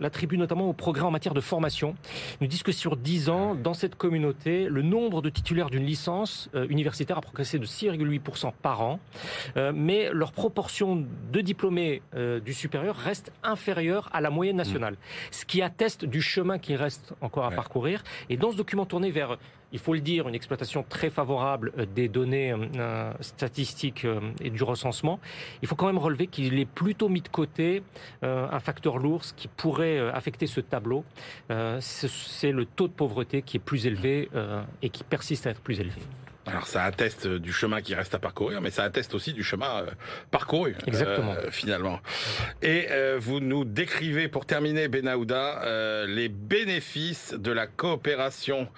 l'attribuent 0.00 0.38
notamment 0.38 0.68
au 0.68 0.72
progrès 0.72 1.04
en 1.04 1.10
matière 1.10 1.34
de 1.34 1.40
formation. 1.40 1.94
Ils 2.40 2.44
nous 2.44 2.48
disent 2.48 2.62
que 2.62 2.72
sur 2.72 2.96
10 2.96 3.30
ans, 3.30 3.54
dans 3.54 3.74
cette 3.74 3.96
communauté, 3.96 4.66
le 4.68 4.82
nombre 4.82 5.22
de 5.22 5.30
titulaires 5.30 5.70
d'une 5.70 5.84
licence 5.84 6.50
universitaire 6.68 7.18
a 7.18 7.20
progressé 7.20 7.58
de 7.58 7.66
6,8% 7.66 8.52
par 8.62 8.82
an, 8.82 9.00
mais 9.74 10.10
leur 10.12 10.32
proportion 10.32 11.04
de 11.32 11.40
diplômés 11.40 12.02
du 12.44 12.52
supérieur 12.52 12.96
reste 12.96 13.32
inférieure 13.42 14.08
à 14.12 14.20
la 14.20 14.30
moyenne 14.30 14.56
nationale, 14.56 14.96
ce 15.30 15.44
qui 15.44 15.62
atteste 15.62 16.04
du 16.04 16.20
chemin 16.20 16.58
qui 16.58 16.76
reste 16.76 17.14
encore 17.20 17.44
à 17.44 17.50
parcourir 17.50 17.65
Et 18.28 18.36
dans 18.36 18.52
ce 18.52 18.56
document 18.56 18.86
tourné 18.86 19.10
vers, 19.10 19.36
il 19.72 19.78
faut 19.78 19.94
le 19.94 20.00
dire, 20.00 20.28
une 20.28 20.34
exploitation 20.34 20.84
très 20.88 21.10
favorable 21.10 21.72
euh, 21.78 21.86
des 21.86 22.08
données 22.08 22.52
euh, 22.52 23.12
statistiques 23.20 24.04
euh, 24.04 24.20
et 24.40 24.50
du 24.50 24.62
recensement, 24.62 25.20
il 25.62 25.68
faut 25.68 25.74
quand 25.74 25.86
même 25.86 25.98
relever 25.98 26.26
qu'il 26.26 26.58
est 26.58 26.66
plutôt 26.66 27.08
mis 27.08 27.20
de 27.20 27.28
côté 27.28 27.82
un 28.22 28.60
facteur 28.60 28.98
lourd 28.98 29.22
qui 29.36 29.48
pourrait 29.48 29.98
affecter 30.10 30.46
ce 30.46 30.60
tableau. 30.60 31.04
C'est 31.80 32.52
le 32.52 32.64
taux 32.64 32.88
de 32.88 32.92
pauvreté 32.92 33.42
qui 33.42 33.56
est 33.56 33.60
plus 33.60 33.86
élevé 33.86 34.28
et 34.82 34.88
qui 34.88 35.04
persiste 35.04 35.46
à 35.46 35.50
être 35.50 35.60
plus 35.60 35.80
élevé. 35.80 36.00
Alors 36.46 36.66
ça 36.68 36.84
atteste 36.84 37.26
du 37.26 37.52
chemin 37.52 37.80
qui 37.80 37.94
reste 37.94 38.14
à 38.14 38.20
parcourir, 38.20 38.60
mais 38.60 38.70
ça 38.70 38.84
atteste 38.84 39.14
aussi 39.14 39.32
du 39.32 39.42
chemin 39.42 39.82
euh, 39.82 39.86
parcouru. 40.30 40.72
Euh, 40.72 40.86
Exactement. 40.86 41.34
finalement. 41.50 41.98
Et 42.62 42.86
euh, 42.90 43.18
vous 43.20 43.40
nous 43.40 43.64
décrivez, 43.64 44.28
pour 44.28 44.46
terminer, 44.46 44.86
Benahouda, 44.86 46.06
les 46.06 46.28
bénéfices 46.28 47.34
de 47.36 47.50
la 47.50 47.66
coopération 47.66 48.68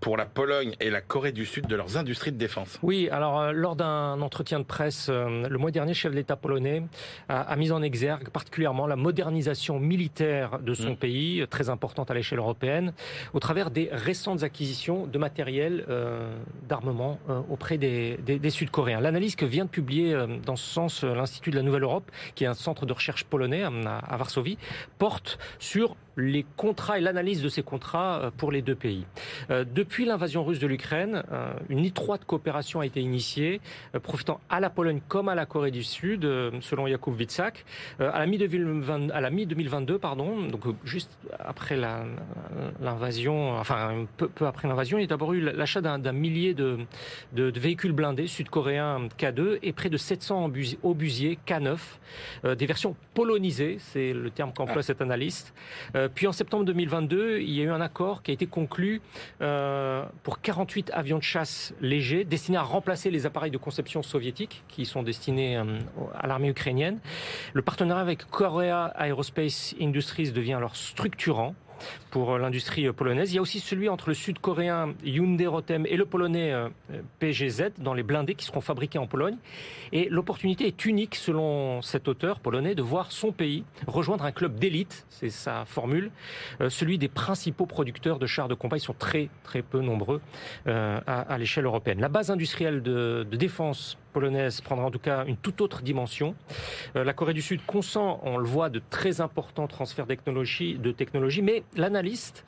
pour 0.00 0.16
la 0.16 0.26
Pologne 0.26 0.74
et 0.80 0.90
la 0.90 1.00
Corée 1.00 1.32
du 1.32 1.46
Sud 1.46 1.66
de 1.66 1.76
leurs 1.76 1.96
industries 1.96 2.32
de 2.32 2.36
défense. 2.36 2.78
Oui, 2.82 3.08
alors 3.10 3.52
lors 3.52 3.76
d'un 3.76 4.20
entretien 4.20 4.58
de 4.58 4.64
presse 4.64 5.08
le 5.08 5.56
mois 5.58 5.70
dernier, 5.70 5.94
chef 5.94 6.12
de 6.12 6.16
l'État 6.16 6.36
polonais 6.36 6.82
a, 7.28 7.54
mis 7.56 7.70
en 7.72 7.82
exergue 7.82 8.28
particulièrement 8.30 8.86
la 8.86 8.96
modernisation 8.96 9.78
militaire 9.78 10.58
de 10.58 10.74
son 10.74 10.92
mmh. 10.92 10.96
pays, 10.96 11.46
très 11.48 11.68
importante 11.68 12.10
à 12.10 12.14
l'échelle 12.14 12.38
européenne, 12.38 12.92
au 13.34 13.40
travers 13.40 13.70
des 13.70 13.88
récentes 13.92 14.42
acquisitions 14.42 15.06
de 15.06 15.18
matériel 15.18 15.84
d'armement 16.72 17.18
euh, 17.28 17.42
auprès 17.50 17.76
des, 17.76 18.18
Sud-Coréens. 18.48 19.00
L'analyse 19.00 19.36
que 19.36 19.44
vient 19.44 19.66
de 19.66 19.70
publier 19.70 20.14
euh, 20.14 20.38
dans 20.46 20.56
ce 20.56 20.64
sens 20.64 21.04
euh, 21.04 21.14
l'Institut 21.14 21.50
de 21.50 21.56
la 21.56 21.62
Nouvelle 21.62 21.82
Europe, 21.82 22.10
qui 22.34 22.44
est 22.44 22.46
un 22.46 22.54
centre 22.54 22.86
de 22.86 22.94
recherche 22.94 23.24
polonais 23.24 23.62
à 23.62 24.16
Varsovie, 24.16 24.56
porte 24.96 25.38
sur 25.58 25.96
les 26.16 26.44
contrats 26.56 26.98
et 26.98 27.00
l'analyse 27.00 27.42
de 27.42 27.48
ces 27.48 27.62
contrats 27.62 28.30
pour 28.36 28.52
les 28.52 28.60
deux 28.60 28.74
pays. 28.74 29.06
Depuis 29.48 30.04
l'invasion 30.04 30.44
russe 30.44 30.58
de 30.58 30.66
l'Ukraine, 30.66 31.22
une 31.70 31.86
étroite 31.86 32.26
coopération 32.26 32.80
a 32.80 32.86
été 32.86 33.00
initiée, 33.00 33.62
profitant 34.02 34.38
à 34.50 34.60
la 34.60 34.68
Pologne 34.68 35.00
comme 35.08 35.30
à 35.30 35.34
la 35.34 35.46
Corée 35.46 35.70
du 35.70 35.82
Sud, 35.82 36.28
selon 36.60 36.86
Jakub 36.86 37.18
Witsak. 37.18 37.64
à 37.98 38.26
la 38.26 38.26
mi-2022, 38.26 39.96
pardon, 39.96 40.42
donc 40.48 40.60
juste 40.84 41.18
après 41.38 41.78
l'invasion, 42.78 43.56
enfin 43.56 44.04
peu, 44.18 44.28
après 44.46 44.68
l'invasion, 44.68 44.98
il 44.98 45.02
y 45.02 45.04
a 45.04 45.08
d'abord 45.08 45.32
eu 45.32 45.40
l'achat 45.40 45.80
d'un 45.80 46.12
millier 46.12 46.52
de, 46.52 46.61
véhicules 47.32 47.92
blindés 47.92 48.26
sud-coréens 48.26 49.08
K2 49.18 49.58
et 49.62 49.72
près 49.72 49.90
de 49.90 49.96
700 49.96 50.50
obusiers 50.82 51.38
K9, 51.46 51.78
des 52.56 52.66
versions 52.66 52.96
polonisées, 53.14 53.76
c'est 53.78 54.12
le 54.12 54.30
terme 54.30 54.52
qu'emploie 54.52 54.78
ah. 54.78 54.82
cet 54.82 55.00
analyste. 55.00 55.54
Euh, 55.94 56.08
puis 56.12 56.26
en 56.26 56.32
septembre 56.32 56.64
2022, 56.64 57.40
il 57.40 57.50
y 57.50 57.60
a 57.60 57.64
eu 57.64 57.70
un 57.70 57.80
accord 57.80 58.22
qui 58.22 58.30
a 58.30 58.34
été 58.34 58.46
conclu 58.46 59.00
euh, 59.40 60.04
pour 60.22 60.40
48 60.40 60.90
avions 60.92 61.18
de 61.18 61.22
chasse 61.22 61.74
légers 61.80 62.24
destinés 62.24 62.58
à 62.58 62.62
remplacer 62.62 63.10
les 63.10 63.26
appareils 63.26 63.50
de 63.50 63.58
conception 63.58 64.02
soviétiques 64.02 64.62
qui 64.68 64.86
sont 64.86 65.02
destinés 65.02 65.56
euh, 65.56 65.64
à 66.14 66.26
l'armée 66.26 66.48
ukrainienne. 66.48 66.98
Le 67.52 67.62
partenariat 67.62 68.02
avec 68.02 68.24
Korea 68.30 68.92
Aerospace 68.98 69.74
Industries 69.80 70.32
devient 70.32 70.54
alors 70.54 70.76
structurant 70.76 71.54
pour 72.10 72.38
l'industrie 72.38 72.90
polonaise. 72.92 73.32
Il 73.32 73.36
y 73.36 73.38
a 73.38 73.42
aussi 73.42 73.60
celui 73.60 73.88
entre 73.88 74.08
le 74.08 74.14
sud-coréen 74.14 74.94
Hyundai 75.04 75.46
Rotem 75.46 75.86
et 75.86 75.96
le 75.96 76.04
polonais 76.04 76.52
euh, 76.52 76.68
PGZ 77.18 77.72
dans 77.78 77.94
les 77.94 78.02
blindés 78.02 78.34
qui 78.34 78.44
seront 78.44 78.60
fabriqués 78.60 78.98
en 78.98 79.06
Pologne. 79.06 79.36
Et 79.92 80.08
l'opportunité 80.08 80.66
est 80.66 80.84
unique, 80.84 81.14
selon 81.14 81.82
cet 81.82 82.08
auteur 82.08 82.40
polonais, 82.40 82.74
de 82.74 82.82
voir 82.82 83.12
son 83.12 83.32
pays 83.32 83.64
rejoindre 83.86 84.24
un 84.24 84.32
club 84.32 84.58
d'élite, 84.58 85.06
c'est 85.08 85.30
sa 85.30 85.64
formule, 85.64 86.10
euh, 86.60 86.70
celui 86.70 86.98
des 86.98 87.08
principaux 87.08 87.66
producteurs 87.66 88.18
de 88.18 88.26
chars 88.26 88.48
de 88.48 88.54
combat. 88.54 88.76
Ils 88.76 88.80
sont 88.80 88.94
très 88.94 89.28
très 89.44 89.62
peu 89.62 89.80
nombreux 89.80 90.20
euh, 90.66 91.00
à, 91.06 91.38
l'échelle 91.38 91.64
européenne. 91.64 92.00
La 92.00 92.08
base 92.08 92.30
industrielle 92.30 92.82
de 92.82 93.24
défense 93.32 93.98
polonaise 94.12 94.60
prendra 94.60 94.86
en 94.86 94.90
tout 94.90 94.98
cas 94.98 95.24
une 95.26 95.36
toute 95.36 95.60
autre 95.60 95.82
dimension. 95.82 96.34
Euh, 96.96 97.04
la 97.04 97.12
Corée 97.12 97.34
du 97.34 97.42
Sud 97.42 97.60
consent, 97.66 98.20
on 98.22 98.36
le 98.36 98.46
voit, 98.46 98.70
de 98.70 98.80
très 98.90 99.20
importants 99.20 99.66
transferts 99.66 100.06
de 100.06 100.14
technologie, 100.14 100.78
de 100.78 100.92
technologie 100.92 101.42
mais 101.42 101.64
l'analyste 101.74 102.44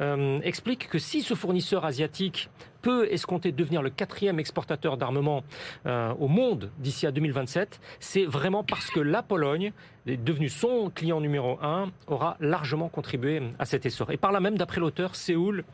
euh, 0.00 0.40
explique 0.42 0.88
que 0.88 0.98
si 0.98 1.22
ce 1.22 1.34
fournisseur 1.34 1.84
asiatique 1.84 2.50
peut 2.82 3.08
escompter 3.10 3.52
devenir 3.52 3.82
le 3.82 3.90
quatrième 3.90 4.38
exportateur 4.38 4.96
d'armement 4.96 5.42
euh, 5.86 6.12
au 6.18 6.28
monde 6.28 6.70
d'ici 6.78 7.06
à 7.06 7.10
2027, 7.10 7.80
c'est 7.98 8.24
vraiment 8.24 8.62
parce 8.62 8.90
que 8.90 9.00
la 9.00 9.22
Pologne 9.22 9.72
devenu 10.06 10.48
son 10.48 10.90
client 10.94 11.20
numéro 11.20 11.58
un, 11.60 11.90
aura 12.06 12.36
largement 12.40 12.88
contribué 12.88 13.42
à 13.58 13.66
cet 13.66 13.84
essor. 13.84 14.10
Et 14.10 14.16
par 14.16 14.32
là 14.32 14.40
même, 14.40 14.56
d'après 14.56 14.80
l'auteur, 14.80 15.16
Séoul 15.16 15.64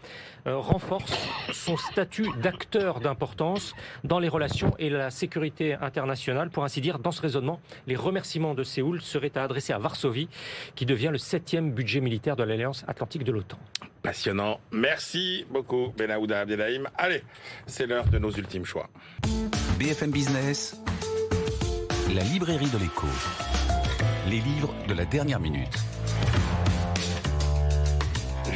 euh, 0.47 0.57
renforce 0.57 1.29
son 1.53 1.77
statut 1.77 2.27
d'acteur 2.43 3.01
d'importance 3.01 3.75
dans 4.03 4.19
les 4.19 4.29
relations 4.29 4.75
et 4.79 4.91
la 4.91 5.11
sécurité 5.11 5.75
internationale. 5.75 6.51
Pour 6.51 6.65
ainsi 6.65 6.81
dire, 6.81 6.99
dans 6.99 7.13
ce 7.13 7.23
raisonnement, 7.23 7.61
les 7.87 7.97
remerciements 7.97 8.55
de 8.55 8.65
Séoul 8.65 9.01
seraient 9.01 9.37
à 9.39 9.45
adresser 9.45 9.73
à 9.73 9.79
Varsovie, 9.79 10.29
qui 10.75 10.87
devient 10.87 11.11
le 11.13 11.19
septième 11.19 11.71
budget 11.71 12.01
militaire 12.01 12.37
de 12.37 12.43
l'Alliance 12.43 12.85
Atlantique 12.89 13.25
de 13.25 13.33
l'OTAN. 13.33 13.59
Passionnant. 14.05 14.61
Merci 14.71 15.45
beaucoup, 15.51 15.93
Benahouda 15.97 16.43
Abdelhaim. 16.43 16.85
Allez, 16.97 17.25
c'est 17.67 17.87
l'heure 17.87 18.07
de 18.07 18.19
nos 18.19 18.31
ultimes 18.31 18.65
choix. 18.65 18.89
BFM 19.81 20.13
Business, 20.13 20.81
la 22.15 22.23
librairie 22.23 22.71
de 22.71 22.79
l'écho 22.79 23.09
les 24.29 24.41
livres 24.41 24.75
de 24.89 24.95
la 24.95 25.05
dernière 25.05 25.41
minute. 25.41 25.79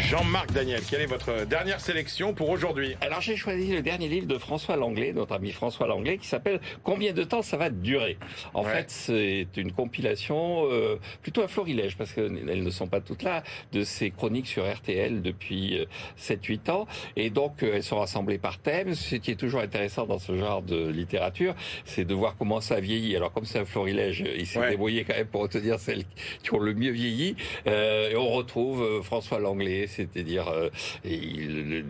Jean-Marc 0.09 0.53
Daniel, 0.53 0.81
quelle 0.89 1.03
est 1.03 1.07
votre 1.07 1.45
dernière 1.45 1.81
sélection 1.81 2.33
pour 2.33 2.49
aujourd'hui 2.49 2.97
Alors 3.03 3.21
j'ai 3.21 3.37
choisi 3.37 3.71
le 3.71 3.83
dernier 3.83 4.09
livre 4.09 4.27
de 4.27 4.39
François 4.39 4.77
Langlais, 4.77 5.13
notre 5.13 5.35
ami 5.35 5.53
François 5.53 5.87
Langlais, 5.87 6.17
qui 6.17 6.27
s'appelle 6.27 6.61
Combien 6.83 7.13
de 7.13 7.25
temps 7.25 7.43
ça 7.43 7.59
va 7.59 7.69
durer? 7.69 8.17
En 8.55 8.65
fait, 8.65 8.91
c'est 8.91 9.49
une 9.59 9.71
compilation 9.71 10.65
euh, 10.73 10.97
plutôt 11.21 11.43
à 11.43 11.47
florilège, 11.47 11.99
parce 11.99 12.15
qu'elles 12.15 12.33
ne 12.63 12.71
sont 12.71 12.87
pas 12.87 13.03
toutes 13.03 13.23
là, 13.23 13.43
de 13.73 13.85
ses 13.85 14.11
chroniques 14.11 14.47
sur 14.47 14.67
RTL 14.67 15.21
depuis 15.21 15.87
7-8 16.19 16.59
euh, 16.71 16.73
ans. 16.73 16.87
Et 17.17 17.29
donc 17.29 17.63
euh, 17.63 17.73
elles 17.75 17.83
sont 17.83 17.99
rassemblées 17.99 18.39
par 18.39 18.57
thème. 18.57 18.95
Ce 18.95 19.15
qui 19.15 19.33
est 19.33 19.39
toujours 19.39 19.61
intéressant 19.61 20.07
dans 20.07 20.19
ce 20.19 20.35
genre 20.39 20.63
de 20.63 20.89
littérature, 20.89 21.55
c'est 21.85 22.07
de 22.07 22.15
voir 22.15 22.35
comment 22.39 22.63
ça 22.63 22.81
vieillit. 22.81 23.15
Alors 23.15 23.31
comme 23.31 23.45
c'est 23.45 23.59
un 23.59 23.67
florilège, 23.67 24.25
il 24.39 24.47
s'est 24.47 24.71
débrouillé 24.71 25.05
quand 25.05 25.17
même 25.17 25.27
pour 25.27 25.43
retenir 25.43 25.79
celles 25.79 26.05
qui 26.43 26.55
ont 26.55 26.61
le 26.61 26.73
mieux 26.73 26.93
vieilli. 26.93 27.37
et 27.67 28.17
on 28.17 28.31
retrouve 28.31 29.03
François 29.03 29.39
Langlais 29.39 29.87
c'est-à-dire 29.99 30.49
euh, 30.49 30.71
il, 31.05 31.85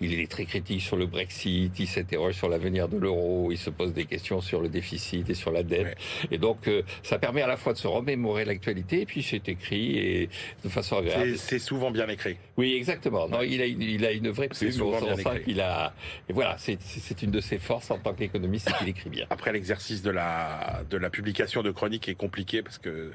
il, 0.00 0.20
est 0.20 0.30
très 0.30 0.44
critique 0.44 0.80
sur 0.80 0.96
le 0.96 1.06
Brexit, 1.06 1.78
il 1.78 1.86
s'interroge 1.86 2.34
sur 2.34 2.48
l'avenir 2.48 2.88
de 2.88 2.96
l'euro, 2.96 3.50
il 3.50 3.58
se 3.58 3.70
pose 3.70 3.92
des 3.92 4.06
questions 4.06 4.40
sur 4.40 4.60
le 4.60 4.68
déficit 4.68 5.28
et 5.28 5.34
sur 5.34 5.52
la 5.52 5.62
dette. 5.62 5.96
Et 6.30 6.38
donc 6.38 6.68
euh, 6.68 6.82
ça 7.02 7.18
permet 7.18 7.42
à 7.42 7.46
la 7.46 7.56
fois 7.56 7.72
de 7.72 7.78
se 7.78 7.86
remémorer 7.86 8.44
l'actualité, 8.44 9.02
et 9.02 9.06
puis 9.06 9.22
c'est 9.22 9.48
écrit 9.48 9.98
et 9.98 10.28
de 10.64 10.68
façon 10.68 10.96
agréable. 10.96 11.36
C'est 11.36 11.58
souvent 11.58 11.90
bien 11.90 12.08
écrit. 12.08 12.36
Oui, 12.56 12.74
exactement. 12.74 13.28
Non, 13.28 13.42
il 13.42 13.60
a 13.60 13.66
une, 13.66 13.82
il 13.82 14.04
a 14.04 14.12
une 14.12 14.30
vraie 14.30 14.48
plume 14.48 14.82
au 14.82 14.98
sens 14.98 15.20
qu'il 15.44 15.60
a. 15.60 15.92
Et 16.28 16.32
voilà, 16.32 16.56
c'est 16.58 17.22
une 17.22 17.30
de 17.30 17.40
ses 17.40 17.58
forces 17.58 17.90
en 17.90 17.98
tant 17.98 18.14
qu'économiste, 18.14 18.68
c'est 18.68 18.78
qu'il 18.78 18.88
écrit 18.88 19.10
bien. 19.10 19.26
Après 19.30 19.52
l'exercice 19.52 20.02
de 20.02 20.10
la 20.10 20.82
de 20.88 20.96
la 20.96 21.10
publication 21.10 21.62
de 21.62 21.70
chroniques 21.70 22.08
est 22.08 22.14
compliqué 22.14 22.62
parce 22.62 22.78
que 22.78 23.12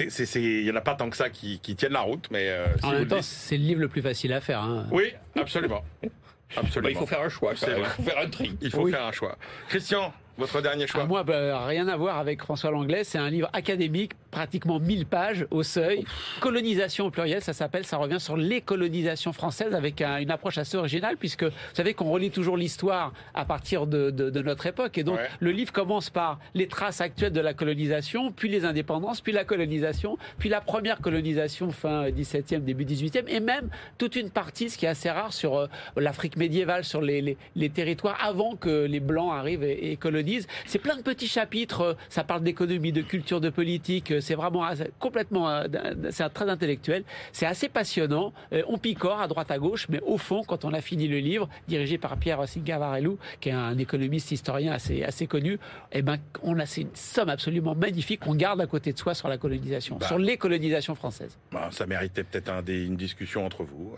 il 0.00 0.62
y 0.62 0.70
en 0.70 0.76
a 0.76 0.80
pas 0.80 0.94
tant 0.94 1.10
que 1.10 1.16
ça 1.16 1.28
qui, 1.30 1.58
tiennent 1.58 1.92
la 1.92 2.00
route, 2.00 2.28
mais 2.30 2.48
euh, 2.48 2.66
en 2.82 2.92
même 2.92 3.06
temps, 3.06 3.22
c'est 3.22 3.56
le 3.56 3.64
livre 3.64 3.80
le 3.80 3.88
plus 3.88 4.02
facile 4.02 4.32
à 4.32 4.40
faire. 4.40 4.62
Hein. 4.62 4.86
Oui, 4.90 5.12
absolument. 5.38 5.84
absolument. 6.56 6.88
Bah, 6.88 6.90
il 6.90 6.96
faut 6.96 7.06
faire 7.06 7.20
un 7.20 7.28
choix. 7.28 7.52
Il 7.52 7.84
faut 7.84 8.02
faire 8.02 8.18
un 8.18 8.28
tri. 8.28 8.56
Il 8.60 8.70
faut 8.70 8.86
faire 8.86 9.04
un 9.04 9.12
choix. 9.12 9.36
Christian, 9.68 10.12
votre 10.38 10.60
dernier 10.62 10.86
choix 10.86 11.02
ah, 11.04 11.06
Moi, 11.06 11.22
bah, 11.24 11.66
rien 11.66 11.88
à 11.88 11.96
voir 11.96 12.18
avec 12.18 12.42
François 12.42 12.70
Langlais. 12.70 13.04
C'est 13.04 13.18
un 13.18 13.30
livre 13.30 13.50
académique, 13.52 14.12
pratiquement 14.32 14.80
1000 14.80 15.06
pages 15.06 15.46
au 15.52 15.62
seuil. 15.62 16.04
Colonisation 16.40 17.06
au 17.06 17.10
pluriel, 17.10 17.40
ça 17.40 17.52
s'appelle. 17.52 17.84
Ça 17.84 17.98
revient 17.98 18.18
sur 18.18 18.36
les 18.36 18.60
colonisations 18.60 19.32
françaises 19.32 19.74
avec 19.74 20.02
une 20.02 20.32
approche 20.32 20.58
assez 20.58 20.76
originale, 20.76 21.16
puisque 21.16 21.44
vous 21.44 21.50
savez 21.74 21.94
qu'on 21.94 22.10
relit 22.10 22.30
toujours 22.30 22.56
l'histoire 22.56 23.12
à 23.34 23.44
partir 23.44 23.86
de, 23.86 24.10
notre 24.42 24.66
époque. 24.66 24.98
Et 24.98 25.04
donc, 25.04 25.20
le 25.38 25.52
livre 25.52 25.72
commence 25.72 26.10
par 26.10 26.40
les 26.54 26.66
traces 26.66 27.00
actuelles 27.00 27.32
de 27.32 27.40
la 27.40 27.54
colonisation, 27.54 28.32
puis 28.32 28.48
les 28.48 28.64
indépendances, 28.64 29.20
puis 29.20 29.32
la 29.32 29.44
colonisation, 29.44 30.18
puis 30.38 30.48
la 30.48 30.60
première 30.60 31.00
colonisation 31.00 31.70
fin 31.70 32.08
17e, 32.08 32.64
début 32.64 32.84
18e, 32.84 33.28
et 33.28 33.38
même 33.38 33.68
toute 33.98 34.16
une 34.16 34.30
partie, 34.30 34.68
ce 34.70 34.76
qui 34.76 34.86
est 34.86 34.88
assez 34.88 35.10
rare, 35.10 35.32
sur 35.32 35.56
euh, 35.56 35.66
l'Afrique 35.96 36.36
médiévale, 36.36 36.84
sur 36.84 37.00
les, 37.00 37.36
territoires 37.72 38.18
avant 38.20 38.56
que 38.56 38.86
les 38.86 39.00
Blancs 39.00 39.32
arrivent 39.32 39.62
et, 39.62 39.92
et 39.92 39.96
colonisent 39.96 40.32
c'est 40.66 40.78
plein 40.78 40.96
de 40.96 41.02
petits 41.02 41.28
chapitres. 41.28 41.80
Euh, 41.82 41.94
ça 42.08 42.24
parle 42.24 42.42
d'économie, 42.42 42.92
de 42.92 43.02
culture, 43.02 43.40
de 43.40 43.50
politique. 43.50 44.10
Euh, 44.22 44.26
c'est 44.32 44.34
vraiment 44.34 44.68
complètement, 44.98 45.50
euh, 45.50 45.66
c'est 46.10 46.28
très 46.30 46.48
intellectuel. 46.48 47.04
C'est 47.32 47.46
assez 47.46 47.68
passionnant. 47.68 48.32
On 48.68 48.78
picore 48.78 49.20
à 49.20 49.28
droite 49.28 49.50
à 49.50 49.58
gauche, 49.58 49.86
mais 49.88 50.00
au 50.00 50.18
fond, 50.18 50.42
quand 50.46 50.64
on 50.64 50.72
a 50.72 50.80
fini 50.80 51.08
le 51.08 51.18
livre, 51.18 51.48
dirigé 51.68 51.98
par 51.98 52.16
Pierre 52.16 52.46
Singavarello, 52.46 53.18
qui 53.40 53.50
est 53.50 53.52
un 53.52 53.76
économiste 53.78 54.30
historien 54.30 54.72
assez, 54.72 55.02
assez 55.02 55.26
connu, 55.26 55.58
eh 55.92 56.02
ben, 56.02 56.18
on 56.42 56.58
a 56.58 56.64
une 56.76 56.94
somme 56.94 57.28
absolument 57.28 57.74
magnifique 57.74 58.20
qu'on 58.20 58.34
garde 58.34 58.60
à 58.60 58.66
côté 58.66 58.92
de 58.92 58.98
soi 58.98 59.14
sur 59.14 59.28
la 59.28 59.38
colonisation, 59.38 59.96
bah. 59.96 60.06
sur 60.06 60.18
les 60.18 60.36
colonisations 60.36 60.94
françaises. 60.94 61.36
Bah, 61.50 61.68
ça 61.70 61.86
méritait 61.86 62.24
peut-être 62.24 62.50
un 62.50 62.62
une 62.66 62.96
discussion 62.96 63.44
entre 63.44 63.64
vous. 63.64 63.96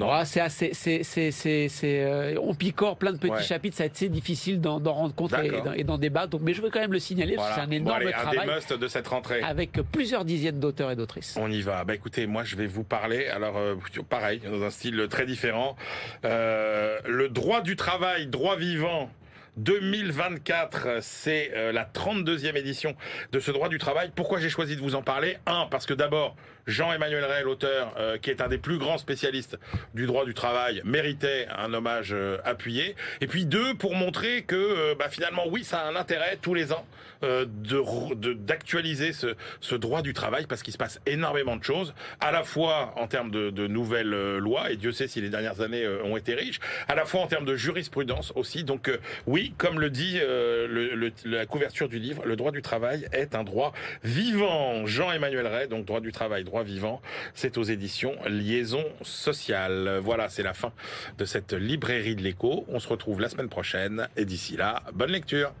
Ah, 0.00 0.24
c'est 0.24 0.40
assez, 0.40 0.70
c'est, 0.72 1.02
c'est, 1.02 1.30
c'est, 1.30 1.68
euh, 1.84 2.34
on 2.40 2.54
picore 2.54 2.96
plein 2.96 3.12
de 3.12 3.18
petits 3.18 3.44
chapitres, 3.44 3.76
c'est 3.76 3.90
assez 3.90 4.08
difficile 4.08 4.60
d'en, 4.60 4.78
rendre 4.78 5.14
compte 5.14 5.34
et, 5.76 5.84
d'en 5.84 5.98
débattre. 5.98 6.28
Donc, 6.30 6.40
mais 6.42 6.54
je 6.54 6.62
veux 6.62 6.70
quand 6.70 6.80
même 6.80 6.92
le 6.92 6.98
signaler, 6.98 7.36
c'est 7.36 7.60
un 7.60 7.70
énorme 7.70 8.10
travail. 8.10 8.50
Un 8.50 8.76
de 8.76 8.88
cette 8.88 9.08
rentrée. 9.08 9.42
Avec 9.42 9.72
plusieurs 9.92 10.24
dizaines 10.24 10.60
d'auteurs 10.60 10.90
et 10.90 10.96
d'autrices. 10.96 11.36
On 11.38 11.50
y 11.50 11.60
va. 11.60 11.84
Bah, 11.84 11.94
écoutez, 11.94 12.26
moi, 12.26 12.44
je 12.44 12.56
vais 12.56 12.66
vous 12.66 12.84
parler, 12.84 13.26
alors, 13.28 13.56
euh, 13.56 13.74
pareil, 14.08 14.40
dans 14.40 14.62
un 14.62 14.70
style 14.70 15.06
très 15.10 15.26
différent. 15.26 15.76
Euh, 16.24 16.98
le 17.06 17.28
droit 17.28 17.60
du 17.60 17.76
travail, 17.76 18.26
droit 18.26 18.56
vivant, 18.56 19.10
2024, 19.58 20.98
c'est 21.02 21.52
la 21.72 21.84
32e 21.84 22.56
édition 22.56 22.96
de 23.32 23.40
ce 23.40 23.50
droit 23.50 23.68
du 23.68 23.78
travail. 23.78 24.10
Pourquoi 24.14 24.40
j'ai 24.40 24.48
choisi 24.48 24.76
de 24.76 24.80
vous 24.80 24.94
en 24.94 25.02
parler? 25.02 25.36
Un, 25.46 25.66
parce 25.70 25.84
que 25.84 25.92
d'abord, 25.92 26.36
Jean-Emmanuel 26.66 27.24
Ray, 27.24 27.42
l'auteur, 27.44 27.94
euh, 27.98 28.18
qui 28.18 28.30
est 28.30 28.40
un 28.40 28.48
des 28.48 28.58
plus 28.58 28.78
grands 28.78 28.98
spécialistes 28.98 29.58
du 29.94 30.06
droit 30.06 30.24
du 30.24 30.34
travail, 30.34 30.80
méritait 30.84 31.46
un 31.56 31.72
hommage 31.74 32.10
euh, 32.12 32.38
appuyé. 32.44 32.94
Et 33.20 33.26
puis 33.26 33.46
deux, 33.46 33.74
pour 33.74 33.94
montrer 33.94 34.42
que 34.42 34.56
euh, 34.56 34.94
bah, 34.96 35.08
finalement, 35.08 35.42
oui, 35.48 35.64
ça 35.64 35.80
a 35.80 35.88
un 35.88 35.96
intérêt 35.96 36.38
tous 36.40 36.54
les 36.54 36.72
ans 36.72 36.86
de 37.22 38.32
d'actualiser 38.32 39.12
ce, 39.12 39.36
ce, 39.60 39.76
droit 39.76 40.02
du 40.02 40.12
travail 40.12 40.46
parce 40.48 40.60
qu'il 40.64 40.72
se 40.72 40.78
passe 40.78 41.00
énormément 41.06 41.54
de 41.54 41.62
choses, 41.62 41.94
à 42.18 42.32
la 42.32 42.42
fois 42.42 42.94
en 42.96 43.06
termes 43.06 43.30
de, 43.30 43.50
de 43.50 43.68
nouvelles 43.68 44.38
lois, 44.38 44.72
et 44.72 44.76
Dieu 44.76 44.90
sait 44.90 45.06
si 45.06 45.20
les 45.20 45.30
dernières 45.30 45.60
années 45.60 45.86
ont 46.02 46.16
été 46.16 46.34
riches, 46.34 46.58
à 46.88 46.96
la 46.96 47.04
fois 47.04 47.20
en 47.20 47.28
termes 47.28 47.44
de 47.44 47.54
jurisprudence 47.54 48.32
aussi. 48.34 48.64
Donc 48.64 48.90
oui, 49.28 49.54
comme 49.56 49.78
le 49.78 49.88
dit 49.88 50.18
le, 50.18 51.12
la 51.24 51.46
couverture 51.46 51.88
du 51.88 52.00
livre, 52.00 52.24
le 52.26 52.34
droit 52.34 52.50
du 52.50 52.60
travail 52.60 53.06
est 53.12 53.36
un 53.36 53.44
droit 53.44 53.72
vivant. 54.02 54.84
Jean-Emmanuel 54.86 55.46
Ray, 55.46 55.68
donc 55.68 55.84
droit 55.84 56.00
du 56.00 56.10
travail, 56.10 56.42
vivant. 56.62 57.00
C'est 57.32 57.56
aux 57.56 57.62
éditions 57.62 58.14
Liaison 58.26 58.84
sociale. 59.00 59.98
Voilà, 60.02 60.28
c'est 60.28 60.42
la 60.42 60.52
fin 60.52 60.72
de 61.16 61.24
cette 61.24 61.54
librairie 61.54 62.16
de 62.16 62.22
l'écho. 62.22 62.66
On 62.68 62.78
se 62.78 62.88
retrouve 62.88 63.20
la 63.20 63.30
semaine 63.30 63.48
prochaine 63.48 64.08
et 64.16 64.26
d'ici 64.26 64.56
là, 64.56 64.82
bonne 64.92 65.10
lecture. 65.10 65.52